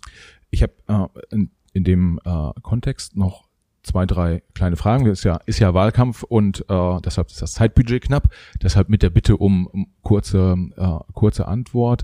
Ich 0.49 0.63
habe 0.63 0.73
äh, 0.87 1.35
in, 1.35 1.51
in 1.73 1.83
dem 1.83 2.19
äh, 2.25 2.59
Kontext 2.63 3.15
noch 3.15 3.49
zwei, 3.83 4.07
drei 4.07 4.41
kleine 4.55 4.77
Fragen. 4.77 5.05
Das 5.05 5.19
ist 5.19 5.25
ja, 5.25 5.39
ist 5.45 5.59
ja 5.59 5.75
Wahlkampf 5.75 6.23
und 6.23 6.65
äh, 6.67 6.97
deshalb 7.05 7.27
ist 7.27 7.43
das 7.43 7.53
Zeitbudget 7.53 8.01
knapp. 8.01 8.29
Deshalb 8.63 8.89
mit 8.89 9.03
der 9.03 9.11
Bitte 9.11 9.37
um, 9.37 9.67
um 9.67 9.93
kurze, 10.01 10.55
äh, 10.75 11.13
kurze 11.13 11.47
Antwort. 11.47 12.03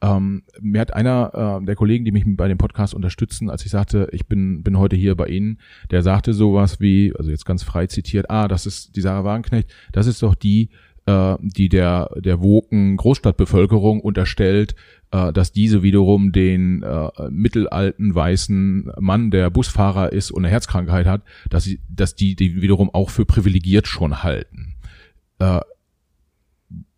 Ähm, 0.00 0.44
mir 0.60 0.80
hat 0.80 0.94
einer 0.94 1.60
äh, 1.60 1.64
der 1.64 1.74
Kollegen, 1.74 2.04
die 2.04 2.12
mich 2.12 2.24
bei 2.26 2.46
dem 2.46 2.58
Podcast 2.58 2.94
unterstützen, 2.94 3.50
als 3.50 3.64
ich 3.64 3.70
sagte, 3.70 4.08
ich 4.12 4.26
bin, 4.26 4.62
bin 4.62 4.78
heute 4.78 4.94
hier 4.94 5.16
bei 5.16 5.26
Ihnen, 5.26 5.58
der 5.90 6.02
sagte 6.02 6.32
sowas 6.34 6.80
wie, 6.80 7.12
also 7.16 7.30
jetzt 7.30 7.44
ganz 7.44 7.64
frei 7.64 7.86
zitiert, 7.88 8.30
ah, 8.30 8.46
das 8.46 8.66
ist 8.66 8.94
die 8.94 9.00
Sarah 9.00 9.24
Wagenknecht, 9.24 9.70
das 9.90 10.06
ist 10.06 10.22
doch 10.22 10.36
die, 10.36 10.70
äh, 11.06 11.36
die 11.40 11.68
der, 11.68 12.10
der 12.16 12.40
woken 12.40 12.96
Großstadtbevölkerung 12.96 14.00
unterstellt, 14.00 14.76
äh, 15.10 15.32
dass 15.32 15.50
diese 15.50 15.82
wiederum 15.82 16.30
den 16.30 16.84
äh, 16.84 17.08
mittelalten 17.30 18.14
weißen 18.14 18.92
Mann, 19.00 19.32
der 19.32 19.50
Busfahrer 19.50 20.12
ist 20.12 20.30
und 20.30 20.44
eine 20.44 20.52
Herzkrankheit 20.52 21.06
hat, 21.06 21.22
dass, 21.50 21.64
sie, 21.64 21.80
dass 21.88 22.14
die 22.14 22.36
die 22.36 22.62
wiederum 22.62 22.90
auch 22.94 23.10
für 23.10 23.26
privilegiert 23.26 23.88
schon 23.88 24.22
halten. 24.22 24.74
Äh, 25.40 25.60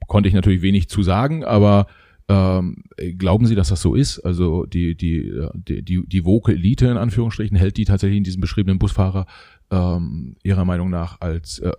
konnte 0.06 0.28
ich 0.28 0.34
natürlich 0.34 0.60
wenig 0.60 0.88
zu 0.88 1.02
sagen, 1.02 1.44
aber 1.44 1.86
Ähm, 2.30 2.84
glauben 3.18 3.46
Sie, 3.46 3.56
dass 3.56 3.70
das 3.70 3.82
so 3.82 3.96
ist? 3.96 4.20
Also 4.20 4.64
die, 4.64 4.94
die, 4.94 5.32
die, 5.54 5.82
die, 5.82 6.06
die 6.06 6.24
Vocal 6.24 6.54
Elite 6.54 6.86
in 6.86 6.96
Anführungsstrichen 6.96 7.56
hält 7.56 7.76
die 7.76 7.84
tatsächlich 7.84 8.18
in 8.18 8.24
diesem 8.24 8.40
beschriebenen 8.40 8.78
Busfahrer 8.78 9.26
ähm, 9.72 10.36
Ihrer 10.44 10.64
Meinung 10.64 10.90
nach 10.90 11.20
als 11.20 11.58
äh, 11.58 11.72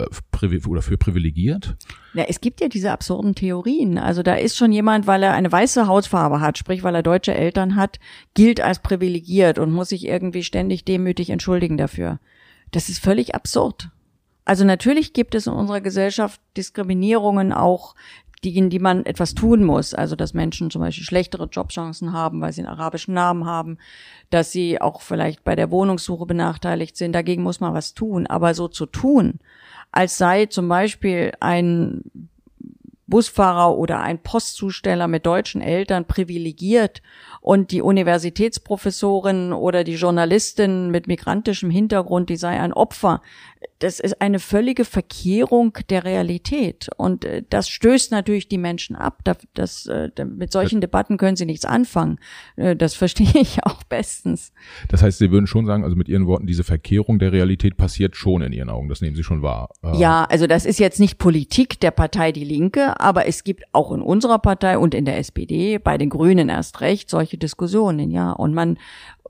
oder 0.68 0.82
für 0.82 0.98
privilegiert? 0.98 1.78
Ja, 2.14 2.26
es 2.28 2.42
gibt 2.42 2.60
ja 2.60 2.68
diese 2.68 2.92
absurden 2.92 3.34
Theorien. 3.34 3.98
Also 3.98 4.24
da 4.24 4.36
ist 4.36 4.58
schon 4.58 4.74
jemand, 4.74 5.08
weil 5.08 5.24
er 5.24 5.32
eine 5.32 5.50
weiße 5.50 5.88
Hautfarbe 5.88 6.42
hat, 6.42 6.58
sprich 6.58 6.84
weil 6.84 6.96
er 6.96 7.04
deutsche 7.04 7.34
Eltern 7.34 7.78
hat, 7.78 8.00
gilt 8.34 8.60
als 8.60 8.80
privilegiert 8.80 9.58
und 9.58 9.72
muss 9.72 9.90
sich 9.90 10.06
irgendwie 10.06 10.44
ständig 10.44 10.84
demütig 10.84 11.30
entschuldigen 11.30 11.78
dafür. 11.78 12.20
Das 12.72 12.90
ist 12.90 13.00
völlig 13.00 13.36
absurd. 13.36 13.90
Also 14.44 14.66
natürlich 14.66 15.14
gibt 15.14 15.34
es 15.34 15.48
in 15.48 15.54
unserer 15.54 15.80
Gesellschaft 15.80 16.42
Diskriminierungen 16.58 17.54
auch 17.54 17.96
die, 18.44 18.70
die 18.70 18.80
man 18.80 19.06
etwas 19.06 19.36
tun 19.36 19.64
muss. 19.64 19.94
Also, 19.94 20.16
dass 20.16 20.34
Menschen 20.34 20.72
zum 20.72 20.82
Beispiel 20.82 21.04
schlechtere 21.04 21.46
Jobchancen 21.46 22.14
haben, 22.14 22.42
weil 22.42 22.54
sie 22.54 22.62
einen 22.62 22.70
arabischen 22.70 23.14
Namen 23.14 23.46
haben, 23.46 23.78
dass 24.30 24.52
sie 24.52 24.82
auch 24.82 25.02
vielleicht 25.02 25.44
bei 25.44 25.56
der 25.56 25.72
Wohnungssuche 25.72 26.26
benachteiligt 26.26 26.98
sind. 26.98 27.14
Dagegen 27.14 27.44
muss 27.44 27.60
man 27.60 27.74
was 27.74 27.94
tun. 27.94 28.28
Aber 28.28 28.54
so 28.54 28.68
zu 28.68 28.86
tun, 28.86 29.40
als 29.92 30.18
sei 30.18 30.48
zum 30.48 30.68
Beispiel 30.68 31.34
ein 31.40 32.04
Busfahrer 33.12 33.78
oder 33.78 34.00
ein 34.00 34.18
Postzusteller 34.18 35.08
mit 35.08 35.28
deutschen 35.28 35.62
Eltern 35.62 36.06
privilegiert 36.06 37.04
und 37.42 37.70
die 37.70 37.84
Universitätsprofessorin 37.84 39.54
oder 39.54 39.84
die 39.84 39.94
Journalistin 39.94 40.90
mit 40.90 41.06
migrantischem 41.06 41.70
Hintergrund, 41.70 42.32
die 42.32 42.38
sei 42.38 42.60
ein 42.60 42.74
Opfer 42.74 43.22
das 43.80 44.00
ist 44.00 44.22
eine 44.22 44.40
völlige 44.40 44.86
Verkehrung 44.86 45.78
der 45.90 46.04
Realität. 46.04 46.90
Und 46.98 47.26
äh, 47.26 47.44
das 47.50 47.70
stößt 47.70 48.12
natürlich 48.12 48.48
die 48.48 48.58
Menschen 48.58 48.96
ab. 48.96 49.20
Das, 49.24 49.38
das, 49.54 49.86
äh, 49.88 50.10
mit 50.26 50.52
solchen 50.52 50.82
Debatten 50.82 51.18
können 51.18 51.36
sie 51.36 51.46
nichts 51.46 51.66
anfangen. 51.66 52.20
Äh, 52.56 52.76
das 52.76 52.94
verstehe 53.02 53.42
ich 53.42 53.64
auch 53.64 53.84
bestens. 53.84 54.54
Das 54.90 55.02
heißt, 55.02 55.20
Sie 55.20 55.32
würden 55.32 55.48
schon 55.48 55.66
sagen, 55.66 55.84
also 55.84 55.96
mit 55.96 56.10
Ihren 56.10 56.28
Worten, 56.28 56.48
diese 56.48 56.64
Verkehrung 56.64 57.20
der 57.20 57.32
Realität 57.32 57.78
passiert 57.78 58.16
schon 58.16 58.42
in 58.42 58.54
Ihren 58.54 58.70
Augen. 58.70 58.90
Das 58.90 59.02
nehmen 59.02 59.16
Sie 59.16 59.24
schon 59.24 59.42
wahr. 59.42 59.70
Ja, 59.94 60.26
also 60.26 60.48
das 60.48 60.66
ist 60.66 60.80
jetzt 60.80 61.00
nicht 61.00 61.18
Politik 61.18 61.80
der 61.80 61.92
Partei 61.92 62.32
Die 62.32 62.44
Linke, 62.44 63.00
aber 63.02 63.28
es 63.28 63.44
gibt 63.44 63.64
auch 63.74 63.92
in 63.92 64.02
unserer 64.02 64.40
Partei 64.40 64.78
und 64.78 64.94
in 64.94 65.06
der 65.06 65.18
SPD, 65.18 65.78
bei 65.78 65.98
den 65.98 66.10
Grünen 66.10 66.50
erst 66.50 66.82
recht, 66.82 67.10
solche 67.10 67.38
Diskussionen, 67.38 68.12
ja. 68.12 68.32
Und 68.32 68.54
man 68.54 68.78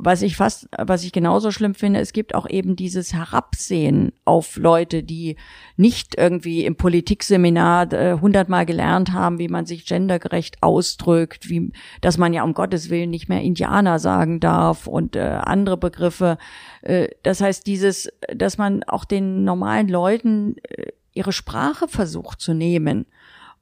was 0.04 0.24
ich 0.24 0.36
fast, 0.36 0.68
was 0.78 1.04
ich 1.04 1.12
genauso 1.12 1.52
schlimm 1.52 1.76
finde, 1.76 2.00
es 2.00 2.12
gibt 2.12 2.34
auch 2.34 2.50
eben 2.50 2.76
dieses 2.76 3.14
Herabsehen 3.14 4.12
auf 4.26 4.58
Leute, 4.58 5.04
die 5.04 5.36
nicht 5.78 6.16
irgendwie 6.18 6.66
im 6.66 6.76
Politikseminar 6.76 7.94
äh, 7.94 8.18
hundertmal 8.20 8.66
gelernt 8.66 9.14
haben, 9.14 9.38
wie 9.38 9.48
man 9.48 9.68
sich 9.68 9.86
gendergerecht 9.86 10.58
ausdrückt, 10.62 11.50
wie, 11.50 11.72
dass 12.02 12.18
man 12.18 12.34
ja 12.34 12.44
um 12.44 12.56
Gottes 12.56 12.90
Willen 12.90 13.12
nicht 13.12 13.30
mehr 13.30 13.42
Indianer 13.42 14.00
sagen 14.00 14.40
darf 14.40 14.88
und 14.88 15.16
äh, 15.16 15.20
andere 15.20 15.78
Begriffe. 15.78 16.40
Äh, 16.82 17.10
das 17.22 17.40
heißt, 17.40 17.68
dieses, 17.68 18.12
dass 18.34 18.58
man 18.58 18.84
auch 18.84 19.06
den 19.06 19.44
normalen 19.44 19.88
Leuten 19.88 20.56
äh, 20.64 20.88
ihre 21.14 21.32
Sprache 21.32 21.88
versucht 21.88 22.42
zu 22.42 22.54
nehmen 22.54 23.06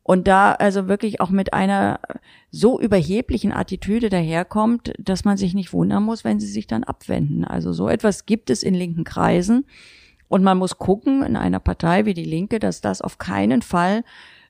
und 0.09 0.27
da 0.27 0.53
also 0.53 0.87
wirklich 0.87 1.21
auch 1.21 1.29
mit 1.29 1.53
einer 1.53 1.99
so 2.49 2.79
überheblichen 2.79 3.51
Attitüde 3.51 4.09
daherkommt, 4.09 4.91
dass 4.97 5.23
man 5.23 5.37
sich 5.37 5.53
nicht 5.53 5.71
wundern 5.71 6.01
muss, 6.01 6.23
wenn 6.23 6.39
sie 6.39 6.47
sich 6.47 6.65
dann 6.65 6.83
abwenden. 6.83 7.45
Also 7.45 7.73
so 7.73 7.87
etwas 7.87 8.25
gibt 8.25 8.49
es 8.49 8.63
in 8.63 8.73
linken 8.73 9.03
Kreisen. 9.03 9.67
Und 10.27 10.41
man 10.43 10.57
muss 10.57 10.79
gucken 10.79 11.21
in 11.21 11.35
einer 11.35 11.59
Partei 11.59 12.05
wie 12.05 12.15
die 12.15 12.25
Linke, 12.25 12.57
dass 12.57 12.81
das 12.81 13.03
auf 13.03 13.19
keinen 13.19 13.61
Fall 13.61 14.03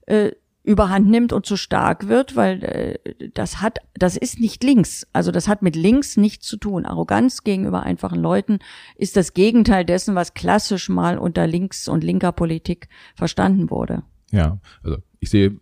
äh, 0.06 0.32
überhand 0.64 1.10
nimmt 1.10 1.34
und 1.34 1.46
zu 1.46 1.58
stark 1.58 2.08
wird, 2.08 2.38
weil 2.38 2.64
äh, 2.64 3.30
das 3.34 3.62
hat, 3.62 3.80
das 3.96 4.16
ist 4.16 4.40
nicht 4.40 4.64
links. 4.64 5.08
Also 5.12 5.30
das 5.30 5.50
hat 5.50 5.62
mit 5.62 5.76
links 5.76 6.16
nichts 6.16 6.48
zu 6.48 6.56
tun. 6.56 6.86
Arroganz 6.86 7.44
gegenüber 7.44 7.84
einfachen 7.84 8.22
Leuten 8.22 8.60
ist 8.96 9.18
das 9.18 9.34
Gegenteil 9.34 9.84
dessen, 9.84 10.16
was 10.16 10.34
klassisch 10.34 10.88
mal 10.88 11.18
unter 11.18 11.48
links 11.48 11.90
und 11.90 12.02
linker 12.02 12.32
Politik 12.32 12.88
verstanden 13.14 13.70
wurde. 13.70 14.04
Ja, 14.32 14.60
also 14.84 15.00
ich 15.20 15.30
sehe, 15.30 15.58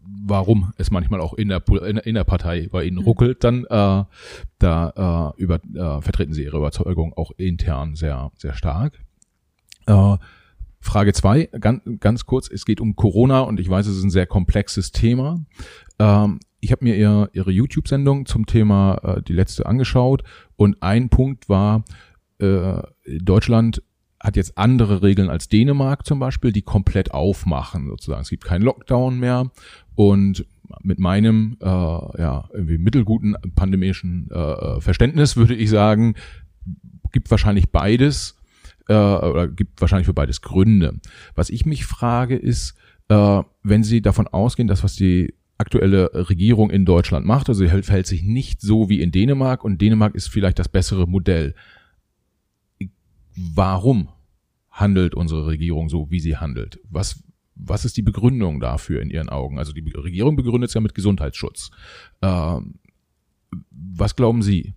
warum 0.00 0.72
es 0.76 0.90
manchmal 0.90 1.20
auch 1.20 1.34
in 1.34 1.48
der, 1.48 1.62
in 2.06 2.14
der 2.14 2.24
Partei 2.24 2.68
bei 2.70 2.84
Ihnen 2.84 2.98
mhm. 2.98 3.04
ruckelt, 3.04 3.44
dann 3.44 3.64
äh, 3.64 4.04
da 4.58 5.34
äh, 5.36 5.42
über, 5.42 5.56
äh, 5.56 6.00
vertreten 6.02 6.32
Sie 6.32 6.44
Ihre 6.44 6.58
Überzeugung 6.58 7.12
auch 7.14 7.32
intern 7.36 7.94
sehr, 7.94 8.30
sehr 8.36 8.54
stark. 8.54 8.98
Äh, 9.86 10.16
Frage 10.80 11.12
zwei, 11.12 11.46
ganz, 11.60 11.82
ganz 12.00 12.24
kurz, 12.24 12.50
es 12.50 12.64
geht 12.64 12.80
um 12.80 12.94
Corona 12.96 13.40
und 13.40 13.58
ich 13.58 13.68
weiß, 13.68 13.86
es 13.86 13.96
ist 13.96 14.04
ein 14.04 14.10
sehr 14.10 14.26
komplexes 14.26 14.92
Thema. 14.92 15.40
Ähm, 15.98 16.40
ich 16.60 16.72
habe 16.72 16.84
mir 16.84 16.96
ihr, 16.96 17.30
Ihre 17.32 17.50
YouTube-Sendung 17.50 18.26
zum 18.26 18.46
Thema 18.46 18.98
äh, 19.02 19.22
die 19.22 19.32
letzte 19.32 19.66
angeschaut 19.66 20.22
und 20.56 20.82
ein 20.82 21.08
Punkt 21.08 21.48
war, 21.48 21.84
äh, 22.38 22.82
Deutschland 23.06 23.82
hat 24.20 24.36
jetzt 24.36 24.58
andere 24.58 25.02
Regeln 25.02 25.30
als 25.30 25.48
Dänemark 25.48 26.04
zum 26.04 26.18
Beispiel, 26.18 26.52
die 26.52 26.62
komplett 26.62 27.12
aufmachen 27.12 27.86
sozusagen. 27.86 28.22
Es 28.22 28.30
gibt 28.30 28.44
keinen 28.44 28.62
Lockdown 28.62 29.18
mehr 29.18 29.50
und 29.94 30.44
mit 30.82 30.98
meinem 30.98 31.56
äh, 31.60 31.66
ja 31.66 32.48
irgendwie 32.52 32.78
mittelguten 32.78 33.36
pandemischen 33.54 34.30
äh, 34.30 34.80
Verständnis 34.80 35.36
würde 35.36 35.54
ich 35.54 35.70
sagen, 35.70 36.14
gibt 37.12 37.30
wahrscheinlich 37.30 37.70
beides 37.70 38.36
äh, 38.88 38.94
oder 38.94 39.48
gibt 39.48 39.80
wahrscheinlich 39.80 40.06
für 40.06 40.14
beides 40.14 40.42
Gründe. 40.42 41.00
Was 41.34 41.50
ich 41.50 41.64
mich 41.64 41.86
frage 41.86 42.36
ist, 42.36 42.74
äh, 43.08 43.42
wenn 43.62 43.84
Sie 43.84 44.02
davon 44.02 44.26
ausgehen, 44.26 44.68
dass 44.68 44.84
was 44.84 44.96
die 44.96 45.34
aktuelle 45.58 46.10
Regierung 46.28 46.70
in 46.70 46.84
Deutschland 46.84 47.26
macht, 47.26 47.48
also 47.48 47.66
sie 47.66 47.82
verhält 47.82 48.06
sich 48.06 48.22
nicht 48.22 48.60
so 48.60 48.88
wie 48.88 49.00
in 49.00 49.10
Dänemark 49.10 49.64
und 49.64 49.80
Dänemark 49.80 50.14
ist 50.14 50.28
vielleicht 50.28 50.58
das 50.60 50.68
bessere 50.68 51.08
Modell 51.08 51.54
warum 53.54 54.08
handelt 54.70 55.14
unsere 55.14 55.46
Regierung 55.46 55.88
so, 55.88 56.10
wie 56.10 56.20
sie 56.20 56.36
handelt? 56.36 56.80
Was, 56.88 57.22
was 57.54 57.84
ist 57.84 57.96
die 57.96 58.02
Begründung 58.02 58.60
dafür 58.60 59.00
in 59.02 59.10
Ihren 59.10 59.28
Augen? 59.28 59.58
Also 59.58 59.72
die 59.72 59.92
Regierung 59.92 60.36
begründet 60.36 60.68
es 60.68 60.74
ja 60.74 60.80
mit 60.80 60.94
Gesundheitsschutz. 60.94 61.70
Ähm, 62.22 62.74
was 63.70 64.16
glauben 64.16 64.42
Sie? 64.42 64.74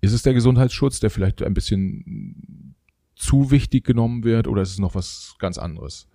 Ist 0.00 0.12
es 0.12 0.22
der 0.22 0.34
Gesundheitsschutz, 0.34 1.00
der 1.00 1.10
vielleicht 1.10 1.42
ein 1.42 1.54
bisschen 1.54 2.74
zu 3.16 3.50
wichtig 3.50 3.84
genommen 3.84 4.24
wird 4.24 4.46
oder 4.46 4.62
ist 4.62 4.70
es 4.70 4.78
noch 4.78 4.94
was 4.94 5.34
ganz 5.38 5.58
anderes? 5.58 6.06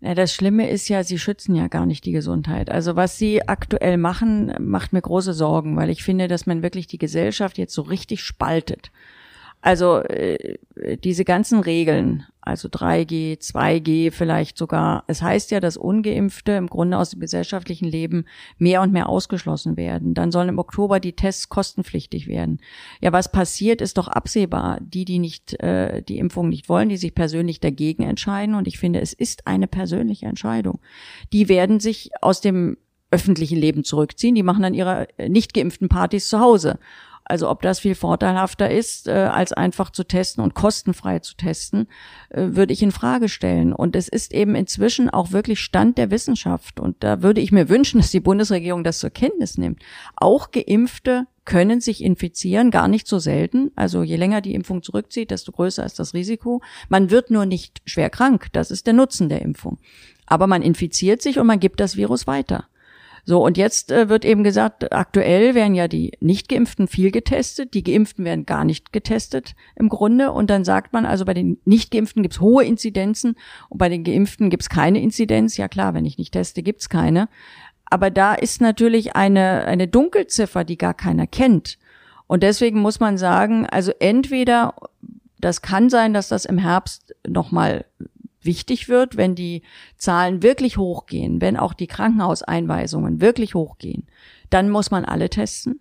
Ja, 0.00 0.14
das 0.14 0.32
Schlimme 0.34 0.68
ist 0.68 0.88
ja, 0.88 1.04
sie 1.04 1.18
schützen 1.18 1.54
ja 1.54 1.68
gar 1.68 1.84
nicht 1.84 2.04
die 2.06 2.12
Gesundheit. 2.12 2.70
Also 2.70 2.96
was 2.96 3.18
sie 3.18 3.46
aktuell 3.46 3.98
machen, 3.98 4.54
macht 4.58 4.92
mir 4.92 5.02
große 5.02 5.34
Sorgen, 5.34 5.76
weil 5.76 5.90
ich 5.90 6.02
finde, 6.02 6.26
dass 6.26 6.46
man 6.46 6.62
wirklich 6.62 6.86
die 6.86 6.98
Gesellschaft 6.98 7.58
jetzt 7.58 7.74
so 7.74 7.82
richtig 7.82 8.22
spaltet. 8.22 8.92
Also 9.62 9.98
äh, 9.98 10.56
diese 11.04 11.24
ganzen 11.24 11.60
Regeln, 11.60 12.24
also 12.40 12.68
3G, 12.68 13.38
2G 13.38 14.10
vielleicht 14.10 14.56
sogar. 14.56 15.04
Es 15.06 15.20
heißt 15.20 15.50
ja, 15.50 15.60
dass 15.60 15.76
ungeimpfte 15.76 16.52
im 16.52 16.68
Grunde 16.68 16.96
aus 16.96 17.10
dem 17.10 17.20
gesellschaftlichen 17.20 17.84
Leben 17.84 18.24
mehr 18.56 18.80
und 18.80 18.92
mehr 18.92 19.10
ausgeschlossen 19.10 19.76
werden. 19.76 20.14
Dann 20.14 20.32
sollen 20.32 20.48
im 20.48 20.58
Oktober 20.58 20.98
die 20.98 21.12
Tests 21.12 21.50
kostenpflichtig 21.50 22.26
werden. 22.26 22.60
Ja, 23.02 23.12
was 23.12 23.30
passiert, 23.30 23.82
ist 23.82 23.98
doch 23.98 24.08
absehbar. 24.08 24.78
Die, 24.80 25.04
die 25.04 25.18
nicht 25.18 25.60
äh, 25.60 26.02
die 26.02 26.18
Impfung 26.18 26.48
nicht 26.48 26.70
wollen, 26.70 26.88
die 26.88 26.96
sich 26.96 27.14
persönlich 27.14 27.60
dagegen 27.60 28.04
entscheiden. 28.04 28.54
Und 28.54 28.66
ich 28.66 28.78
finde, 28.78 29.00
es 29.00 29.12
ist 29.12 29.46
eine 29.46 29.66
persönliche 29.66 30.24
Entscheidung. 30.24 30.80
Die 31.34 31.50
werden 31.50 31.80
sich 31.80 32.10
aus 32.22 32.40
dem 32.40 32.78
öffentlichen 33.10 33.58
Leben 33.58 33.84
zurückziehen. 33.84 34.34
Die 34.34 34.42
machen 34.42 34.62
dann 34.62 34.72
ihre 34.72 35.08
nicht 35.28 35.52
geimpften 35.52 35.90
Partys 35.90 36.28
zu 36.28 36.40
Hause 36.40 36.78
also 37.30 37.48
ob 37.48 37.62
das 37.62 37.78
viel 37.78 37.94
vorteilhafter 37.94 38.70
ist, 38.70 39.06
äh, 39.06 39.12
als 39.12 39.52
einfach 39.52 39.90
zu 39.90 40.04
testen 40.04 40.42
und 40.42 40.54
kostenfrei 40.54 41.20
zu 41.20 41.36
testen, 41.36 41.86
äh, 42.30 42.48
würde 42.50 42.72
ich 42.72 42.82
in 42.82 42.90
Frage 42.90 43.28
stellen. 43.28 43.72
Und 43.72 43.94
es 43.94 44.08
ist 44.08 44.34
eben 44.34 44.54
inzwischen 44.54 45.08
auch 45.08 45.30
wirklich 45.30 45.60
Stand 45.60 45.96
der 45.96 46.10
Wissenschaft. 46.10 46.80
Und 46.80 46.96
da 47.04 47.22
würde 47.22 47.40
ich 47.40 47.52
mir 47.52 47.68
wünschen, 47.68 48.00
dass 48.00 48.10
die 48.10 48.20
Bundesregierung 48.20 48.84
das 48.84 48.98
zur 48.98 49.10
Kenntnis 49.10 49.56
nimmt. 49.56 49.80
Auch 50.16 50.50
Geimpfte 50.50 51.26
können 51.44 51.80
sich 51.80 52.02
infizieren, 52.02 52.70
gar 52.70 52.88
nicht 52.88 53.06
so 53.06 53.18
selten. 53.18 53.70
Also 53.76 54.02
je 54.02 54.16
länger 54.16 54.40
die 54.40 54.54
Impfung 54.54 54.82
zurückzieht, 54.82 55.30
desto 55.30 55.52
größer 55.52 55.84
ist 55.84 55.98
das 55.98 56.14
Risiko. 56.14 56.60
Man 56.88 57.10
wird 57.10 57.30
nur 57.30 57.46
nicht 57.46 57.80
schwer 57.86 58.10
krank. 58.10 58.48
Das 58.52 58.70
ist 58.70 58.86
der 58.86 58.94
Nutzen 58.94 59.28
der 59.28 59.42
Impfung. 59.42 59.78
Aber 60.26 60.46
man 60.46 60.62
infiziert 60.62 61.22
sich 61.22 61.38
und 61.38 61.46
man 61.46 61.60
gibt 61.60 61.80
das 61.80 61.96
Virus 61.96 62.26
weiter. 62.26 62.66
So, 63.24 63.44
und 63.44 63.56
jetzt 63.56 63.92
äh, 63.92 64.08
wird 64.08 64.24
eben 64.24 64.44
gesagt, 64.44 64.92
aktuell 64.92 65.54
werden 65.54 65.74
ja 65.74 65.88
die 65.88 66.12
Nicht-Geimpften 66.20 66.88
viel 66.88 67.10
getestet, 67.10 67.74
die 67.74 67.84
Geimpften 67.84 68.24
werden 68.24 68.46
gar 68.46 68.64
nicht 68.64 68.92
getestet 68.92 69.54
im 69.76 69.88
Grunde. 69.88 70.32
Und 70.32 70.50
dann 70.50 70.64
sagt 70.64 70.92
man, 70.92 71.06
also 71.06 71.24
bei 71.24 71.34
den 71.34 71.58
Nicht-Geimpften 71.64 72.22
gibt's 72.22 72.40
hohe 72.40 72.64
Inzidenzen 72.64 73.36
und 73.68 73.78
bei 73.78 73.88
den 73.88 74.04
Geimpften 74.04 74.50
gibt's 74.50 74.68
keine 74.68 75.00
Inzidenz. 75.00 75.56
Ja 75.56 75.68
klar, 75.68 75.94
wenn 75.94 76.06
ich 76.06 76.18
nicht 76.18 76.32
teste, 76.32 76.62
gibt's 76.62 76.88
keine. 76.88 77.28
Aber 77.86 78.10
da 78.10 78.34
ist 78.34 78.60
natürlich 78.60 79.16
eine, 79.16 79.64
eine 79.64 79.88
Dunkelziffer, 79.88 80.64
die 80.64 80.78
gar 80.78 80.94
keiner 80.94 81.26
kennt. 81.26 81.78
Und 82.28 82.44
deswegen 82.44 82.80
muss 82.80 83.00
man 83.00 83.18
sagen, 83.18 83.66
also 83.66 83.92
entweder 83.98 84.74
das 85.40 85.62
kann 85.62 85.90
sein, 85.90 86.14
dass 86.14 86.28
das 86.28 86.44
im 86.44 86.58
Herbst 86.58 87.14
nochmal 87.26 87.84
wichtig 88.42 88.88
wird, 88.88 89.16
wenn 89.16 89.34
die 89.34 89.62
Zahlen 89.96 90.42
wirklich 90.42 90.76
hochgehen, 90.76 91.40
wenn 91.40 91.56
auch 91.56 91.74
die 91.74 91.86
Krankenhauseinweisungen 91.86 93.20
wirklich 93.20 93.54
hochgehen, 93.54 94.06
dann 94.50 94.70
muss 94.70 94.90
man 94.90 95.04
alle 95.04 95.30
testen. 95.30 95.80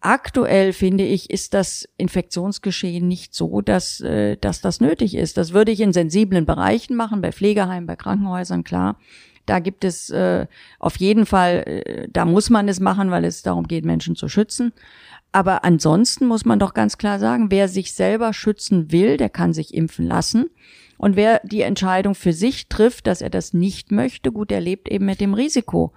Aktuell 0.00 0.72
finde 0.72 1.04
ich, 1.04 1.28
ist 1.28 1.54
das 1.54 1.88
Infektionsgeschehen 1.96 3.08
nicht 3.08 3.34
so, 3.34 3.60
dass, 3.60 4.00
äh, 4.00 4.36
dass 4.36 4.60
das 4.60 4.80
nötig 4.80 5.16
ist. 5.16 5.36
Das 5.36 5.52
würde 5.52 5.72
ich 5.72 5.80
in 5.80 5.92
sensiblen 5.92 6.46
Bereichen 6.46 6.94
machen, 6.94 7.20
bei 7.20 7.32
Pflegeheimen, 7.32 7.86
bei 7.86 7.96
Krankenhäusern, 7.96 8.62
klar. 8.62 8.96
Da 9.44 9.58
gibt 9.58 9.82
es 9.82 10.10
äh, 10.10 10.46
auf 10.78 10.96
jeden 10.98 11.26
Fall, 11.26 11.64
äh, 11.66 12.08
da 12.12 12.26
muss 12.26 12.48
man 12.48 12.68
es 12.68 12.78
machen, 12.78 13.10
weil 13.10 13.24
es 13.24 13.42
darum 13.42 13.66
geht, 13.66 13.84
Menschen 13.84 14.14
zu 14.14 14.28
schützen. 14.28 14.72
Aber 15.32 15.64
ansonsten 15.64 16.26
muss 16.26 16.44
man 16.44 16.58
doch 16.58 16.74
ganz 16.74 16.96
klar 16.96 17.18
sagen, 17.18 17.50
wer 17.50 17.66
sich 17.68 17.92
selber 17.92 18.32
schützen 18.32 18.92
will, 18.92 19.16
der 19.16 19.30
kann 19.30 19.52
sich 19.52 19.74
impfen 19.74 20.06
lassen. 20.06 20.48
Und 20.98 21.16
wer 21.16 21.40
die 21.44 21.62
Entscheidung 21.62 22.14
für 22.14 22.32
sich 22.32 22.68
trifft, 22.68 23.06
dass 23.06 23.22
er 23.22 23.30
das 23.30 23.54
nicht 23.54 23.92
möchte, 23.92 24.32
gut, 24.32 24.50
der 24.50 24.60
lebt 24.60 24.88
eben 24.88 25.06
mit 25.06 25.20
dem 25.20 25.32
Risiko. 25.32 25.92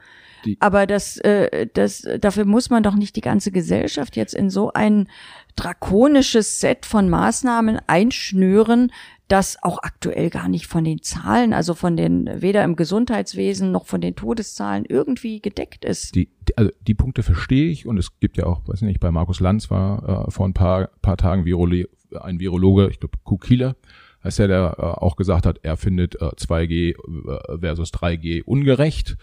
Die 0.46 0.58
Aber 0.60 0.88
das, 0.88 1.18
äh, 1.18 1.68
das, 1.74 2.08
dafür 2.20 2.46
muss 2.46 2.70
man 2.70 2.84
doch 2.84 2.96
nicht 2.96 3.16
die 3.16 3.22
ganze 3.22 3.52
Gesellschaft 3.52 4.16
jetzt 4.16 4.34
in 4.34 4.50
so 4.50 4.72
ein 4.74 5.08
drakonisches 5.56 6.60
Set 6.60 6.86
von 6.86 7.10
Maßnahmen 7.10 7.80
einschnüren, 7.88 8.92
das 9.28 9.62
auch 9.64 9.80
aktuell 9.82 10.30
gar 10.30 10.50
nicht 10.50 10.68
von 10.68 10.84
den 10.84 11.02
Zahlen, 11.02 11.54
also 11.54 11.74
von 11.74 11.96
den, 11.96 12.30
weder 12.42 12.64
im 12.64 12.76
Gesundheitswesen 12.76 13.72
noch 13.72 13.86
von 13.86 14.02
den 14.02 14.16
Todeszahlen 14.16 14.86
irgendwie 14.86 15.42
gedeckt 15.42 15.86
ist. 15.86 16.16
Die, 16.16 16.30
die, 16.48 16.58
also 16.58 16.72
die 16.82 16.96
Punkte 16.96 17.24
verstehe 17.24 17.72
ich 17.72 17.86
und 17.86 17.98
es 17.98 18.20
gibt 18.20 18.38
ja 18.38 18.46
auch, 18.46 18.68
weiß 18.68 18.82
ich 18.82 18.88
nicht, 18.88 19.00
bei 19.00 19.12
Markus 19.12 19.40
Lanz 19.40 19.72
war 19.72 20.28
äh, 20.28 20.32
vor 20.32 20.48
ein 20.48 20.54
paar, 20.54 20.90
paar 21.02 21.18
Tagen 21.18 21.46
Virole 21.46 21.88
ein 22.20 22.40
Virologe, 22.40 22.90
ich 22.90 23.00
glaube 23.00 23.18
Kukila, 23.24 23.76
heißt 24.24 24.40
er, 24.40 24.50
äh, 24.50 24.82
auch 24.82 25.16
gesagt 25.16 25.46
hat, 25.46 25.60
er 25.64 25.78
findet 25.78 26.16
äh, 26.16 26.26
2G 26.36 26.92
äh, 26.92 27.60
versus 27.60 27.94
3G 27.94 28.44
ungerecht 28.44 29.18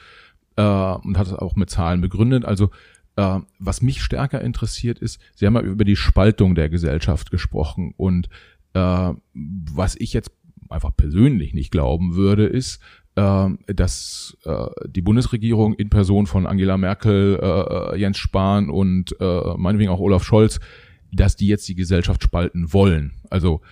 äh, 0.57 0.63
und 0.63 1.19
hat 1.19 1.27
es 1.27 1.35
auch 1.35 1.57
mit 1.57 1.71
Zahlen 1.71 2.01
begründet. 2.01 2.45
Also 2.45 2.71
äh, 3.17 3.41
was 3.59 3.83
mich 3.83 4.03
stärker 4.03 4.41
interessiert 4.41 4.99
ist, 4.99 5.21
Sie 5.35 5.47
haben 5.47 5.55
ja 5.55 5.63
über 5.63 5.85
die 5.85 5.97
Spaltung 5.97 6.55
der 6.55 6.69
Gesellschaft 6.69 7.31
gesprochen 7.31 7.95
und 7.97 8.29
äh, 8.75 9.13
was 9.35 9.97
ich 9.97 10.13
jetzt 10.13 10.31
einfach 10.69 10.95
persönlich 10.97 11.55
nicht 11.55 11.71
glauben 11.71 12.15
würde, 12.15 12.47
ist, 12.47 12.81
äh, 13.17 13.49
dass 13.67 14.37
äh, 14.45 14.67
die 14.87 15.03
Bundesregierung 15.03 15.75
in 15.75 15.91
Person 15.91 16.27
von 16.27 16.47
Angela 16.47 16.77
Merkel, 16.77 17.39
äh, 17.43 17.97
Jens 17.99 18.19
Spahn 18.19 18.71
und 18.71 19.17
äh, 19.21 19.55
meinetwegen 19.57 19.91
auch 19.91 20.01
Olaf 20.01 20.25
Scholz, 20.25 20.61
dass 21.11 21.37
die 21.37 21.47
jetzt 21.49 21.69
die 21.69 21.75
Gesellschaft 21.75 22.23
spalten 22.23 22.73
wollen. 22.73 23.15
Also 23.31 23.63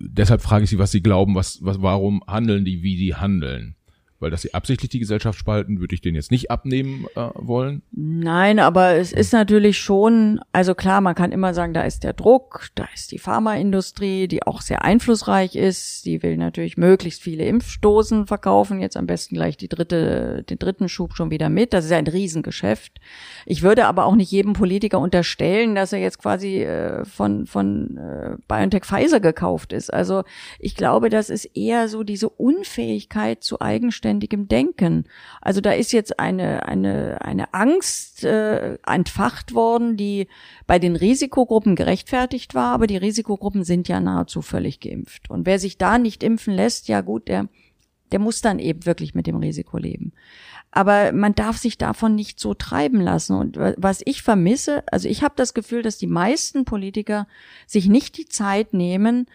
deshalb 0.00 0.42
frage 0.42 0.64
ich 0.64 0.70
Sie, 0.70 0.78
was 0.78 0.90
Sie 0.90 1.02
glauben, 1.02 1.34
was, 1.34 1.58
was, 1.62 1.82
warum 1.82 2.22
handeln 2.26 2.64
die, 2.64 2.82
wie 2.82 2.96
die 2.96 3.14
handeln? 3.14 3.76
Weil 4.20 4.30
dass 4.30 4.42
sie 4.42 4.52
absichtlich 4.52 4.90
die 4.90 4.98
Gesellschaft 4.98 5.38
spalten, 5.38 5.78
würde 5.78 5.94
ich 5.94 6.00
denen 6.00 6.16
jetzt 6.16 6.32
nicht 6.32 6.50
abnehmen 6.50 7.06
äh, 7.14 7.28
wollen. 7.34 7.82
Nein, 7.92 8.58
aber 8.58 8.94
es 8.94 9.12
ist 9.12 9.32
natürlich 9.32 9.78
schon, 9.78 10.40
also 10.50 10.74
klar, 10.74 11.00
man 11.00 11.14
kann 11.14 11.30
immer 11.30 11.54
sagen, 11.54 11.72
da 11.72 11.82
ist 11.82 12.02
der 12.02 12.14
Druck, 12.14 12.68
da 12.74 12.88
ist 12.92 13.12
die 13.12 13.18
Pharmaindustrie, 13.18 14.26
die 14.26 14.42
auch 14.42 14.60
sehr 14.60 14.82
einflussreich 14.84 15.54
ist. 15.54 16.04
Die 16.04 16.20
will 16.24 16.36
natürlich 16.36 16.76
möglichst 16.76 17.22
viele 17.22 17.44
Impfstoßen 17.44 18.26
verkaufen, 18.26 18.80
jetzt 18.80 18.96
am 18.96 19.06
besten 19.06 19.36
gleich 19.36 19.56
die 19.56 19.68
dritte, 19.68 20.42
den 20.42 20.58
dritten 20.58 20.88
Schub 20.88 21.14
schon 21.14 21.30
wieder 21.30 21.48
mit. 21.48 21.72
Das 21.72 21.84
ist 21.84 21.92
ein 21.92 22.08
Riesengeschäft. 22.08 22.98
Ich 23.46 23.62
würde 23.62 23.86
aber 23.86 24.04
auch 24.04 24.16
nicht 24.16 24.32
jedem 24.32 24.52
Politiker 24.52 24.98
unterstellen, 24.98 25.76
dass 25.76 25.92
er 25.92 26.00
jetzt 26.00 26.18
quasi 26.18 26.64
äh, 26.64 27.04
von, 27.04 27.46
von 27.46 27.96
äh, 27.96 28.36
BioNTech 28.48 28.84
Pfizer 28.84 29.20
gekauft 29.20 29.72
ist. 29.72 29.92
Also 29.94 30.24
ich 30.58 30.74
glaube, 30.74 31.08
das 31.08 31.30
ist 31.30 31.44
eher 31.56 31.88
so 31.88 32.02
diese 32.02 32.28
Unfähigkeit 32.28 33.44
zu 33.44 33.60
eigenständig 33.60 34.07
selbstständigem 34.08 34.48
Denken. 34.48 35.04
Also 35.40 35.60
da 35.60 35.72
ist 35.72 35.92
jetzt 35.92 36.18
eine, 36.18 36.66
eine, 36.66 37.20
eine 37.20 37.52
Angst 37.54 38.24
äh, 38.24 38.78
entfacht 38.86 39.54
worden, 39.54 39.96
die 39.96 40.28
bei 40.66 40.78
den 40.78 40.96
Risikogruppen 40.96 41.76
gerechtfertigt 41.76 42.54
war, 42.54 42.72
aber 42.72 42.86
die 42.86 42.96
Risikogruppen 42.96 43.64
sind 43.64 43.88
ja 43.88 44.00
nahezu 44.00 44.42
völlig 44.42 44.80
geimpft. 44.80 45.30
Und 45.30 45.46
wer 45.46 45.58
sich 45.58 45.78
da 45.78 45.98
nicht 45.98 46.22
impfen 46.22 46.54
lässt, 46.54 46.88
ja 46.88 47.00
gut, 47.00 47.28
der, 47.28 47.48
der 48.12 48.18
muss 48.18 48.40
dann 48.40 48.58
eben 48.58 48.86
wirklich 48.86 49.14
mit 49.14 49.26
dem 49.26 49.36
Risiko 49.36 49.78
leben. 49.78 50.12
Aber 50.70 51.12
man 51.12 51.34
darf 51.34 51.56
sich 51.56 51.78
davon 51.78 52.14
nicht 52.14 52.38
so 52.38 52.52
treiben 52.52 53.00
lassen. 53.00 53.34
Und 53.36 53.56
was 53.56 54.02
ich 54.04 54.22
vermisse, 54.22 54.84
also 54.92 55.08
ich 55.08 55.22
habe 55.22 55.34
das 55.36 55.54
Gefühl, 55.54 55.82
dass 55.82 55.96
die 55.96 56.06
meisten 56.06 56.66
Politiker 56.66 57.26
sich 57.66 57.88
nicht 57.88 58.18
die 58.18 58.26
Zeit 58.26 58.74
nehmen, 58.74 59.26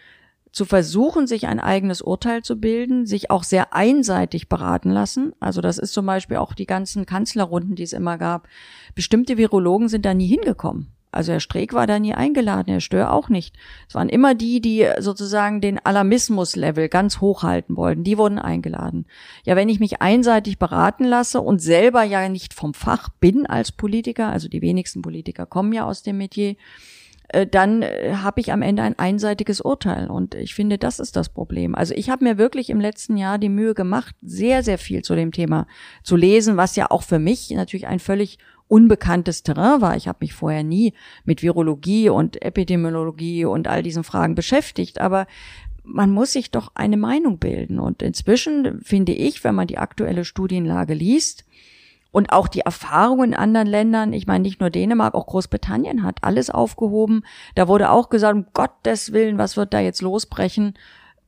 zu 0.54 0.64
versuchen, 0.64 1.26
sich 1.26 1.48
ein 1.48 1.58
eigenes 1.58 2.00
Urteil 2.00 2.42
zu 2.42 2.60
bilden, 2.60 3.06
sich 3.06 3.30
auch 3.30 3.42
sehr 3.42 3.74
einseitig 3.74 4.48
beraten 4.48 4.90
lassen. 4.90 5.32
Also 5.40 5.60
das 5.60 5.78
ist 5.78 5.92
zum 5.92 6.06
Beispiel 6.06 6.36
auch 6.36 6.54
die 6.54 6.66
ganzen 6.66 7.06
Kanzlerrunden, 7.06 7.74
die 7.74 7.82
es 7.82 7.92
immer 7.92 8.18
gab. 8.18 8.46
Bestimmte 8.94 9.36
Virologen 9.36 9.88
sind 9.88 10.06
da 10.06 10.14
nie 10.14 10.28
hingekommen. 10.28 10.92
Also 11.10 11.32
Herr 11.32 11.40
Streeck 11.40 11.72
war 11.72 11.86
da 11.86 11.98
nie 11.98 12.14
eingeladen, 12.14 12.70
Herr 12.70 12.80
Stör 12.80 13.12
auch 13.12 13.28
nicht. 13.28 13.56
Es 13.88 13.94
waren 13.94 14.08
immer 14.08 14.34
die, 14.34 14.60
die 14.60 14.86
sozusagen 14.98 15.60
den 15.60 15.84
Alarmismus-Level 15.84 16.88
ganz 16.88 17.20
hoch 17.20 17.42
halten 17.42 17.76
wollten. 17.76 18.04
Die 18.04 18.18
wurden 18.18 18.38
eingeladen. 18.38 19.06
Ja, 19.44 19.54
wenn 19.56 19.68
ich 19.68 19.80
mich 19.80 20.02
einseitig 20.02 20.58
beraten 20.58 21.04
lasse 21.04 21.40
und 21.40 21.60
selber 21.60 22.02
ja 22.02 22.28
nicht 22.28 22.54
vom 22.54 22.74
Fach 22.74 23.08
bin 23.20 23.46
als 23.46 23.70
Politiker, 23.70 24.28
also 24.28 24.48
die 24.48 24.62
wenigsten 24.62 25.02
Politiker 25.02 25.46
kommen 25.46 25.72
ja 25.72 25.84
aus 25.84 26.02
dem 26.02 26.18
Metier, 26.18 26.56
dann 27.50 27.82
äh, 27.82 28.14
habe 28.22 28.40
ich 28.40 28.52
am 28.52 28.62
Ende 28.62 28.82
ein 28.82 28.98
einseitiges 28.98 29.60
Urteil. 29.60 30.08
Und 30.08 30.34
ich 30.34 30.54
finde, 30.54 30.78
das 30.78 30.98
ist 30.98 31.16
das 31.16 31.28
Problem. 31.28 31.74
Also 31.74 31.94
ich 31.94 32.10
habe 32.10 32.24
mir 32.24 32.38
wirklich 32.38 32.70
im 32.70 32.80
letzten 32.80 33.16
Jahr 33.16 33.38
die 33.38 33.48
Mühe 33.48 33.74
gemacht, 33.74 34.14
sehr, 34.22 34.62
sehr 34.62 34.78
viel 34.78 35.02
zu 35.02 35.14
dem 35.14 35.32
Thema 35.32 35.66
zu 36.02 36.16
lesen, 36.16 36.56
was 36.56 36.76
ja 36.76 36.90
auch 36.90 37.02
für 37.02 37.18
mich 37.18 37.50
natürlich 37.50 37.86
ein 37.86 37.98
völlig 37.98 38.38
unbekanntes 38.68 39.42
Terrain 39.42 39.80
war. 39.80 39.96
Ich 39.96 40.08
habe 40.08 40.18
mich 40.20 40.32
vorher 40.32 40.62
nie 40.62 40.94
mit 41.24 41.42
Virologie 41.42 42.08
und 42.08 42.42
Epidemiologie 42.42 43.44
und 43.44 43.68
all 43.68 43.82
diesen 43.82 44.04
Fragen 44.04 44.34
beschäftigt, 44.34 45.00
aber 45.00 45.26
man 45.84 46.10
muss 46.10 46.32
sich 46.32 46.50
doch 46.50 46.72
eine 46.74 46.96
Meinung 46.96 47.38
bilden. 47.38 47.78
Und 47.78 48.02
inzwischen 48.02 48.80
finde 48.82 49.12
ich, 49.12 49.44
wenn 49.44 49.54
man 49.54 49.66
die 49.66 49.78
aktuelle 49.78 50.24
Studienlage 50.24 50.94
liest, 50.94 51.44
und 52.14 52.30
auch 52.30 52.46
die 52.46 52.60
Erfahrungen 52.60 53.32
in 53.32 53.34
anderen 53.34 53.66
Ländern, 53.66 54.12
ich 54.12 54.28
meine 54.28 54.42
nicht 54.42 54.60
nur 54.60 54.70
Dänemark, 54.70 55.14
auch 55.14 55.26
Großbritannien 55.26 56.04
hat 56.04 56.18
alles 56.22 56.48
aufgehoben. 56.48 57.24
Da 57.56 57.66
wurde 57.66 57.90
auch 57.90 58.08
gesagt, 58.08 58.36
um 58.36 58.46
Gottes 58.54 59.12
Willen, 59.12 59.36
was 59.36 59.56
wird 59.56 59.74
da 59.74 59.80
jetzt 59.80 60.00
losbrechen? 60.00 60.74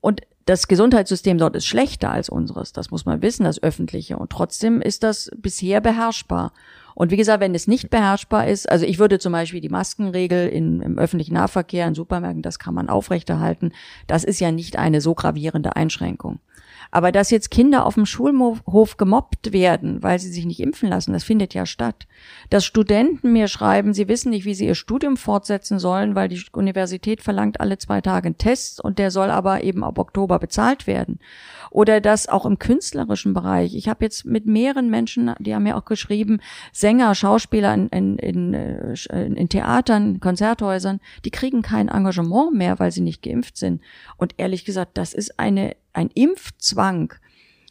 Und 0.01 0.21
das 0.45 0.69
Gesundheitssystem 0.69 1.39
dort 1.39 1.57
ist 1.57 1.67
schlechter 1.67 2.13
als 2.13 2.29
unseres. 2.29 2.73
Das 2.73 2.93
muss 2.93 3.05
man 3.05 3.21
wissen, 3.21 3.43
das 3.43 3.61
öffentliche. 3.61 4.17
Und 4.17 4.31
trotzdem 4.31 4.81
ist 4.81 5.03
das 5.03 5.29
bisher 5.37 5.81
beherrschbar. 5.81 6.53
Und 6.95 7.11
wie 7.11 7.17
gesagt, 7.17 7.41
wenn 7.41 7.57
es 7.57 7.67
nicht 7.67 7.91
beherrschbar 7.91 8.47
ist, 8.47 8.71
also 8.71 8.87
ich 8.87 9.01
würde 9.01 9.19
zum 9.19 9.33
Beispiel 9.33 9.61
die 9.61 9.69
Maskenregel 9.69 10.47
in, 10.47 10.83
im 10.83 11.01
öffentlichen 11.01 11.35
Nahverkehr, 11.35 11.89
in 11.89 11.97
Supermärkten, 11.97 12.43
das 12.43 12.61
kann 12.61 12.75
man 12.75 12.89
aufrechterhalten. 12.89 13.73
Das 14.07 14.23
ist 14.23 14.39
ja 14.39 14.53
nicht 14.53 14.79
eine 14.79 15.01
so 15.01 15.17
gravierende 15.17 15.75
Einschränkung. 15.75 16.39
Aber 16.91 17.13
dass 17.13 17.31
jetzt 17.31 17.51
Kinder 17.51 17.87
auf 17.87 17.95
dem 17.95 18.07
Schulhof 18.07 18.97
gemobbt 18.97 19.53
werden, 19.53 20.03
weil 20.03 20.19
sie 20.19 20.31
sich 20.31 20.47
nicht 20.47 20.61
impfen 20.61 20.89
lassen, 20.89 21.13
das 21.13 21.25
findet 21.25 21.55
ja 21.55 21.67
statt. 21.67 22.07
Dass 22.51 22.65
Studenten 22.65 23.33
mir 23.33 23.49
schreiben, 23.49 23.93
sie 23.95 24.09
wissen 24.09 24.31
nicht, 24.31 24.45
wie 24.45 24.55
sie 24.55 24.67
ihr 24.67 24.75
Studium 24.75 25.17
fortsetzen 25.17 25.79
sollen, 25.79 26.15
weil 26.15 26.29
die 26.29 26.43
Universität 26.53 27.23
verlangt 27.23 27.61
alle 27.61 27.79
zwei 27.79 28.01
Tage 28.01 28.27
einen 28.27 28.39
Test 28.39 28.83
und 28.83 28.99
der 28.99 29.11
soll 29.11 29.31
aber 29.31 29.63
eben 29.63 29.85
ab 29.85 29.99
Oktober 29.99 30.39
bezahlt 30.39 30.87
werden. 30.87 31.19
Oder 31.71 32.01
dass 32.01 32.29
auch 32.29 32.47
im 32.47 32.59
künstlerischen 32.59 33.35
Bereich, 33.35 33.75
ich 33.75 33.89
habe 33.89 34.05
jetzt 34.05 34.25
mit 34.25 34.47
mehreren 34.47 34.89
Menschen, 34.89 35.35
die 35.39 35.55
haben 35.55 35.65
mir 35.65 35.77
auch 35.77 35.85
geschrieben, 35.85 36.41
Sänger, 36.73 37.15
Schauspieler 37.15 37.75
in, 37.75 37.89
in, 37.89 38.19
in, 38.19 38.55
äh, 38.55 39.27
in 39.27 39.49
Theatern, 39.49 40.21
Konzerthäusern, 40.21 41.01
die 41.25 41.31
kriegen 41.31 41.63
kein 41.63 41.89
Engagement 41.89 42.55
mehr, 42.55 42.79
weil 42.79 42.93
sie 42.93 43.01
nicht 43.01 43.23
geimpft 43.23 43.57
sind. 43.57 43.83
Und 44.17 44.35
ehrlich 44.39 44.65
gesagt, 44.65 44.97
das 44.97 45.13
ist 45.13 45.39
eine, 45.39 45.77
ein 45.97 46.11
Impfzwang 46.15 47.15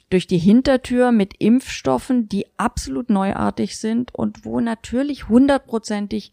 durch 0.10 0.28
die 0.28 0.38
Hintertür 0.38 1.12
mit 1.12 1.34
Impfstoffen, 1.40 2.28
die 2.30 2.46
absolut 2.58 3.10
neuartig 3.10 3.78
sind 3.78 4.14
und 4.14 4.46
wo 4.46 4.60
natürlich 4.60 5.30
hundertprozentig 5.30 6.32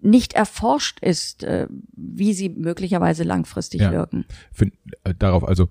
nicht 0.00 0.32
erforscht 0.32 0.98
ist, 1.00 1.44
äh, 1.44 1.68
wie 1.92 2.32
sie 2.32 2.48
möglicherweise 2.48 3.22
langfristig 3.22 3.82
ja, 3.82 3.92
wirken. 3.92 4.24
Find, 4.52 4.74
äh, 5.04 5.14
darauf 5.16 5.46
also 5.46 5.68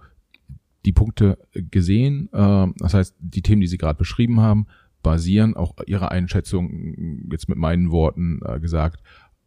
die 0.86 0.94
Punkte 0.94 1.38
gesehen. 1.54 2.30
Äh, 2.32 2.68
das 2.78 2.94
heißt, 2.94 3.16
die 3.20 3.42
Themen, 3.42 3.62
die 3.62 3.68
Sie 3.68 3.78
gerade 3.78 3.98
beschrieben 3.98 4.40
haben, 4.40 4.68
basieren 5.04 5.56
auch 5.56 5.76
Ihrer 5.86 6.12
Einschätzung, 6.12 7.28
jetzt 7.30 7.50
mit 7.50 7.58
meinen 7.58 7.92
Worten 7.92 8.40
äh, 8.46 8.60
gesagt, 8.60 9.02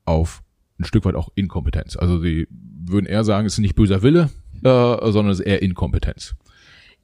auf 0.04 0.42
ein 0.78 0.84
Stück 0.84 1.04
weit 1.06 1.14
auch 1.14 1.30
Inkompetenz. 1.34 1.96
Also 1.96 2.20
Sie 2.20 2.46
würden 2.50 3.06
eher 3.06 3.24
sagen, 3.24 3.46
es 3.46 3.54
ist 3.54 3.60
nicht 3.60 3.76
böser 3.76 4.02
Wille, 4.02 4.30
äh, 4.64 5.12
sondern 5.12 5.30
es 5.30 5.40
ist 5.40 5.46
eher 5.46 5.62
Inkompetenz. 5.62 6.34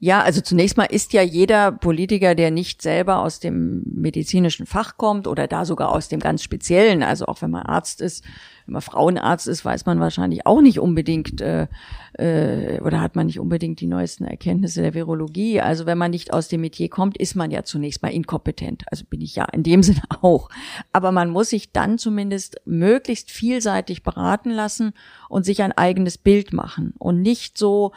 Ja, 0.03 0.23
also 0.23 0.41
zunächst 0.41 0.77
mal 0.77 0.85
ist 0.85 1.13
ja 1.13 1.21
jeder 1.21 1.71
Politiker, 1.71 2.33
der 2.33 2.49
nicht 2.49 2.81
selber 2.81 3.19
aus 3.19 3.39
dem 3.39 3.83
medizinischen 3.85 4.65
Fach 4.65 4.97
kommt 4.97 5.27
oder 5.27 5.45
da 5.47 5.63
sogar 5.63 5.91
aus 5.91 6.07
dem 6.07 6.19
ganz 6.19 6.41
speziellen, 6.41 7.03
also 7.03 7.27
auch 7.27 7.43
wenn 7.43 7.51
man 7.51 7.67
Arzt 7.67 8.01
ist, 8.01 8.23
wenn 8.65 8.73
man 8.73 8.81
Frauenarzt 8.81 9.47
ist, 9.47 9.63
weiß 9.63 9.85
man 9.85 9.99
wahrscheinlich 9.99 10.47
auch 10.47 10.61
nicht 10.61 10.79
unbedingt 10.79 11.39
äh, 11.39 11.67
äh, 12.13 12.81
oder 12.81 12.99
hat 12.99 13.15
man 13.15 13.27
nicht 13.27 13.39
unbedingt 13.39 13.79
die 13.79 13.85
neuesten 13.85 14.23
Erkenntnisse 14.23 14.81
der 14.81 14.95
Virologie. 14.95 15.61
Also 15.61 15.85
wenn 15.85 15.99
man 15.99 16.09
nicht 16.09 16.33
aus 16.33 16.47
dem 16.47 16.61
Metier 16.61 16.89
kommt, 16.89 17.15
ist 17.17 17.35
man 17.35 17.51
ja 17.51 17.63
zunächst 17.63 18.01
mal 18.01 18.09
inkompetent. 18.09 18.85
Also 18.89 19.05
bin 19.05 19.21
ich 19.21 19.35
ja 19.35 19.45
in 19.53 19.61
dem 19.61 19.83
Sinne 19.83 20.01
auch. 20.21 20.49
Aber 20.91 21.11
man 21.11 21.29
muss 21.29 21.49
sich 21.51 21.73
dann 21.73 21.99
zumindest 21.99 22.59
möglichst 22.65 23.29
vielseitig 23.29 24.01
beraten 24.01 24.49
lassen 24.49 24.93
und 25.29 25.45
sich 25.45 25.61
ein 25.61 25.73
eigenes 25.73 26.17
Bild 26.17 26.53
machen 26.53 26.95
und 26.97 27.21
nicht 27.21 27.55
so 27.55 27.91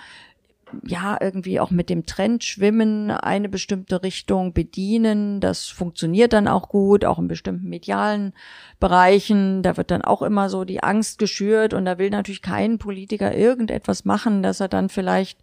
ja, 0.84 1.16
irgendwie 1.20 1.60
auch 1.60 1.70
mit 1.70 1.90
dem 1.90 2.06
Trend 2.06 2.44
schwimmen, 2.44 3.10
eine 3.10 3.48
bestimmte 3.48 4.02
Richtung 4.02 4.52
bedienen. 4.52 5.40
Das 5.40 5.66
funktioniert 5.66 6.32
dann 6.32 6.48
auch 6.48 6.68
gut, 6.68 7.04
auch 7.04 7.18
in 7.18 7.28
bestimmten 7.28 7.68
medialen 7.68 8.32
Bereichen. 8.80 9.62
Da 9.62 9.76
wird 9.76 9.90
dann 9.90 10.02
auch 10.02 10.22
immer 10.22 10.48
so 10.48 10.64
die 10.64 10.82
Angst 10.82 11.18
geschürt 11.18 11.74
und 11.74 11.84
da 11.84 11.98
will 11.98 12.10
natürlich 12.10 12.42
kein 12.42 12.78
Politiker 12.78 13.34
irgendetwas 13.34 14.04
machen, 14.04 14.42
dass 14.42 14.60
er 14.60 14.68
dann 14.68 14.88
vielleicht 14.88 15.40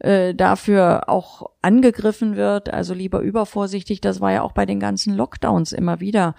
äh, 0.00 0.34
dafür 0.34 1.08
auch 1.08 1.50
angegriffen 1.62 2.36
wird. 2.36 2.72
Also 2.72 2.94
lieber 2.94 3.20
übervorsichtig. 3.20 4.00
Das 4.00 4.20
war 4.20 4.32
ja 4.32 4.42
auch 4.42 4.52
bei 4.52 4.66
den 4.66 4.80
ganzen 4.80 5.14
Lockdowns 5.14 5.72
immer 5.72 6.00
wieder. 6.00 6.34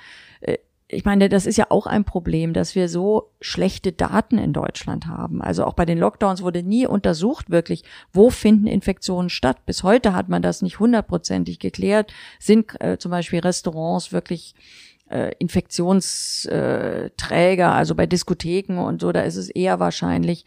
Ich 0.93 1.05
meine, 1.05 1.29
das 1.29 1.45
ist 1.45 1.57
ja 1.57 1.67
auch 1.69 1.87
ein 1.87 2.03
Problem, 2.03 2.51
dass 2.51 2.75
wir 2.75 2.89
so 2.89 3.31
schlechte 3.39 3.93
Daten 3.93 4.37
in 4.37 4.51
Deutschland 4.51 5.07
haben. 5.07 5.41
Also 5.41 5.63
auch 5.63 5.73
bei 5.73 5.85
den 5.85 5.97
Lockdowns 5.97 6.41
wurde 6.41 6.63
nie 6.63 6.85
untersucht 6.85 7.49
wirklich, 7.49 7.85
wo 8.11 8.29
finden 8.29 8.67
Infektionen 8.67 9.29
statt. 9.29 9.65
Bis 9.65 9.83
heute 9.83 10.13
hat 10.13 10.27
man 10.27 10.41
das 10.41 10.61
nicht 10.61 10.79
hundertprozentig 10.79 11.59
geklärt. 11.59 12.11
Sind 12.39 12.75
äh, 12.81 12.97
zum 12.97 13.09
Beispiel 13.09 13.39
Restaurants 13.39 14.11
wirklich 14.11 14.53
äh, 15.09 15.31
Infektionsträger, 15.39 17.71
also 17.71 17.95
bei 17.95 18.05
Diskotheken 18.05 18.79
und 18.79 18.99
so, 18.99 19.13
da 19.13 19.21
ist 19.21 19.37
es 19.37 19.49
eher 19.49 19.79
wahrscheinlich. 19.79 20.43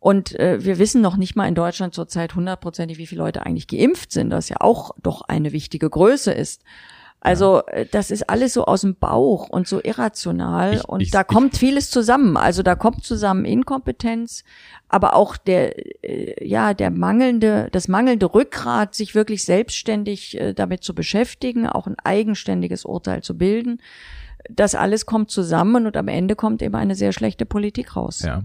Und 0.00 0.34
äh, 0.38 0.64
wir 0.64 0.78
wissen 0.78 1.02
noch 1.02 1.18
nicht 1.18 1.36
mal 1.36 1.46
in 1.46 1.54
Deutschland 1.54 1.94
zurzeit 1.94 2.34
hundertprozentig, 2.34 2.96
wie 2.96 3.06
viele 3.06 3.22
Leute 3.22 3.44
eigentlich 3.44 3.68
geimpft 3.68 4.12
sind, 4.12 4.30
das 4.30 4.48
ja 4.48 4.56
auch 4.60 4.92
doch 5.02 5.20
eine 5.22 5.52
wichtige 5.52 5.90
Größe 5.90 6.32
ist. 6.32 6.62
Also 7.24 7.62
äh, 7.68 7.86
das 7.90 8.10
ist 8.10 8.28
alles 8.28 8.52
so 8.52 8.66
aus 8.66 8.82
dem 8.82 8.96
Bauch 8.96 9.48
und 9.48 9.66
so 9.66 9.82
irrational 9.82 10.74
ich, 10.74 10.84
und 10.84 11.00
ich, 11.00 11.10
da 11.10 11.24
kommt 11.24 11.54
ich, 11.54 11.58
vieles 11.58 11.90
zusammen. 11.90 12.36
Also 12.36 12.62
da 12.62 12.76
kommt 12.76 13.02
zusammen 13.02 13.46
Inkompetenz, 13.46 14.44
aber 14.90 15.14
auch 15.14 15.38
der 15.38 16.04
äh, 16.04 16.46
ja 16.46 16.74
der 16.74 16.90
mangelnde 16.90 17.68
das 17.72 17.88
mangelnde 17.88 18.26
Rückgrat, 18.26 18.94
sich 18.94 19.14
wirklich 19.14 19.44
selbstständig 19.44 20.38
äh, 20.38 20.52
damit 20.52 20.84
zu 20.84 20.94
beschäftigen, 20.94 21.66
auch 21.66 21.86
ein 21.86 21.96
eigenständiges 21.98 22.84
Urteil 22.84 23.22
zu 23.22 23.38
bilden. 23.38 23.80
Das 24.50 24.74
alles 24.74 25.06
kommt 25.06 25.30
zusammen 25.30 25.86
und 25.86 25.96
am 25.96 26.08
Ende 26.08 26.36
kommt 26.36 26.60
eben 26.60 26.74
eine 26.74 26.94
sehr 26.94 27.14
schlechte 27.14 27.46
Politik 27.46 27.96
raus. 27.96 28.20
Ja, 28.20 28.44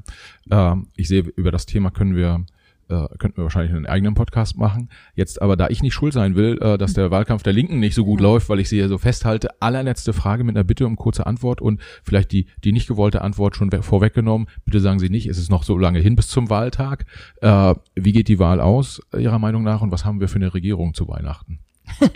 ähm, 0.50 0.88
ich 0.96 1.10
sehe 1.10 1.24
über 1.36 1.52
das 1.52 1.66
Thema 1.66 1.92
können 1.92 2.16
wir 2.16 2.46
äh, 2.90 3.08
könnten 3.18 3.38
wir 3.38 3.44
wahrscheinlich 3.44 3.74
einen 3.74 3.86
eigenen 3.86 4.16
Podcast 4.16 4.58
machen. 4.58 4.90
Jetzt 5.16 5.42
aber, 5.42 5.56
da 5.56 5.68
ich 5.70 5.82
nicht 5.82 5.94
schuld 5.94 6.14
sein 6.14 6.36
will, 6.36 6.58
äh, 6.62 6.78
dass 6.78 6.94
der 6.94 7.12
Wahlkampf 7.12 7.44
der 7.44 7.54
Linken 7.54 7.80
nicht 7.80 7.96
so 7.96 8.04
gut 8.04 8.20
läuft, 8.20 8.50
weil 8.50 8.60
ich 8.60 8.70
sie 8.70 8.78
ja 8.78 8.88
so 8.88 8.98
festhalte, 8.98 9.50
allerletzte 9.62 10.14
Frage 10.14 10.44
mit 10.44 10.56
einer 10.56 10.64
Bitte 10.64 10.86
um 10.86 10.96
kurze 10.96 11.26
Antwort 11.26 11.62
und 11.62 11.82
vielleicht 12.04 12.32
die, 12.32 12.48
die 12.64 12.72
nicht 12.72 12.88
gewollte 12.88 13.22
Antwort 13.22 13.56
schon 13.56 13.72
vorweggenommen. 13.72 14.48
Bitte 14.66 14.80
sagen 14.80 15.00
Sie 15.00 15.10
nicht, 15.10 15.28
es 15.28 15.38
ist 15.38 15.50
noch 15.50 15.64
so 15.64 15.78
lange 15.78 16.00
hin 16.00 16.16
bis 16.16 16.28
zum 16.28 16.50
Wahltag. 16.50 17.06
Äh, 17.42 17.76
wie 17.96 18.12
geht 18.12 18.28
die 18.28 18.40
Wahl 18.40 18.60
aus, 18.60 19.02
Ihrer 19.18 19.40
Meinung 19.40 19.64
nach, 19.64 19.82
und 19.82 19.92
was 19.92 20.06
haben 20.06 20.20
wir 20.20 20.28
für 20.28 20.38
eine 20.38 20.54
Regierung 20.54 20.94
zu 20.94 21.08
Weihnachten? 21.08 21.60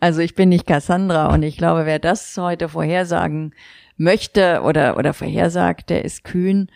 Also 0.00 0.20
ich 0.20 0.34
bin 0.34 0.48
nicht 0.48 0.66
Cassandra 0.66 1.32
und 1.34 1.42
ich 1.42 1.56
glaube, 1.56 1.84
wer 1.84 1.98
das 1.98 2.36
heute 2.36 2.68
vorhersagen 2.68 3.52
möchte 3.96 4.62
oder, 4.62 4.96
oder 4.96 5.12
vorhersagt, 5.12 5.90
der 5.90 6.04
ist 6.04 6.22
kühn. 6.24 6.70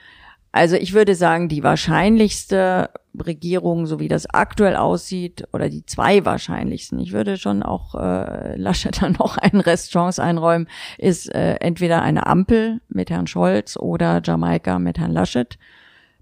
Also 0.51 0.77
ich 0.77 0.93
würde 0.93 1.15
sagen, 1.15 1.49
die 1.49 1.63
wahrscheinlichste 1.63 2.91
Regierung, 3.19 3.87
so 3.87 4.01
wie 4.01 4.09
das 4.09 4.27
aktuell 4.27 4.77
aussieht, 4.77 5.45
oder 5.53 5.69
die 5.69 5.85
zwei 5.85 6.25
wahrscheinlichsten, 6.25 6.99
ich 6.99 7.13
würde 7.13 7.37
schon 7.37 7.63
auch 7.63 7.95
äh, 7.95 8.57
Laschet 8.57 8.97
dann 9.03 9.13
noch 9.19 9.39
einen 9.39 9.61
Restchance 9.61 10.23
einräumen, 10.23 10.69
ist 10.99 11.35
äh, 11.35 11.55
entweder 11.57 12.03
eine 12.03 12.27
Ampel 12.27 12.81
mit 12.89 13.11
Herrn 13.11 13.27
Scholz 13.27 13.77
oder 13.77 14.21
Jamaika 14.25 14.79
mit 14.79 14.99
Herrn 14.99 15.13
Laschet. 15.13 15.59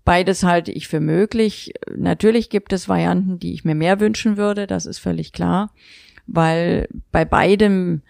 Beides 0.04 0.42
halte 0.42 0.72
ich 0.72 0.88
für 0.88 1.00
möglich. 1.00 1.72
Natürlich 1.94 2.50
gibt 2.50 2.72
es 2.72 2.88
Varianten, 2.88 3.38
die 3.38 3.52
ich 3.52 3.64
mir 3.64 3.74
mehr 3.74 4.00
wünschen 4.00 4.36
würde, 4.36 4.66
das 4.66 4.86
ist 4.86 4.98
völlig 4.98 5.32
klar, 5.32 5.72
weil 6.26 6.88
bei 7.12 7.24
beidem 7.24 8.02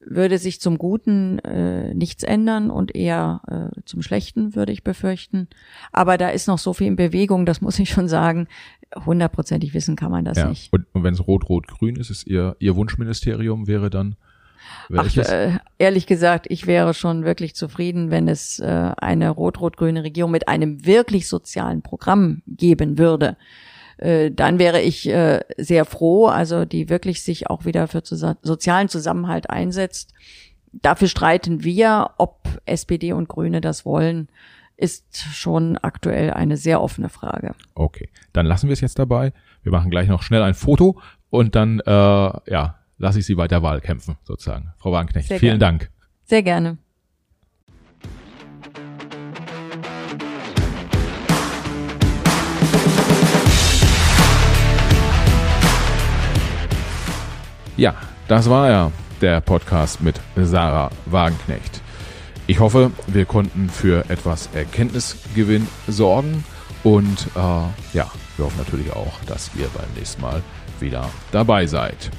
würde 0.00 0.38
sich 0.38 0.60
zum 0.60 0.78
Guten 0.78 1.38
äh, 1.40 1.92
nichts 1.94 2.22
ändern 2.22 2.70
und 2.70 2.94
eher 2.94 3.42
äh, 3.48 3.80
zum 3.84 4.02
Schlechten, 4.02 4.54
würde 4.54 4.72
ich 4.72 4.84
befürchten. 4.84 5.48
Aber 5.92 6.18
da 6.18 6.28
ist 6.28 6.46
noch 6.48 6.58
so 6.58 6.72
viel 6.72 6.86
in 6.86 6.96
Bewegung, 6.96 7.46
das 7.46 7.60
muss 7.60 7.78
ich 7.78 7.90
schon 7.90 8.08
sagen. 8.08 8.48
Hundertprozentig 9.04 9.74
wissen 9.74 9.96
kann 9.96 10.10
man 10.10 10.24
das 10.24 10.38
ja. 10.38 10.48
nicht. 10.48 10.72
Und, 10.72 10.86
und 10.92 11.02
wenn 11.02 11.14
es 11.14 11.26
rot-rot-grün 11.26 11.96
ist, 11.96 12.10
ist 12.10 12.26
ihr, 12.26 12.56
ihr 12.58 12.76
Wunschministerium 12.76 13.66
wäre 13.66 13.90
dann 13.90 14.16
welches? 14.88 15.28
Ach, 15.28 15.32
äh, 15.32 15.58
ehrlich 15.78 16.06
gesagt, 16.06 16.46
ich 16.48 16.66
wäre 16.66 16.94
schon 16.94 17.24
wirklich 17.24 17.54
zufrieden, 17.54 18.10
wenn 18.10 18.28
es 18.28 18.58
äh, 18.58 18.92
eine 18.96 19.30
rot-rot-grüne 19.30 20.02
Regierung 20.02 20.30
mit 20.30 20.48
einem 20.48 20.84
wirklich 20.84 21.28
sozialen 21.28 21.82
Programm 21.82 22.42
geben 22.46 22.98
würde 22.98 23.36
äh, 23.98 24.30
dann 24.30 24.58
wäre 24.58 24.80
ich 24.80 25.08
äh, 25.08 25.40
sehr 25.56 25.84
froh, 25.84 26.26
also 26.26 26.64
die 26.64 26.88
wirklich 26.88 27.22
sich 27.22 27.48
auch 27.48 27.64
wieder 27.64 27.88
für 27.88 28.02
sozialen 28.04 28.88
Zusammenhalt 28.88 29.50
einsetzt. 29.50 30.12
Dafür 30.72 31.08
streiten 31.08 31.64
wir, 31.64 32.10
ob 32.18 32.48
SPD 32.66 33.12
und 33.12 33.28
Grüne 33.28 33.60
das 33.60 33.84
wollen, 33.84 34.28
ist 34.76 35.18
schon 35.18 35.76
aktuell 35.78 36.30
eine 36.30 36.56
sehr 36.56 36.80
offene 36.80 37.08
Frage. 37.08 37.54
Okay, 37.74 38.10
dann 38.32 38.46
lassen 38.46 38.68
wir 38.68 38.74
es 38.74 38.80
jetzt 38.80 38.98
dabei. 38.98 39.32
Wir 39.62 39.72
machen 39.72 39.90
gleich 39.90 40.08
noch 40.08 40.22
schnell 40.22 40.42
ein 40.42 40.54
Foto 40.54 41.00
und 41.30 41.56
dann 41.56 41.80
äh, 41.80 41.90
ja 41.90 42.78
lasse 42.98 43.20
ich 43.20 43.26
Sie 43.26 43.36
weiter 43.36 43.62
Wahl 43.62 43.80
kämpfen, 43.80 44.16
sozusagen. 44.24 44.72
Frau 44.76 44.92
Wagenknecht, 44.92 45.28
sehr 45.28 45.38
vielen 45.38 45.58
gerne. 45.58 45.78
Dank. 45.78 45.90
Sehr 46.24 46.42
gerne. 46.42 46.78
Ja, 57.78 57.94
das 58.26 58.50
war 58.50 58.68
ja 58.68 58.92
der 59.20 59.40
Podcast 59.40 60.02
mit 60.02 60.20
Sarah 60.34 60.90
Wagenknecht. 61.06 61.80
Ich 62.48 62.58
hoffe, 62.58 62.90
wir 63.06 63.24
konnten 63.24 63.70
für 63.70 64.10
etwas 64.10 64.48
Erkenntnisgewinn 64.52 65.68
sorgen 65.86 66.42
und 66.82 67.28
äh, 67.36 67.38
ja, 67.96 68.10
wir 68.36 68.46
hoffen 68.46 68.58
natürlich 68.58 68.92
auch, 68.92 69.20
dass 69.28 69.52
ihr 69.56 69.68
beim 69.68 69.86
nächsten 69.94 70.20
Mal 70.20 70.42
wieder 70.80 71.08
dabei 71.30 71.66
seid. 71.66 72.10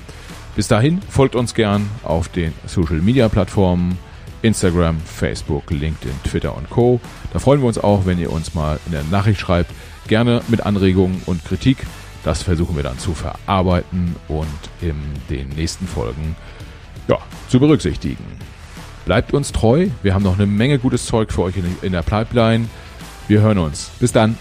Bis 0.55 0.69
dahin 0.69 1.01
folgt 1.01 1.35
uns 1.35 1.53
gern 1.53 1.89
auf 2.03 2.29
den 2.29 2.53
Social 2.65 3.01
Media 3.01 3.27
Plattformen 3.27 3.97
Instagram, 4.41 4.97
Facebook, 5.01 5.71
LinkedIn, 5.71 6.23
Twitter 6.23 6.55
und 6.55 6.69
Co. 6.69 7.01
Da 7.33 7.39
freuen 7.39 7.59
wir 7.59 7.67
uns 7.67 7.77
auch, 7.77 8.05
wenn 8.05 8.17
ihr 8.17 8.31
uns 8.31 8.53
mal 8.53 8.79
in 8.85 8.93
der 8.93 9.03
Nachricht 9.11 9.41
schreibt, 9.41 9.71
gerne 10.07 10.41
mit 10.47 10.61
Anregungen 10.61 11.21
und 11.25 11.43
Kritik. 11.43 11.85
Das 12.23 12.43
versuchen 12.43 12.75
wir 12.75 12.83
dann 12.83 12.99
zu 12.99 13.13
verarbeiten 13.13 14.15
und 14.27 14.47
in 14.81 14.95
den 15.29 15.49
nächsten 15.49 15.87
Folgen 15.87 16.35
ja, 17.07 17.17
zu 17.47 17.59
berücksichtigen. 17.59 18.23
Bleibt 19.05 19.33
uns 19.33 19.51
treu, 19.51 19.87
wir 20.03 20.13
haben 20.13 20.23
noch 20.23 20.35
eine 20.35 20.45
Menge 20.45 20.77
gutes 20.79 21.05
Zeug 21.05 21.31
für 21.31 21.43
euch 21.43 21.55
in 21.81 21.91
der 21.91 22.03
Pipeline. 22.03 22.67
Wir 23.27 23.41
hören 23.41 23.57
uns. 23.57 23.91
Bis 23.99 24.11
dann. 24.11 24.37